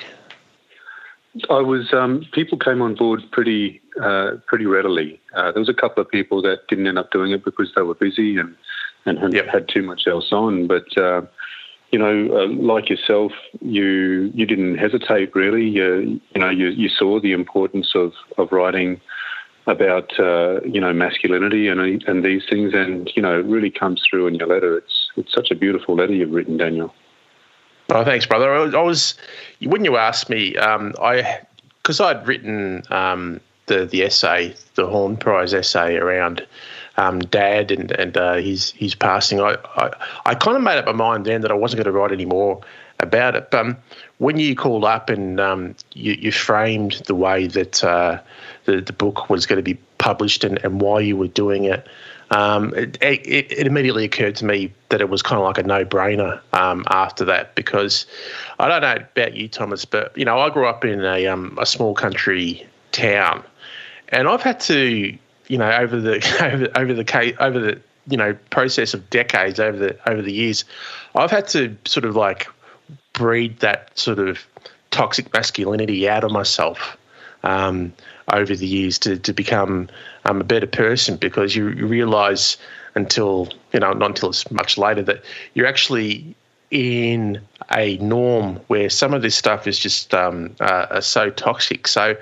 I 1.48 1.60
was. 1.60 1.92
Um, 1.92 2.24
people 2.32 2.58
came 2.58 2.82
on 2.82 2.94
board 2.94 3.22
pretty 3.30 3.80
uh, 4.02 4.32
pretty 4.46 4.66
readily. 4.66 5.20
Uh, 5.34 5.52
there 5.52 5.60
was 5.60 5.68
a 5.68 5.74
couple 5.74 6.02
of 6.02 6.10
people 6.10 6.42
that 6.42 6.66
didn't 6.68 6.86
end 6.86 6.98
up 6.98 7.12
doing 7.12 7.30
it 7.30 7.44
because 7.44 7.72
they 7.76 7.82
were 7.82 7.94
busy 7.94 8.36
and 8.36 8.56
and 9.04 9.18
had, 9.18 9.34
yep. 9.34 9.46
had 9.46 9.68
too 9.68 9.82
much 9.82 10.06
else 10.06 10.32
on. 10.32 10.66
But 10.66 10.96
uh, 10.96 11.22
you 11.92 11.98
know, 11.98 12.36
uh, 12.36 12.48
like 12.48 12.88
yourself, 12.88 13.32
you 13.60 14.32
you 14.34 14.46
didn't 14.46 14.78
hesitate 14.78 15.34
really. 15.34 15.68
You, 15.68 16.20
you 16.34 16.40
know, 16.40 16.50
you, 16.50 16.68
you 16.68 16.88
saw 16.88 17.20
the 17.20 17.32
importance 17.32 17.92
of 17.94 18.12
of 18.38 18.50
writing 18.50 19.00
about 19.66 20.18
uh, 20.18 20.60
you 20.62 20.80
know 20.80 20.92
masculinity 20.92 21.68
and 21.68 21.80
and 22.04 22.24
these 22.24 22.44
things, 22.48 22.72
and 22.74 23.10
you 23.14 23.22
know 23.22 23.38
it 23.38 23.46
really 23.46 23.70
comes 23.70 24.02
through 24.08 24.26
in 24.28 24.34
your 24.34 24.48
letter. 24.48 24.78
It's 24.78 25.10
it's 25.16 25.32
such 25.32 25.50
a 25.50 25.54
beautiful 25.54 25.96
letter 25.96 26.12
you've 26.12 26.32
written, 26.32 26.56
Daniel. 26.56 26.94
Oh, 27.90 28.04
thanks, 28.04 28.26
brother. 28.26 28.52
I 28.52 28.60
was, 28.60 28.74
I 28.74 28.80
was 28.80 29.14
when 29.62 29.84
you 29.84 29.96
asked 29.96 30.28
me, 30.28 30.56
um, 30.56 30.94
I 31.00 31.40
because 31.82 32.00
I'd 32.00 32.26
written 32.26 32.82
um, 32.90 33.40
the 33.66 33.86
the 33.86 34.02
essay, 34.02 34.54
the 34.74 34.86
Horne 34.86 35.16
Prize 35.16 35.54
essay 35.54 35.96
around 35.96 36.46
um, 36.96 37.20
Dad 37.20 37.70
and 37.70 37.90
and 37.92 38.16
uh, 38.16 38.34
his 38.34 38.70
his 38.72 38.94
passing. 38.94 39.40
I, 39.40 39.56
I 39.76 39.90
I 40.26 40.34
kind 40.34 40.56
of 40.56 40.62
made 40.62 40.78
up 40.78 40.86
my 40.86 40.92
mind 40.92 41.26
then 41.26 41.42
that 41.42 41.50
I 41.50 41.54
wasn't 41.54 41.82
going 41.82 41.92
to 41.92 41.98
write 41.98 42.12
any 42.12 42.24
more 42.24 42.60
about 43.00 43.36
it. 43.36 43.50
But 43.50 43.60
um, 43.60 43.76
when 44.18 44.38
you 44.38 44.56
called 44.56 44.84
up 44.84 45.10
and 45.10 45.38
um, 45.38 45.74
you, 45.92 46.14
you, 46.14 46.32
framed 46.32 47.02
the 47.06 47.14
way 47.14 47.46
that 47.46 47.84
uh, 47.84 48.20
the, 48.66 48.80
the 48.80 48.92
book 48.92 49.30
was 49.30 49.46
going 49.46 49.56
to 49.56 49.62
be 49.62 49.78
published 49.98 50.44
and, 50.44 50.62
and 50.64 50.80
why 50.80 51.00
you 51.00 51.16
were 51.16 51.28
doing 51.28 51.64
it, 51.64 51.86
um, 52.30 52.74
it, 52.74 52.98
it, 53.00 53.52
it, 53.52 53.66
immediately 53.66 54.04
occurred 54.04 54.34
to 54.36 54.44
me 54.44 54.72
that 54.88 55.00
it 55.00 55.08
was 55.08 55.22
kind 55.22 55.38
of 55.38 55.44
like 55.44 55.58
a 55.58 55.62
no-brainer 55.62 56.40
um, 56.52 56.84
after 56.88 57.24
that 57.24 57.54
because 57.54 58.04
I 58.58 58.68
don't 58.68 58.80
know 58.80 58.96
about 58.96 59.34
you, 59.34 59.48
Thomas, 59.48 59.84
but 59.84 60.16
you 60.18 60.24
know 60.24 60.38
I 60.38 60.50
grew 60.50 60.66
up 60.66 60.84
in 60.84 61.04
a 61.04 61.28
um, 61.28 61.56
a 61.60 61.66
small 61.66 61.94
country 61.94 62.66
town, 62.90 63.44
and 64.08 64.26
I've 64.26 64.42
had 64.42 64.58
to 64.60 65.16
you 65.46 65.58
know 65.58 65.70
over 65.70 66.00
the 66.00 66.16
over, 66.42 66.68
over 66.76 66.94
the 66.94 67.36
over 67.38 67.58
the 67.60 67.80
you 68.08 68.16
know 68.16 68.36
process 68.50 68.92
of 68.92 69.08
decades 69.08 69.60
over 69.60 69.78
the 69.78 70.10
over 70.10 70.20
the 70.20 70.32
years, 70.32 70.64
I've 71.14 71.30
had 71.30 71.46
to 71.48 71.76
sort 71.84 72.04
of 72.04 72.16
like 72.16 72.48
breed 73.12 73.60
that 73.60 73.96
sort 73.96 74.18
of 74.18 74.44
toxic 74.90 75.32
masculinity 75.32 76.08
out 76.08 76.24
of 76.24 76.32
myself. 76.32 76.96
Um, 77.44 77.92
over 78.32 78.54
the 78.56 78.66
years 78.66 78.98
to 79.00 79.18
to 79.18 79.32
become 79.32 79.88
um, 80.24 80.40
a 80.40 80.44
better 80.44 80.66
person 80.66 81.16
because 81.16 81.54
you, 81.54 81.68
you 81.70 81.86
realize 81.86 82.56
until 82.94 83.48
you 83.72 83.80
know 83.80 83.92
not 83.92 84.10
until 84.10 84.30
it's 84.30 84.50
much 84.50 84.76
later 84.78 85.02
that 85.02 85.22
you're 85.54 85.66
actually 85.66 86.34
in 86.70 87.40
a 87.72 87.96
norm 87.98 88.56
where 88.66 88.90
some 88.90 89.14
of 89.14 89.22
this 89.22 89.36
stuff 89.36 89.66
is 89.66 89.78
just 89.78 90.12
um, 90.14 90.54
uh, 90.60 91.00
so 91.00 91.30
toxic. 91.30 91.86
So 91.86 92.16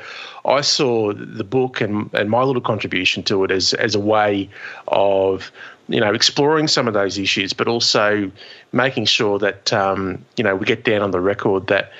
I 0.44 0.60
saw 0.60 1.12
the 1.14 1.44
book 1.44 1.80
and, 1.80 2.12
and 2.12 2.28
my 2.30 2.42
little 2.42 2.62
contribution 2.62 3.22
to 3.24 3.44
it 3.44 3.50
as, 3.50 3.72
as 3.74 3.94
a 3.94 4.00
way 4.00 4.50
of 4.88 5.50
you 5.88 6.00
know 6.00 6.12
exploring 6.12 6.68
some 6.68 6.88
of 6.88 6.94
those 6.94 7.18
issues, 7.18 7.52
but 7.52 7.68
also 7.68 8.30
making 8.72 9.06
sure 9.06 9.38
that 9.38 9.72
um, 9.72 10.24
you 10.36 10.44
know 10.44 10.54
we 10.56 10.66
get 10.66 10.84
down 10.84 11.02
on 11.02 11.10
the 11.10 11.20
record 11.20 11.66
that 11.68 11.92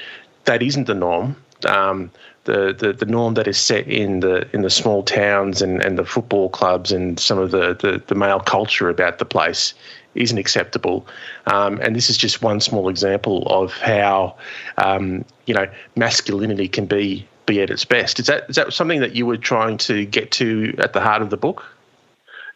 that 0.45 0.63
isn't 0.63 0.87
the 0.87 0.95
norm. 0.95 1.37
Um, 1.67 2.11
the, 2.45 2.75
the, 2.79 2.93
the 2.93 3.07
norm 3.07 3.35
that 3.35 3.49
is 3.49 3.59
set 3.59 3.87
in 3.89 4.21
the 4.21 4.47
in 4.55 4.63
the 4.63 4.71
small 4.71 5.03
towns 5.03 5.63
and, 5.63 5.83
and 5.83 5.99
the 5.99 6.05
football 6.05 6.49
clubs 6.49 6.93
and 6.93 7.19
some 7.19 7.39
of 7.39 7.51
the, 7.51 7.75
the, 7.75 8.03
the 8.07 8.15
male 8.15 8.41
culture 8.41 8.89
about 8.89 9.19
the 9.19 9.25
place 9.25 9.75
isn't 10.15 10.39
acceptable. 10.39 11.07
Um, 11.47 11.81
and 11.81 11.97
this 11.97 12.09
is 12.09 12.17
just 12.17 12.43
one 12.43 12.61
small 12.61 12.89
example 12.89 13.47
of 13.49 13.73
how 13.73 14.37
um, 14.79 15.25
you 15.47 15.55
know 15.55 15.67
masculinity 15.97 16.69
can 16.69 16.87
be 16.87 17.27
be 17.47 17.61
at 17.61 17.71
its 17.71 17.85
best. 17.85 18.19
Is 18.19 18.27
that 18.27 18.49
is 18.49 18.57
that 18.57 18.73
something 18.73 19.01
that 19.01 19.15
you 19.15 19.27
were 19.27 19.37
trying 19.37 19.79
to 19.79 20.05
get 20.07 20.31
to 20.33 20.75
at 20.79 20.93
the 20.93 21.01
heart 21.01 21.23
of 21.23 21.31
the 21.31 21.37
book? 21.37 21.65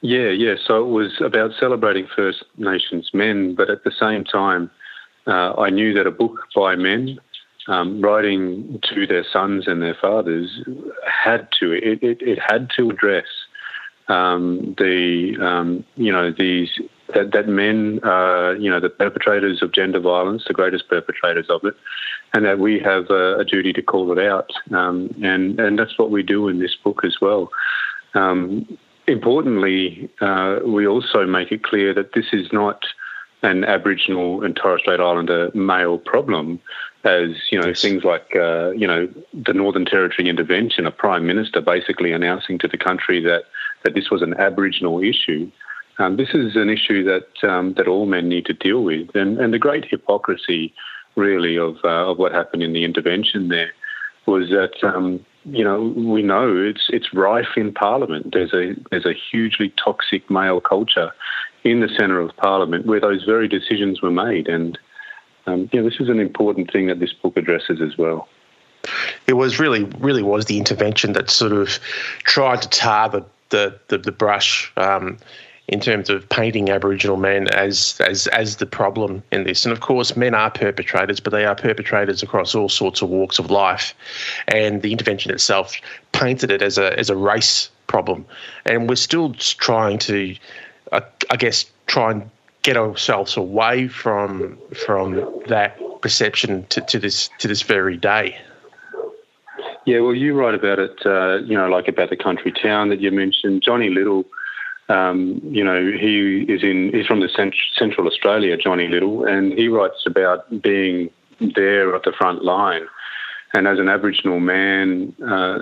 Yeah, 0.01 0.29
yeah. 0.29 0.55
So 0.65 0.85
it 0.85 0.91
was 0.91 1.21
about 1.21 1.53
celebrating 1.59 2.07
First 2.15 2.45
Nations 2.57 3.11
men, 3.13 3.55
but 3.55 3.69
at 3.69 3.83
the 3.83 3.91
same 3.91 4.23
time, 4.23 4.71
uh, 5.27 5.55
I 5.59 5.71
knew 5.71 5.93
that 5.95 6.07
a 6.07 6.13
book 6.13 6.47
by 6.55 6.77
men 6.77 7.19
um, 7.69 8.01
writing 8.01 8.81
to 8.83 9.07
their 9.07 9.25
sons 9.31 9.69
and 9.69 9.83
their 9.83 9.95
fathers 9.95 10.65
had 11.07 11.49
to 11.61 11.73
it, 11.73 12.03
it, 12.03 12.21
it 12.21 12.39
had 12.39 12.71
to 12.77 12.91
address 12.91 13.27
um, 14.09 14.75
the 14.79 15.37
um, 15.41 15.85
you 15.97 16.11
know 16.11 16.33
these 16.33 16.71
that, 17.15 17.33
that 17.33 17.49
men 17.49 18.01
are 18.03 18.57
you 18.57 18.71
know 18.71 18.81
the 18.81 18.89
perpetrators 18.89 19.63
of 19.63 19.73
gender 19.73 20.01
violence, 20.01 20.45
the 20.47 20.55
greatest 20.55 20.89
perpetrators 20.89 21.47
of 21.51 21.65
it, 21.65 21.75
and 22.33 22.45
that 22.45 22.59
we 22.59 22.79
have 22.81 23.11
a, 23.11 23.39
a 23.39 23.45
duty 23.45 23.73
to 23.73 23.83
call 23.83 24.11
it 24.17 24.25
out, 24.25 24.51
um, 24.73 25.15
and 25.23 25.61
and 25.61 25.79
that's 25.79 25.99
what 25.99 26.11
we 26.11 26.23
do 26.23 26.49
in 26.49 26.59
this 26.59 26.75
book 26.83 27.03
as 27.05 27.17
well. 27.21 27.51
Um, 28.15 28.79
importantly, 29.07 30.11
uh, 30.21 30.61
we 30.67 30.87
also 30.87 31.27
make 31.27 31.53
it 31.53 31.63
clear 31.63 31.93
that 31.95 32.15
this 32.15 32.27
is 32.33 32.53
not 32.53 32.85
an 33.43 33.65
Aboriginal 33.65 34.43
and 34.43 34.57
Torres 34.57 34.81
Strait 34.81 35.01
Islander 35.01 35.51
male 35.55 35.99
problem, 35.99 36.61
as 37.05 37.31
you 37.51 37.61
know, 37.61 37.73
things 37.75 38.05
like 38.05 38.35
uh, 38.35 38.71
you 38.71 38.87
know 38.87 39.09
the 39.33 39.53
Northern 39.53 39.85
Territory 39.85 40.29
intervention, 40.29 40.87
a 40.87 40.91
prime 40.91 41.27
minister 41.27 41.61
basically 41.61 42.13
announcing 42.13 42.59
to 42.59 42.69
the 42.69 42.79
country 42.79 43.23
that 43.23 43.45
that 43.85 43.95
this 43.95 44.11
was 44.11 44.23
an 44.23 44.35
Aboriginal 44.35 45.01
issue. 45.03 45.51
Um, 45.99 46.17
this 46.17 46.31
is 46.35 46.57
an 46.57 46.69
issue 46.69 47.05
that 47.05 47.49
um, 47.49 47.75
that 47.75 47.89
all 47.89 48.07
men 48.07 48.29
need 48.29 48.47
to 48.47 48.53
deal 48.53 48.83
with, 48.83 49.15
and 49.15 49.39
and 49.39 49.53
the 49.53 49.59
great 49.59 49.85
hypocrisy, 49.85 50.75
really, 51.17 51.57
of 51.57 51.77
uh, 51.85 52.11
of 52.11 52.19
what 52.19 52.33
happened 52.33 52.63
in 52.63 52.73
the 52.73 52.85
intervention 52.85 53.49
there, 53.49 53.73
was 54.27 54.51
that 54.51 54.83
um, 54.83 55.25
you 55.45 55.63
know 55.63 55.93
we 55.97 56.23
know 56.23 56.57
it's 56.57 56.89
it's 56.89 57.15
rife 57.15 57.57
in 57.57 57.73
Parliament. 57.73 58.33
There's 58.33 58.53
a 58.53 58.75
there's 58.91 59.07
a 59.07 59.15
hugely 59.31 59.73
toxic 59.83 60.29
male 60.29 60.61
culture 60.61 61.13
in 61.65 61.81
the 61.81 61.89
centre 61.89 62.21
of 62.21 62.37
Parliament 62.37 62.87
where 62.87 63.01
those 63.01 63.25
very 63.25 63.49
decisions 63.49 64.01
were 64.03 64.11
made. 64.11 64.49
And 64.49 64.79
um, 65.49 65.71
know, 65.73 65.89
this 65.89 66.01
is 66.01 66.09
an 66.09 66.21
important 66.21 66.71
thing 66.73 66.87
that 66.87 67.01
this 67.01 67.13
book 67.13 67.37
addresses 67.37 67.81
as 67.81 67.97
well. 67.97 68.29
It 69.27 69.35
was 69.35 69.59
really, 69.59 69.85
really 69.99 70.23
was 70.23 70.47
the 70.47 70.59
intervention 70.59 71.13
that 71.13 71.31
sort 71.31 71.53
of 71.53 71.79
tried 72.25 72.63
to 72.63 72.69
tar 72.69 73.09
the 73.09 73.25
the, 73.51 73.79
the, 73.89 73.97
the 73.97 74.13
brush 74.13 74.71
um, 74.77 75.17
in 75.69 75.81
terms 75.81 76.11
of 76.11 76.29
painting 76.29 76.69
Aboriginal 76.69 77.17
men 77.17 77.49
as 77.49 78.01
as 78.07 78.27
as 78.29 78.57
the 78.57 78.67
problem 78.67 79.23
in 79.33 79.45
this. 79.45 79.65
And 79.65 79.73
of 79.73 79.81
course, 79.81 80.17
men 80.17 80.35
are 80.35 80.51
perpetrators, 80.51 81.19
but 81.19 81.31
they 81.31 81.45
are 81.45 81.55
perpetrators 81.55 82.23
across 82.23 82.55
all 82.55 82.69
sorts 82.69 83.03
of 83.03 83.09
walks 83.09 83.39
of 83.39 83.51
life. 83.51 83.95
And 84.49 84.83
the 84.83 84.93
intervention 84.93 85.33
itself 85.33 85.75
painted 86.13 86.51
it 86.51 86.63
as 86.63 86.79
a 86.79 86.99
as 86.99 87.11
a 87.11 87.17
race 87.17 87.71
problem. 87.87 88.27
And 88.67 88.89
we're 88.89 88.97
still 88.97 89.33
trying 89.35 89.99
to 90.01 90.37
I 91.31 91.37
guess, 91.37 91.67
try 91.87 92.13
and 92.13 92.31
get 92.69 92.77
ourselves 92.77 93.35
away 93.39 93.89
from 93.89 94.59
from 94.75 95.15
that 95.47 95.79
perception 96.03 96.67
to, 96.67 96.83
to 96.83 96.99
this 96.99 97.31
to 97.39 97.49
this 97.49 97.63
very 97.63 97.97
day. 97.97 98.37
Yeah, 99.87 100.01
well, 100.01 100.15
you 100.15 100.35
write 100.35 100.55
about 100.55 100.79
it, 100.79 100.97
uh, 101.07 101.37
you 101.37 101.57
know, 101.57 101.67
like 101.69 101.89
about 101.89 102.11
the 102.11 102.17
country 102.17 102.53
town 102.53 102.91
that 102.91 103.01
you 103.01 103.11
mentioned. 103.11 103.63
Johnny 103.63 103.89
Liddle, 103.89 104.25
um, 104.91 105.41
you 105.43 105.65
know, 105.65 105.81
he 105.81 106.45
is 106.47 106.63
in 106.63 106.91
he's 106.93 107.07
from 107.07 107.21
the 107.21 107.31
cent- 107.35 107.55
Central 107.75 108.07
Australia, 108.07 108.55
Johnny 108.59 108.87
Liddle, 108.87 109.25
and 109.25 109.55
he 109.55 109.69
writes 109.69 110.03
about 110.05 110.39
being 110.61 111.09
there 111.57 111.97
at 111.97 112.03
the 112.03 112.13
front 112.13 112.45
line 112.45 112.87
and 113.55 113.67
as 113.67 113.79
an 113.79 113.89
Aboriginal 113.89 114.41
man, 114.41 115.15
uh, 115.27 115.59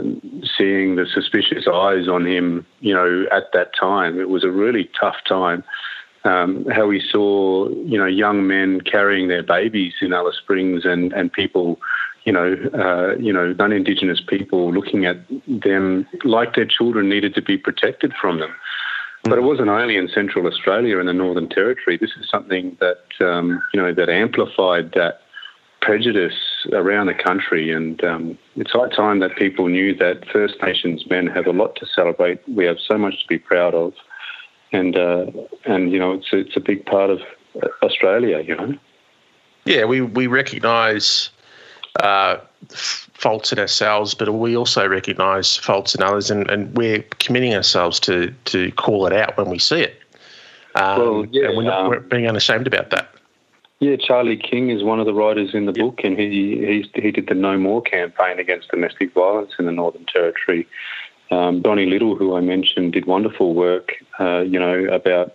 seeing 0.58 0.96
the 0.96 1.06
suspicious 1.06 1.68
eyes 1.72 2.08
on 2.08 2.26
him, 2.26 2.66
you 2.80 2.92
know, 2.92 3.26
at 3.30 3.52
that 3.52 3.70
time, 3.78 4.18
it 4.18 4.28
was 4.28 4.42
a 4.42 4.50
really 4.50 4.90
tough 5.00 5.16
time. 5.28 5.62
Um, 6.26 6.66
how 6.72 6.86
we 6.86 7.00
saw, 7.00 7.68
you 7.68 7.96
know, 7.96 8.06
young 8.06 8.46
men 8.46 8.80
carrying 8.80 9.28
their 9.28 9.42
babies 9.42 9.94
in 10.00 10.12
Alice 10.12 10.36
Springs, 10.36 10.84
and 10.84 11.12
and 11.12 11.32
people, 11.32 11.78
you 12.24 12.32
know, 12.32 12.56
uh, 12.74 13.16
you 13.16 13.32
know, 13.32 13.52
non-Indigenous 13.52 14.20
people 14.26 14.72
looking 14.72 15.06
at 15.06 15.18
them 15.46 16.06
like 16.24 16.54
their 16.54 16.66
children 16.66 17.08
needed 17.08 17.34
to 17.36 17.42
be 17.42 17.56
protected 17.56 18.12
from 18.20 18.40
them. 18.40 18.52
But 19.24 19.38
it 19.38 19.42
wasn't 19.42 19.68
only 19.68 19.96
in 19.96 20.08
Central 20.08 20.46
Australia 20.46 20.98
and 20.98 21.08
the 21.08 21.12
Northern 21.12 21.48
Territory. 21.48 21.96
This 21.96 22.12
is 22.20 22.28
something 22.28 22.76
that 22.80 23.04
um, 23.20 23.62
you 23.72 23.80
know 23.80 23.94
that 23.94 24.08
amplified 24.08 24.92
that 24.94 25.20
prejudice 25.80 26.66
around 26.72 27.06
the 27.06 27.14
country, 27.14 27.70
and 27.70 28.02
um, 28.02 28.38
it's 28.56 28.72
high 28.72 28.88
time 28.88 29.20
that 29.20 29.36
people 29.36 29.68
knew 29.68 29.94
that 29.94 30.24
First 30.32 30.54
Nations 30.62 31.04
men 31.08 31.28
have 31.28 31.46
a 31.46 31.52
lot 31.52 31.76
to 31.76 31.86
celebrate. 31.86 32.40
We 32.48 32.64
have 32.64 32.78
so 32.84 32.98
much 32.98 33.14
to 33.22 33.28
be 33.28 33.38
proud 33.38 33.74
of, 33.74 33.92
and 34.72 34.96
uh, 34.96 35.26
and 35.64 35.92
you 35.92 35.98
know 35.98 36.12
it's 36.12 36.28
it's 36.32 36.56
a 36.56 36.60
big 36.60 36.84
part 36.86 37.10
of 37.10 37.20
Australia. 37.82 38.40
You 38.40 38.56
know. 38.56 38.74
Yeah, 39.64 39.84
we 39.84 40.00
we 40.00 40.26
recognise 40.26 41.30
uh, 42.00 42.38
faults 42.68 43.52
in 43.52 43.58
ourselves, 43.58 44.14
but 44.14 44.32
we 44.32 44.56
also 44.56 44.86
recognise 44.86 45.56
faults 45.56 45.94
in 45.94 46.02
others, 46.02 46.30
and, 46.30 46.48
and 46.50 46.76
we're 46.76 47.02
committing 47.18 47.54
ourselves 47.54 47.98
to 48.00 48.32
to 48.46 48.70
call 48.72 49.06
it 49.06 49.12
out 49.12 49.36
when 49.36 49.48
we 49.48 49.58
see 49.58 49.80
it. 49.80 50.00
Um, 50.74 50.98
well, 50.98 51.26
yeah, 51.30 51.48
and 51.48 51.56
we're, 51.56 51.64
not, 51.64 51.80
um, 51.80 51.88
we're 51.88 52.00
being 52.00 52.26
unashamed 52.26 52.66
about 52.66 52.90
that. 52.90 53.08
Yeah, 53.78 53.96
Charlie 53.96 54.38
King 54.38 54.70
is 54.70 54.82
one 54.82 55.00
of 55.00 55.06
the 55.06 55.12
writers 55.12 55.54
in 55.54 55.66
the 55.66 55.72
yep. 55.72 55.84
book, 55.84 56.00
and 56.04 56.18
he, 56.18 56.84
he 56.94 57.00
he 57.00 57.10
did 57.10 57.26
the 57.28 57.34
No 57.34 57.58
More 57.58 57.82
campaign 57.82 58.38
against 58.38 58.70
domestic 58.70 59.12
violence 59.12 59.52
in 59.58 59.66
the 59.66 59.72
Northern 59.72 60.06
Territory. 60.06 60.66
Um, 61.30 61.62
Donnie 61.62 61.86
Little, 61.86 62.14
who 62.16 62.36
I 62.36 62.40
mentioned, 62.40 62.92
did 62.92 63.06
wonderful 63.06 63.54
work, 63.54 63.92
uh, 64.20 64.40
you 64.40 64.60
know, 64.60 64.84
about 64.84 65.34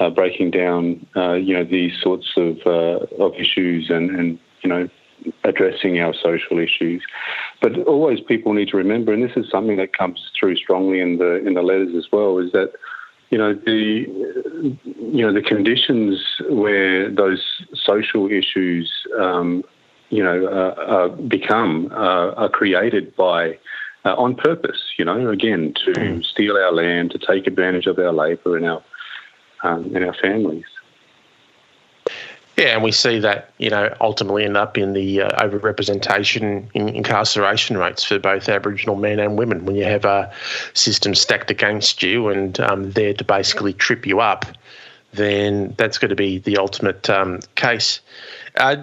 uh, 0.00 0.10
breaking 0.10 0.50
down, 0.50 1.06
uh, 1.14 1.34
you 1.34 1.54
know, 1.54 1.64
these 1.64 1.92
sorts 2.00 2.32
of 2.36 2.58
uh, 2.66 3.06
of 3.22 3.34
issues 3.34 3.90
and 3.90 4.10
and 4.10 4.38
you 4.62 4.68
know 4.68 4.88
addressing 5.44 6.00
our 6.00 6.14
social 6.14 6.58
issues. 6.58 7.02
But 7.60 7.78
always, 7.86 8.20
people 8.20 8.54
need 8.54 8.68
to 8.68 8.76
remember, 8.76 9.12
and 9.12 9.22
this 9.22 9.36
is 9.36 9.50
something 9.50 9.76
that 9.76 9.96
comes 9.96 10.30
through 10.38 10.56
strongly 10.56 11.00
in 11.00 11.18
the 11.18 11.46
in 11.46 11.54
the 11.54 11.62
letters 11.62 11.94
as 11.94 12.06
well, 12.10 12.38
is 12.38 12.52
that 12.52 12.72
you 13.30 13.38
know 13.38 13.54
the 13.54 14.06
you 14.84 15.24
know 15.24 15.32
the 15.32 15.42
conditions 15.42 16.40
where 16.48 17.10
those 17.10 17.42
social 17.74 18.30
issues 18.30 18.90
um, 19.18 19.62
you 20.08 20.22
know 20.22 20.46
uh, 20.46 20.80
uh, 20.80 21.08
become 21.08 21.90
uh, 21.92 22.32
are 22.32 22.48
created 22.48 23.14
by 23.16 23.58
uh, 24.04 24.14
on 24.14 24.34
purpose. 24.34 24.80
You 24.96 25.04
know, 25.04 25.28
again 25.30 25.74
to 25.84 25.92
mm. 25.92 26.24
steal 26.24 26.56
our 26.56 26.72
land, 26.72 27.10
to 27.12 27.18
take 27.18 27.46
advantage 27.46 27.86
of 27.86 27.98
our 27.98 28.12
labour 28.12 28.56
and 28.56 28.66
our 28.66 28.82
um, 29.62 29.94
and 29.94 30.04
our 30.04 30.14
families. 30.14 30.64
Yeah, 32.56 32.74
and 32.74 32.82
we 32.82 32.92
see 32.92 33.18
that 33.20 33.54
you 33.56 33.70
know 33.70 33.94
ultimately 34.00 34.44
end 34.44 34.56
up 34.56 34.76
in 34.76 34.92
the 34.92 35.22
uh, 35.22 35.30
overrepresentation 35.42 36.68
in 36.74 36.88
incarceration 36.90 37.78
rates 37.78 38.04
for 38.04 38.18
both 38.18 38.48
Aboriginal 38.48 38.96
men 38.96 39.18
and 39.18 39.38
women. 39.38 39.64
When 39.64 39.76
you 39.76 39.84
have 39.84 40.04
a 40.04 40.30
system 40.74 41.14
stacked 41.14 41.50
against 41.50 42.02
you 42.02 42.28
and 42.28 42.60
um, 42.60 42.90
there 42.92 43.14
to 43.14 43.24
basically 43.24 43.72
trip 43.72 44.06
you 44.06 44.20
up, 44.20 44.44
then 45.12 45.74
that's 45.78 45.96
going 45.96 46.10
to 46.10 46.16
be 46.16 46.38
the 46.38 46.58
ultimate 46.58 47.08
um, 47.08 47.40
case. 47.54 48.00
Uh, 48.56 48.76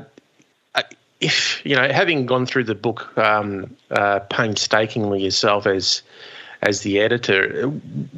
if 1.20 1.66
you 1.66 1.76
know, 1.76 1.88
having 1.92 2.26
gone 2.26 2.46
through 2.46 2.66
the 2.66 2.76
book 2.76 3.18
um, 3.18 3.76
uh, 3.92 4.20
painstakingly 4.30 5.24
yourself 5.24 5.66
as 5.66 6.02
as 6.64 6.82
the 6.82 7.00
editor. 7.00 7.72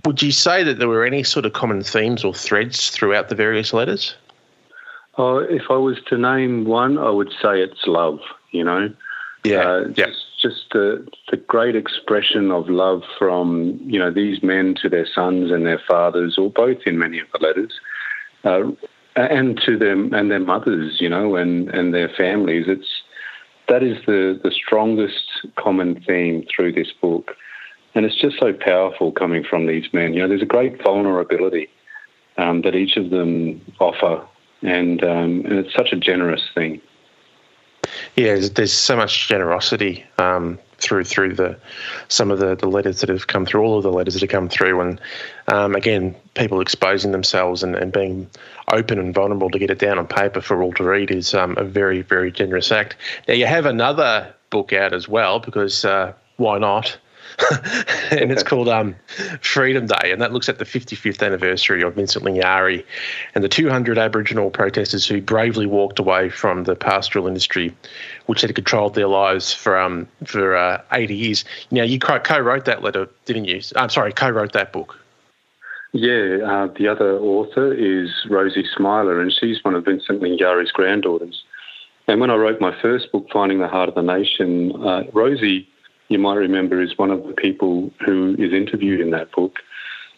Would 0.06 0.22
you 0.22 0.32
say 0.32 0.64
that 0.64 0.80
there 0.80 0.88
were 0.88 1.06
any 1.06 1.24
sort 1.24 1.46
of 1.46 1.54
common 1.54 1.84
themes 1.84 2.24
or 2.24 2.34
threads 2.34 2.90
throughout 2.90 3.30
the 3.30 3.36
various 3.36 3.74
letters? 3.74 4.16
Oh, 5.18 5.40
if 5.40 5.64
I 5.70 5.76
was 5.76 5.98
to 6.08 6.18
name 6.18 6.66
one, 6.66 6.98
I 6.98 7.10
would 7.10 7.32
say 7.42 7.62
it's 7.62 7.86
love. 7.86 8.20
You 8.52 8.64
know, 8.64 8.94
yeah, 9.44 9.60
uh, 9.60 9.80
yeah. 9.96 10.06
Just, 10.08 10.26
just 10.42 10.64
the 10.72 11.06
the 11.30 11.38
great 11.38 11.76
expression 11.76 12.52
of 12.52 12.70
love 12.70 13.04
from 13.18 13.80
you 13.84 14.00
know 14.00 14.12
these 14.12 14.42
men 14.42 14.76
to 14.82 14.90
their 14.90 15.06
sons 15.06 15.52
and 15.52 15.66
their 15.66 15.82
fathers, 15.88 16.38
or 16.38 16.50
both 16.50 16.80
in 16.86 16.98
many 16.98 17.20
of 17.20 17.28
the 17.34 17.46
letters, 17.46 17.74
uh, 18.46 18.72
and 19.16 19.60
to 19.66 19.78
them 19.78 20.14
and 20.14 20.32
their 20.32 20.40
mothers, 20.40 21.00
you 21.00 21.10
know, 21.10 21.36
and 21.36 21.70
and 21.70 21.94
their 21.94 22.10
families. 22.10 22.66
It's 22.68 22.88
that 23.68 23.84
is 23.84 23.98
the 24.06 24.40
the 24.44 24.52
strongest 24.52 25.48
common 25.58 26.02
theme 26.02 26.46
through 26.54 26.74
this 26.74 26.92
book, 27.02 27.36
and 27.96 28.06
it's 28.06 28.16
just 28.16 28.40
so 28.40 28.54
powerful 28.54 29.12
coming 29.12 29.44
from 29.44 29.68
these 29.68 29.92
men. 29.94 30.14
You 30.14 30.22
know, 30.22 30.28
there's 30.28 30.42
a 30.42 30.46
great 30.46 30.82
vulnerability 30.82 31.70
um, 32.38 32.62
that 32.62 32.76
each 32.76 32.98
of 32.98 33.10
them 33.10 33.62
offer, 33.80 34.26
and 34.62 35.04
um, 35.04 35.44
and 35.46 35.54
it's 35.54 35.74
such 35.76 35.92
a 35.92 35.98
generous 35.98 36.44
thing. 36.54 36.82
Yeah, 38.16 38.36
there's, 38.36 38.52
there's 38.52 38.74
so 38.74 38.96
much 38.96 39.28
generosity 39.28 40.06
um, 40.18 40.60
through 40.80 41.04
through 41.04 41.36
the 41.36 41.58
some 42.08 42.32
of 42.32 42.40
the, 42.40 42.56
the 42.56 42.68
letters 42.68 43.02
that 43.02 43.10
have 43.10 43.28
come 43.28 43.46
through, 43.46 43.62
all 43.62 43.78
of 43.78 43.84
the 43.84 43.92
letters 43.92 44.14
that 44.14 44.22
have 44.22 44.30
come 44.30 44.50
through, 44.50 44.82
and 44.82 45.02
um, 45.48 45.76
again, 45.76 46.16
people 46.34 46.62
exposing 46.62 47.12
themselves 47.12 47.64
and, 47.64 47.76
and 47.76 47.92
being 47.92 48.30
open 48.72 49.00
and 49.00 49.14
vulnerable 49.14 49.50
to 49.50 49.60
get 49.60 49.70
it 49.70 49.80
down 49.80 49.98
on 49.98 50.08
paper 50.08 50.42
for 50.42 50.62
all 50.62 50.74
to 50.74 50.84
read 50.84 51.12
is 51.12 51.34
um, 51.34 51.58
a 51.58 51.64
very 51.64 52.02
very 52.02 52.32
generous 52.32 52.72
act. 52.72 52.96
Now 53.28 53.34
you 53.34 53.46
have 53.46 53.66
another 53.66 54.34
book 54.50 54.74
out 54.74 54.94
as 54.94 55.08
well 55.08 55.40
because 55.40 55.86
uh, 55.86 56.14
why 56.38 56.58
not? 56.58 56.98
and 58.12 58.32
it's 58.32 58.44
called 58.44 58.68
um, 58.70 58.96
Freedom 59.42 59.86
Day, 59.86 60.12
and 60.12 60.22
that 60.22 60.34
looks 60.34 60.50
at 60.50 60.60
the 60.60 60.66
55th 60.66 61.26
anniversary 61.26 61.82
of 61.84 61.96
Vincent 61.96 62.26
Lingiari 62.26 62.86
and 63.36 63.44
the 63.44 63.50
200 63.50 63.98
Aboriginal 63.98 64.50
protesters 64.50 65.06
who 65.06 65.22
bravely 65.22 65.66
walked 65.66 66.00
away 66.00 66.30
from 66.30 66.64
the 66.64 66.76
pastoral 66.76 67.28
industry, 67.28 67.76
which 68.26 68.42
had 68.42 68.54
controlled 68.56 68.96
their 68.96 69.08
lives 69.08 69.54
for 69.54 69.78
um, 69.78 70.08
for 70.26 70.56
uh, 70.56 70.82
80 70.92 71.16
years. 71.16 71.46
Now, 71.72 71.84
you 71.84 72.00
co-wrote 72.00 72.66
that 72.66 72.84
letter, 72.84 73.08
didn't 73.26 73.46
you? 73.46 73.62
I'm 73.76 73.90
sorry, 73.90 74.14
co-wrote 74.14 74.54
that 74.54 74.74
book. 74.74 75.00
Yeah, 75.92 76.38
uh, 76.46 76.68
the 76.78 76.88
other 76.88 77.18
author 77.18 77.74
is 77.74 78.12
Rosie 78.30 78.66
Smiler, 78.76 79.20
and 79.20 79.34
she's 79.34 79.64
one 79.64 79.74
of 79.74 79.86
Vincent 79.86 80.22
Lingiari's 80.22 80.72
granddaughters. 80.72 81.44
And 82.08 82.20
when 82.20 82.30
I 82.30 82.36
wrote 82.36 82.62
my 82.62 82.80
first 82.82 83.12
book, 83.12 83.28
Finding 83.32 83.60
the 83.60 83.68
Heart 83.68 83.90
of 83.90 83.96
the 83.96 84.02
Nation, 84.02 84.72
uh, 84.84 85.04
Rosie 85.14 85.68
you 86.10 86.20
might 86.20 86.36
remember, 86.36 86.82
is 86.82 86.98
one 86.98 87.12
of 87.12 87.26
the 87.26 87.34
people 87.34 87.92
who 88.06 88.36
is 88.38 88.52
interviewed 88.52 89.00
in 89.00 89.12
that 89.12 89.32
book. 89.32 89.60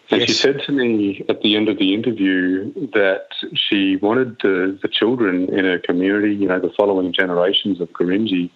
And 0.09 0.19
yes. 0.19 0.29
she 0.29 0.33
said 0.33 0.61
to 0.65 0.71
me 0.71 1.23
at 1.29 1.41
the 1.41 1.55
end 1.55 1.69
of 1.69 1.77
the 1.77 1.93
interview 1.93 2.73
that 2.91 3.27
she 3.53 3.95
wanted 3.97 4.37
the, 4.41 4.77
the 4.81 4.89
children 4.89 5.47
in 5.53 5.63
her 5.63 5.79
community, 5.79 6.33
you 6.35 6.47
know, 6.47 6.59
the 6.59 6.73
following 6.75 7.13
generations 7.13 7.79
of 7.79 7.89
Gurindji, 7.91 8.49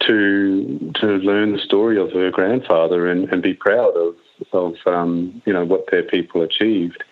to 0.00 0.92
to 0.96 1.06
learn 1.06 1.52
the 1.52 1.58
story 1.58 1.98
of 1.98 2.12
her 2.12 2.30
grandfather 2.30 3.10
and, 3.10 3.30
and 3.30 3.42
be 3.42 3.54
proud 3.54 3.96
of 3.96 4.14
of 4.52 4.74
um, 4.86 5.40
you 5.46 5.52
know 5.52 5.64
what 5.64 5.90
their 5.90 6.02
people 6.02 6.42
achieved. 6.42 7.02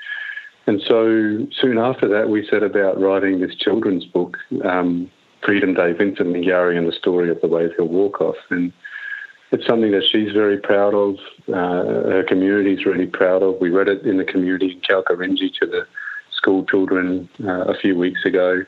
And 0.66 0.82
so 0.86 1.47
soon 1.61 1.78
after 1.78 2.09
that, 2.09 2.28
we 2.28 2.47
set 2.47 2.62
about 2.62 3.01
writing 3.01 3.40
this 3.40 3.55
children's 3.55 4.05
book, 4.05 4.36
um, 4.64 5.11
Freedom 5.42 5.74
Day, 5.74 5.92
Vincent 5.92 6.28
Lingiari 6.28 6.76
and 6.76 6.88
the 6.88 6.92
Story 6.92 7.30
of 7.30 7.40
the 7.40 7.49
Wave 7.49 7.70
Hill 7.76 7.88
Walk-Off. 7.88 8.36
And 8.51 8.72
it's 9.55 9.66
something 9.66 9.92
that 9.92 10.05
she's 10.11 10.32
very 10.32 10.59
proud 10.59 10.94
of. 10.94 11.16
Uh, 11.48 12.11
her 12.11 12.24
community 12.26 12.74
is 12.74 12.84
really 12.84 13.07
proud 13.07 13.42
of. 13.42 13.61
We 13.61 13.70
read 13.70 13.88
it 13.88 14.02
in 14.02 14.16
the 14.16 14.24
community 14.24 14.72
in 14.72 14.80
Kalkarindji 14.80 15.55
to 15.61 15.66
the 15.66 15.86
school 16.32 16.64
children 16.66 17.28
uh, 17.44 17.64
a 17.64 17.74
few 17.78 17.96
weeks 17.96 18.24
ago. 18.24 18.64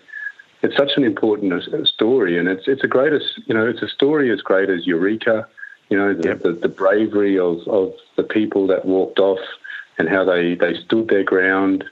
It's 0.62 0.76
such 0.76 0.92
an 0.96 1.04
important 1.04 1.52
uh, 1.52 1.84
story, 1.84 2.38
and 2.38 2.48
it's 2.48 2.66
it's 2.66 2.84
a 2.84 2.88
greatest 2.88 3.26
you 3.46 3.54
know 3.54 3.66
it's 3.66 3.82
a 3.82 3.88
story 3.88 4.32
as 4.32 4.40
great 4.40 4.70
as 4.70 4.86
Eureka. 4.86 5.46
You 5.90 5.98
know 5.98 6.14
the, 6.14 6.28
yep. 6.28 6.42
the, 6.42 6.52
the 6.52 6.68
bravery 6.68 7.38
of, 7.38 7.66
of 7.68 7.92
the 8.16 8.22
people 8.22 8.66
that 8.68 8.84
walked 8.84 9.18
off 9.18 9.40
and 9.98 10.08
how 10.08 10.24
they, 10.24 10.54
they 10.54 10.74
stood 10.84 11.08
their 11.08 11.24
ground. 11.24 11.84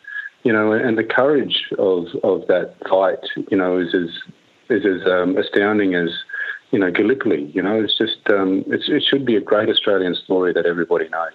You 0.45 0.53
know, 0.53 0.73
and 0.73 0.97
the 0.97 1.05
courage 1.05 1.67
of 1.79 2.07
of 2.23 2.47
that 2.47 2.77
fight. 2.89 3.25
You 3.51 3.57
know, 3.57 3.79
is 3.79 3.95
as 3.95 4.11
is 4.71 4.87
as 4.87 5.07
um, 5.07 5.37
astounding 5.37 5.95
as 5.95 6.11
you 6.75 6.81
know, 6.81 6.91
Gallipoli. 6.91 7.53
You 7.55 7.63
know, 7.63 7.81
it's 7.81 7.97
just 7.97 8.19
um, 8.29 8.65
it's, 8.67 8.89
it 8.89 9.05
should 9.09 9.25
be 9.25 9.37
a 9.37 9.41
great 9.41 9.69
Australian 9.69 10.17
story 10.17 10.53
that 10.53 10.67
everybody 10.67 11.09
knows. 11.09 11.31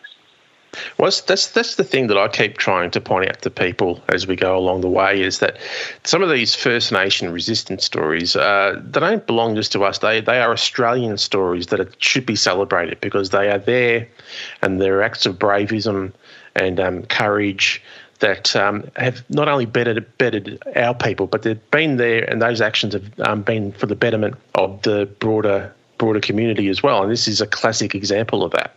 Well, 0.98 1.10
that's 1.26 1.48
that's 1.52 1.76
the 1.76 1.86
thing 1.86 2.08
that 2.08 2.18
I 2.18 2.28
keep 2.28 2.58
trying 2.58 2.92
to 2.92 3.00
point 3.00 3.30
out 3.30 3.42
to 3.44 3.50
people 3.50 4.04
as 4.10 4.28
we 4.28 4.36
go 4.36 4.58
along 4.58 4.82
the 4.82 4.90
way 4.90 5.22
is 5.22 5.40
that 5.40 5.58
some 6.04 6.22
of 6.22 6.30
these 6.30 6.56
First 6.56 6.92
Nation 6.92 7.32
resistance 7.32 7.86
stories 7.86 8.36
uh, 8.36 8.82
they 8.84 9.00
don't 9.00 9.26
belong 9.26 9.56
just 9.56 9.72
to 9.72 9.84
us. 9.86 10.00
They 10.00 10.20
they 10.20 10.42
are 10.42 10.52
Australian 10.52 11.18
stories 11.18 11.68
that 11.68 12.04
should 12.04 12.26
be 12.26 12.36
celebrated 12.36 13.00
because 13.00 13.30
they 13.30 13.50
are 13.50 13.60
there, 13.60 14.10
and 14.62 14.82
they're 14.82 15.02
acts 15.02 15.26
of 15.26 15.40
bravism 15.40 16.12
and 16.54 16.82
um, 16.82 17.04
courage 17.04 17.82
that 18.20 18.56
um, 18.56 18.90
have 18.96 19.24
not 19.30 19.48
only 19.48 19.66
bettered, 19.66 20.06
bettered 20.18 20.62
our 20.76 20.94
people, 20.94 21.28
but 21.28 21.44
they've 21.44 21.72
been 21.72 21.98
there, 21.98 22.24
and 22.30 22.42
those 22.42 22.62
actions 22.62 22.94
have 22.94 23.20
um, 23.22 23.42
been 23.42 23.72
for 23.74 23.86
the 23.86 23.96
betterment 23.96 24.36
of 24.56 24.82
the 24.84 25.06
broader 25.20 25.74
broader 25.98 26.20
community 26.22 26.70
as 26.70 26.82
well. 26.82 27.04
And 27.04 27.12
this 27.12 27.28
is 27.28 27.42
a 27.42 27.48
classic 27.48 27.94
example 27.94 28.44
of 28.44 28.52
that. 28.52 28.74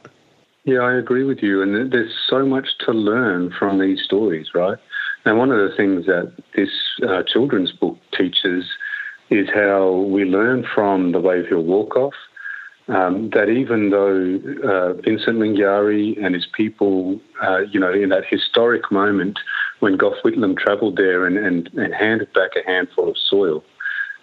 Yeah, 0.65 0.81
I 0.81 0.95
agree 0.95 1.25
with 1.25 1.39
you. 1.43 1.63
And 1.63 1.93
there's 1.93 2.13
so 2.29 2.45
much 2.45 2.69
to 2.81 2.93
learn 2.93 3.53
from 3.57 3.79
these 3.79 4.03
stories, 4.03 4.49
right? 4.55 4.79
And 5.25 5.39
one 5.39 5.51
of 5.51 5.59
the 5.59 5.75
things 5.77 6.07
that 6.07 6.33
this 6.57 6.71
uh, 7.09 7.23
children's 7.23 7.73
book 7.73 7.97
teaches 8.17 8.65
is 9.31 9.49
how 9.55 9.93
we 9.93 10.25
learn 10.25 10.67
from 10.75 11.13
the 11.13 11.21
Wave 11.21 11.47
Hill 11.47 11.63
Walk 11.63 11.97
Off 11.97 12.15
um, 12.89 13.31
that 13.31 13.49
even 13.49 13.91
though 13.91 14.41
uh, 14.69 14.95
Vincent 15.03 15.39
Lingiari 15.39 16.23
and 16.23 16.35
his 16.35 16.47
people, 16.47 17.21
uh, 17.43 17.61
you 17.71 17.79
know, 17.79 17.93
in 17.93 18.09
that 18.09 18.25
historic 18.29 18.91
moment 18.91 19.39
when 19.81 19.97
Gough 19.97 20.17
Whitlam 20.25 20.57
travelled 20.57 20.97
there 20.97 21.27
and, 21.27 21.37
and, 21.39 21.71
and, 21.75 21.95
handed 21.95 22.33
back 22.33 22.51
a 22.57 22.69
handful 22.69 23.09
of 23.09 23.17
soil, 23.17 23.65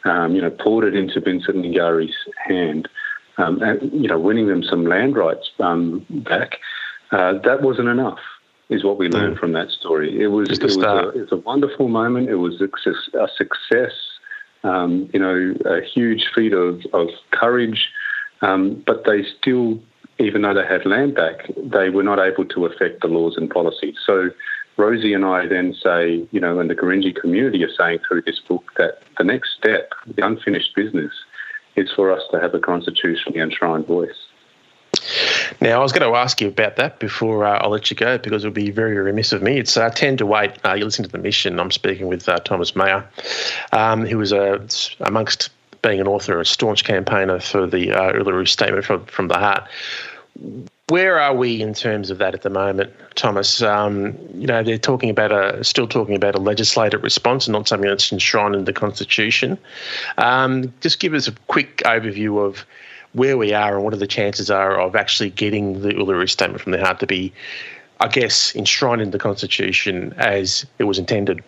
um, 0.04 0.36
you 0.36 0.42
know, 0.42 0.50
poured 0.50 0.86
it 0.86 0.96
into 0.96 1.20
Vincent 1.22 1.58
Lingiari's 1.58 2.16
hand, 2.46 2.90
um, 3.38 3.62
and, 3.62 3.92
you 3.94 4.08
know, 4.08 4.20
winning 4.20 4.48
them 4.48 4.64
some 4.64 4.86
land 4.86 5.16
rights 5.16 5.50
um, 5.60 6.06
back, 6.10 6.60
uh, 7.12 7.34
that 7.44 7.62
wasn't 7.62 7.88
enough. 7.88 8.20
Is 8.70 8.84
what 8.84 9.00
we 9.00 9.10
learned 9.10 9.38
mm. 9.38 9.40
from 9.40 9.54
that 9.54 9.72
story. 9.72 10.22
It 10.22 10.28
was, 10.28 10.48
it 10.52 10.62
was, 10.62 10.78
a, 10.78 11.10
it 11.10 11.22
was 11.22 11.32
a 11.32 11.38
wonderful 11.38 11.88
moment. 11.88 12.30
It 12.30 12.36
was 12.36 12.62
a, 12.62 13.18
a 13.18 13.28
success. 13.36 13.94
Um, 14.62 15.10
you 15.12 15.20
know, 15.20 15.56
a 15.66 15.82
huge 15.82 16.30
feat 16.36 16.54
of, 16.54 16.82
of 16.94 17.08
courage 17.32 17.90
um, 18.42 18.84
but 18.86 19.06
they 19.06 19.24
still, 19.40 19.80
even 20.18 20.42
though 20.42 20.54
they 20.54 20.66
had 20.66 20.86
land 20.86 21.16
back, 21.16 21.50
they 21.58 21.90
were 21.90 22.04
not 22.04 22.20
able 22.20 22.46
to 22.46 22.66
affect 22.66 23.02
the 23.02 23.08
laws 23.08 23.36
and 23.38 23.50
policies. 23.50 23.96
So 24.06 24.30
Rosie 24.78 25.14
and 25.14 25.26
I 25.26 25.46
then 25.46 25.74
say, 25.74 26.26
you 26.32 26.40
know, 26.40 26.60
and 26.60 26.70
the 26.70 26.76
Gurindji 26.76 27.16
community 27.16 27.64
are 27.64 27.74
saying 27.78 28.00
through 28.08 28.22
this 28.22 28.40
book 28.40 28.64
that 28.78 29.00
the 29.18 29.24
next 29.24 29.50
step, 29.58 29.92
the 30.08 30.26
unfinished 30.26 30.76
business, 30.76 31.12
is 31.76 31.92
for 31.96 32.12
us 32.12 32.24
to 32.32 32.40
have 32.40 32.54
a 32.54 32.60
constitutionally 32.60 33.40
enshrined 33.40 33.86
voice. 33.86 34.16
Now, 35.62 35.80
I 35.80 35.84
was 35.84 35.92
going 35.92 36.10
to 36.10 36.18
ask 36.18 36.42
you 36.42 36.48
about 36.48 36.78
that 36.78 37.00
before 37.00 37.46
uh, 37.46 37.60
I'll 37.60 37.70
let 37.70 37.90
you 37.92 37.96
go 37.96 38.18
because 38.18 38.44
it 38.44 38.48
would 38.48 38.54
be 38.54 38.72
very 38.72 38.96
remiss 38.98 39.32
of 39.34 39.42
me. 39.42 39.58
It's 39.58 39.76
uh, 39.78 39.90
10 39.90 40.18
to 40.18 40.36
8. 40.36 40.66
Uh, 40.66 40.74
you 40.74 40.86
listen 40.86 41.04
to 41.04 41.12
The 41.12 41.18
Mission. 41.18 41.60
I'm 41.60 41.72
speaking 41.72 42.08
with 42.08 42.28
uh, 42.28 42.38
Thomas 42.40 42.76
Mayor, 42.76 43.08
um, 43.72 44.06
who 44.06 44.18
was 44.18 44.34
uh, 44.34 44.66
amongst 45.02 45.50
being 45.82 46.00
an 46.00 46.08
author, 46.08 46.40
a 46.40 46.46
staunch 46.46 46.84
campaigner 46.84 47.40
for 47.40 47.66
the 47.66 47.92
uh, 47.92 48.14
Uluru 48.14 48.48
Statement 48.48 48.86
from, 48.86 49.06
from 49.06 49.28
the 49.28 49.38
Heart. 49.38 49.68
Where 50.88 51.20
are 51.20 51.36
we 51.36 51.62
in 51.62 51.74
terms 51.74 52.10
of 52.10 52.18
that 52.18 52.34
at 52.34 52.42
the 52.42 52.50
moment, 52.50 52.92
Thomas? 53.16 53.62
Um, 53.62 54.18
you 54.34 54.48
know, 54.48 54.64
they're 54.64 54.78
talking 54.80 55.10
about 55.10 55.32
a 55.32 55.64
still 55.64 55.88
talking 55.88 56.16
about 56.16 56.34
a 56.34 56.40
legislative 56.40 57.04
response 57.04 57.46
and 57.46 57.54
not 57.54 57.68
something 57.68 57.88
that's 57.88 58.12
enshrined 58.12 58.56
in 58.56 58.66
the 58.66 58.74
Constitution. 58.74 59.58
Um, 60.18 60.74
just 60.82 61.00
give 61.00 61.14
us 61.14 61.28
a 61.28 61.32
quick 61.48 61.78
overview 61.86 62.44
of 62.44 62.66
where 63.14 63.38
we 63.38 63.54
are 63.54 63.76
and 63.76 63.84
what 63.84 63.94
are 63.94 63.98
the 63.98 64.08
chances 64.08 64.50
are 64.50 64.80
of 64.80 64.96
actually 64.96 65.30
getting 65.30 65.82
the 65.82 65.90
Uluru 65.90 66.30
Statement 66.30 66.62
from 66.62 66.72
the 66.72 66.80
Heart 66.80 67.00
to 67.02 67.08
be, 67.08 67.34
I 68.00 68.08
guess, 68.08 68.56
enshrined 68.56 69.02
in 69.02 69.12
the 69.12 69.20
Constitution 69.20 70.14
as 70.18 70.66
it 70.80 70.86
was 70.86 70.98
intended. 70.98 71.44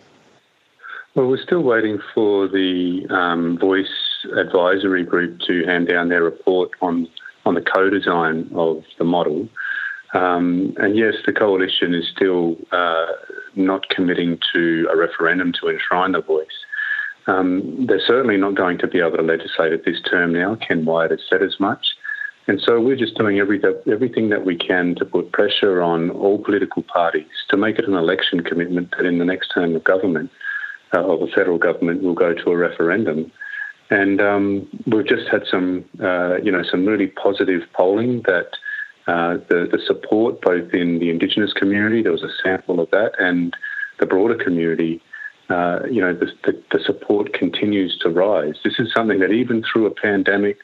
Well, 1.16 1.28
we're 1.28 1.42
still 1.42 1.62
waiting 1.62 2.00
for 2.14 2.48
the 2.48 3.06
um, 3.10 3.58
Voice 3.58 4.11
advisory 4.38 5.04
group 5.04 5.40
to 5.48 5.66
hand 5.66 5.88
down 5.88 6.10
their 6.10 6.24
report 6.24 6.72
on 6.82 7.08
on 7.46 7.56
the 7.56 7.62
co-design 7.62 8.50
of 8.54 8.84
the 9.00 9.04
model. 9.04 9.50
Um, 10.14 10.76
and 10.78 10.96
yes, 10.96 11.16
the 11.26 11.34
coalition 11.34 11.94
is 11.94 12.08
still 12.08 12.56
uh, 12.72 13.08
not 13.56 13.90
committing 13.90 14.40
to 14.54 14.88
a 14.92 14.98
referendum 14.98 15.54
to 15.60 15.70
enshrine 15.70 16.12
the 16.12 16.22
voice. 16.22 16.48
Um, 17.28 17.86
they're 17.88 18.06
certainly 18.06 18.38
not 18.38 18.56
going 18.56 18.78
to 18.80 18.88
be 18.88 19.00
able 19.00 19.18
to 19.18 19.24
legislate 19.24 19.74
it 19.74 19.86
this 19.86 20.02
term 20.02 20.34
now. 20.34 20.56
Ken 20.56 20.86
Wyatt 20.86 21.12
has 21.12 21.22
said 21.30 21.42
as 21.42 21.60
much. 21.60 21.96
And 22.48 22.60
so 22.60 22.82
we're 22.82 22.96
just 22.96 23.16
doing 23.16 23.40
every, 23.40 23.62
everything 23.90 24.30
that 24.30 24.46
we 24.46 24.58
can 24.58 24.96
to 24.96 25.06
put 25.06 25.32
pressure 25.32 25.82
on 25.82 26.10
all 26.10 26.44
political 26.44 26.84
parties 26.84 27.30
to 27.50 27.58
make 27.58 27.78
it 27.78 27.86
an 27.86 27.94
election 27.94 28.42
commitment 28.44 28.92
that 28.98 29.06
in 29.06 29.20
the 29.20 29.26
next 29.26 29.50
term 29.50 29.76
of 29.76 29.84
government, 29.84 30.32
uh, 30.94 31.06
of 31.06 31.20
the 31.20 31.28
federal 31.28 31.60
government, 31.60 32.02
will 32.02 32.16
go 32.16 32.34
to 32.34 32.50
a 32.50 32.58
referendum. 32.58 33.32
And 33.92 34.22
um, 34.22 34.68
we've 34.88 35.06
just 35.06 35.28
had 35.30 35.44
some, 35.52 35.86
uh, 36.02 36.38
you 36.38 36.52
know, 36.52 36.64
some 36.64 36.86
really 36.86 37.08
positive 37.08 37.62
polling 37.74 38.22
that 38.26 38.52
uh, 39.08 39.34
the, 39.50 39.68
the 39.70 39.80
support 39.86 40.42
both 40.42 40.74
in 40.74 41.00
the 41.00 41.10
Indigenous 41.10 41.52
community, 41.52 42.02
there 42.02 42.14
was 42.14 42.24
a 42.24 42.32
sample 42.42 42.80
of 42.80 42.90
that, 42.92 43.12
and 43.20 43.54
the 44.00 44.06
broader 44.06 44.36
community, 44.36 45.02
uh, 45.50 45.82
you 45.92 46.00
know, 46.00 46.14
the, 46.14 46.28
the, 46.46 46.64
the, 46.72 46.80
support 46.84 47.34
continues 47.34 47.98
to 48.00 48.10
rise. 48.10 48.56
This 48.64 48.76
is 48.80 48.94
something 48.94 49.20
that 49.20 49.32
even 49.32 49.62
through 49.62 49.88
a 49.88 49.92
pandemic, 49.92 50.60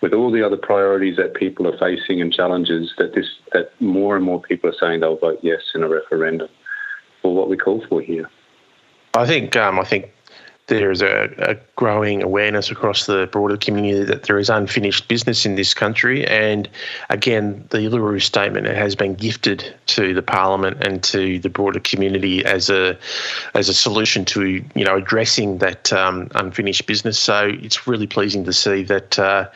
with 0.00 0.12
all 0.12 0.32
the 0.32 0.44
other 0.44 0.56
priorities 0.56 1.16
that 1.16 1.34
people 1.34 1.66
are 1.66 1.78
facing 1.78 2.20
and 2.20 2.32
challenges, 2.32 2.92
that 2.98 3.14
this 3.14 3.26
that 3.52 3.70
more 3.80 4.16
and 4.16 4.24
more 4.24 4.42
people 4.42 4.68
are 4.68 4.74
saying 4.78 5.00
they'll 5.00 5.16
vote 5.16 5.38
yes 5.42 5.60
in 5.74 5.82
a 5.82 5.88
referendum 5.88 6.48
for 7.22 7.34
what 7.34 7.48
we 7.48 7.56
call 7.56 7.82
for 7.88 8.02
here. 8.02 8.28
I 9.14 9.26
think 9.26 9.56
um, 9.56 9.78
I 9.78 9.84
think 9.84 10.10
there's 10.66 11.02
a, 11.02 11.30
a, 11.38 11.56
growing 11.76 12.22
awareness 12.22 12.70
across 12.70 13.04
the 13.06 13.28
broader 13.30 13.56
community 13.56 14.02
that 14.04 14.22
there 14.22 14.38
is 14.38 14.48
unfinished 14.48 15.08
business 15.08 15.44
in 15.44 15.56
this 15.56 15.74
country. 15.74 16.26
And 16.26 16.68
again, 17.10 17.66
the 17.68 17.78
Uluru 17.78 18.22
Statement 18.22 18.66
has 18.66 18.94
been 18.94 19.14
gifted 19.14 19.74
to 19.86 20.14
the 20.14 20.22
Parliament 20.22 20.86
and 20.86 21.02
to 21.04 21.38
the 21.40 21.50
broader 21.50 21.80
community 21.80 22.44
as 22.44 22.70
a 22.70 22.98
as 23.52 23.68
a 23.68 23.74
solution 23.74 24.24
to 24.26 24.64
you 24.74 24.84
know 24.84 24.96
addressing 24.96 25.58
that 25.58 25.92
um, 25.92 26.30
unfinished 26.34 26.86
business. 26.86 27.18
So 27.18 27.50
it's 27.52 27.86
really 27.86 28.06
pleasing 28.06 28.44
to 28.44 28.52
see 28.52 28.84
that 28.84 29.18
uh, 29.18 29.48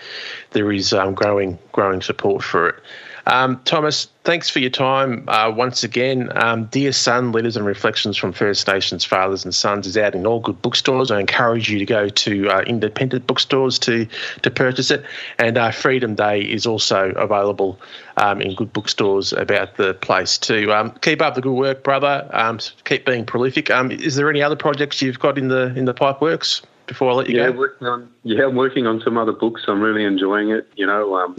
there 0.51 0.71
is 0.71 0.93
um, 0.93 1.15
growing 1.15 1.59
growing 1.73 2.03
support 2.03 2.43
for 2.43 2.69
it. 2.69 2.83
Um, 3.29 3.61
Thomas, 3.67 4.09
thanks 4.25 4.49
for 4.49 4.59
your 4.59 4.71
time 4.71 5.29
uh, 5.29 5.53
once 5.55 5.85
again. 5.85 6.31
Um, 6.37 6.65
Dear 6.67 6.93
Son, 6.93 7.31
Letters 7.31 7.59
and 7.59 7.67
Reflections 7.67 8.17
from 8.17 8.33
First 8.33 8.67
Nations 8.67 9.05
Fathers 9.05 9.45
and 9.45 9.55
Sons 9.55 9.87
is 9.87 9.99
out 9.99 10.15
in 10.15 10.27
all 10.27 10.41
good 10.41 10.61
bookstores. 10.63 11.11
I 11.11 11.21
encourage 11.21 11.71
you 11.71 11.79
to 11.79 11.85
go 11.85 12.09
to 12.09 12.49
uh, 12.49 12.63
independent 12.63 13.27
bookstores 13.27 13.79
to, 13.81 14.07
to 14.41 14.51
purchase 14.51 14.91
it. 14.91 15.05
And 15.39 15.59
uh, 15.59 15.73
Freedom 15.73 16.15
Day 16.15 16.41
is 16.41 16.67
also 16.67 17.11
available 17.17 17.79
um, 18.17 18.41
in 18.41 18.55
good 18.55 18.73
bookstores 18.73 19.35
about 19.35 19.77
the 19.77 19.93
place 19.93 20.39
too. 20.39 20.73
Um, 20.73 20.93
keep 21.03 21.21
up 21.21 21.35
the 21.35 21.43
good 21.43 21.53
work, 21.53 21.85
brother. 21.85 22.27
Um, 22.33 22.59
keep 22.85 23.05
being 23.05 23.27
prolific. 23.27 23.71
Um, 23.71 23.91
is 23.91 24.17
there 24.17 24.31
any 24.31 24.43
other 24.43 24.57
projects 24.57 25.03
you've 25.03 25.19
got 25.19 25.37
in 25.37 25.49
the 25.49 25.75
in 25.77 25.85
the 25.85 25.95
pipe 25.95 26.23
works? 26.23 26.63
Before 26.87 27.11
I 27.11 27.15
let 27.17 27.29
you 27.29 27.37
yeah, 27.37 27.51
go. 27.51 27.59
Working 27.59 27.87
on, 27.87 28.11
yeah, 28.23 28.45
I'm 28.47 28.57
working 28.57 28.87
on 28.87 29.03
some 29.03 29.19
other 29.19 29.33
books. 29.33 29.65
I'm 29.69 29.83
really 29.83 30.05
enjoying 30.05 30.49
it. 30.49 30.67
You 30.75 30.87
know, 30.87 31.17
um, 31.17 31.37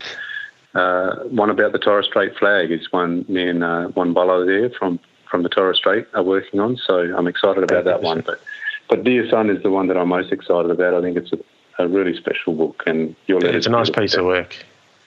uh, 0.75 1.15
one 1.25 1.49
about 1.49 1.71
the 1.71 1.79
Torres 1.79 2.05
Strait 2.05 2.35
flag 2.37 2.71
is 2.71 2.91
one 2.91 3.25
me 3.27 3.47
and 3.47 3.63
uh, 3.63 3.87
one 3.87 4.13
Bolo 4.13 4.45
there 4.45 4.69
from, 4.69 4.99
from 5.29 5.43
the 5.43 5.49
Torres 5.49 5.77
Strait 5.77 6.05
are 6.13 6.23
working 6.23 6.59
on. 6.59 6.77
So 6.77 7.15
I'm 7.15 7.27
excited 7.27 7.63
about 7.63 7.85
that 7.85 8.01
one. 8.01 8.21
But 8.25 8.39
but 8.87 9.03
Dear 9.03 9.29
Son 9.29 9.49
is 9.49 9.61
the 9.63 9.69
one 9.69 9.87
that 9.87 9.97
I'm 9.97 10.09
most 10.09 10.31
excited 10.31 10.71
about. 10.71 10.93
I 10.93 11.01
think 11.01 11.17
it's 11.17 11.31
a, 11.33 11.39
a 11.83 11.87
really 11.87 12.15
special 12.17 12.53
book, 12.53 12.83
and 12.85 13.15
your 13.27 13.39
yeah, 13.43 13.51
it's 13.51 13.67
a 13.67 13.71
nice 13.71 13.89
piece 13.89 14.15
of 14.15 14.25
work. 14.25 14.55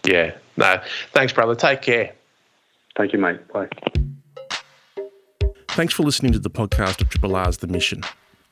Yeah. 0.05 0.35
No, 0.57 0.81
thanks, 1.13 1.33
brother. 1.33 1.55
Take 1.55 1.83
care. 1.83 2.15
Thank 2.97 3.13
you, 3.13 3.19
mate. 3.19 3.47
Bye. 3.49 3.69
Thanks 5.69 5.95
for 5.95 6.03
listening 6.03 6.33
to 6.33 6.39
the 6.39 6.51
podcast 6.51 7.01
of 7.01 7.09
Triple 7.09 7.35
R's 7.35 7.59
The 7.59 7.67
Mission, 7.67 8.03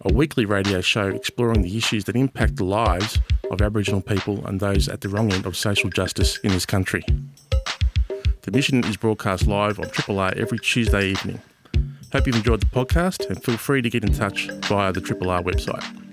a 0.01 0.13
weekly 0.13 0.47
radio 0.47 0.81
show 0.81 1.09
exploring 1.09 1.63
the 1.63 1.77
issues 1.77 2.05
that 2.05 2.17
impact 2.17 2.57
the 2.57 2.65
lives 2.65 3.19
of 3.51 3.61
Aboriginal 3.61 4.01
people 4.01 4.47
and 4.47 4.61
those 4.61 4.89
at 4.89 5.01
the 5.01 5.09
wrong 5.09 5.33
end 5.33 5.47
of 5.47 5.57
social 5.57 5.91
justice 5.91 6.39
in 6.39 6.51
this 6.51 6.67
country. 6.67 7.05
The 8.43 8.51
mission 8.53 8.85
is 8.85 8.97
broadcast 8.97 9.47
live 9.47 9.79
on 9.79 9.91
Triple 9.91 10.19
R 10.19 10.33
every 10.37 10.59
Tuesday 10.59 11.11
evening. 11.11 11.41
Hope 12.13 12.27
you've 12.27 12.37
enjoyed 12.37 12.61
the 12.61 12.67
podcast 12.67 13.29
and 13.29 13.43
feel 13.43 13.57
free 13.57 13.83
to 13.83 13.91
get 13.91 14.03
in 14.03 14.13
touch 14.13 14.51
via 14.67 14.93
the 14.93 15.01
Triple 15.01 15.31
R 15.31 15.43
website. 15.43 16.10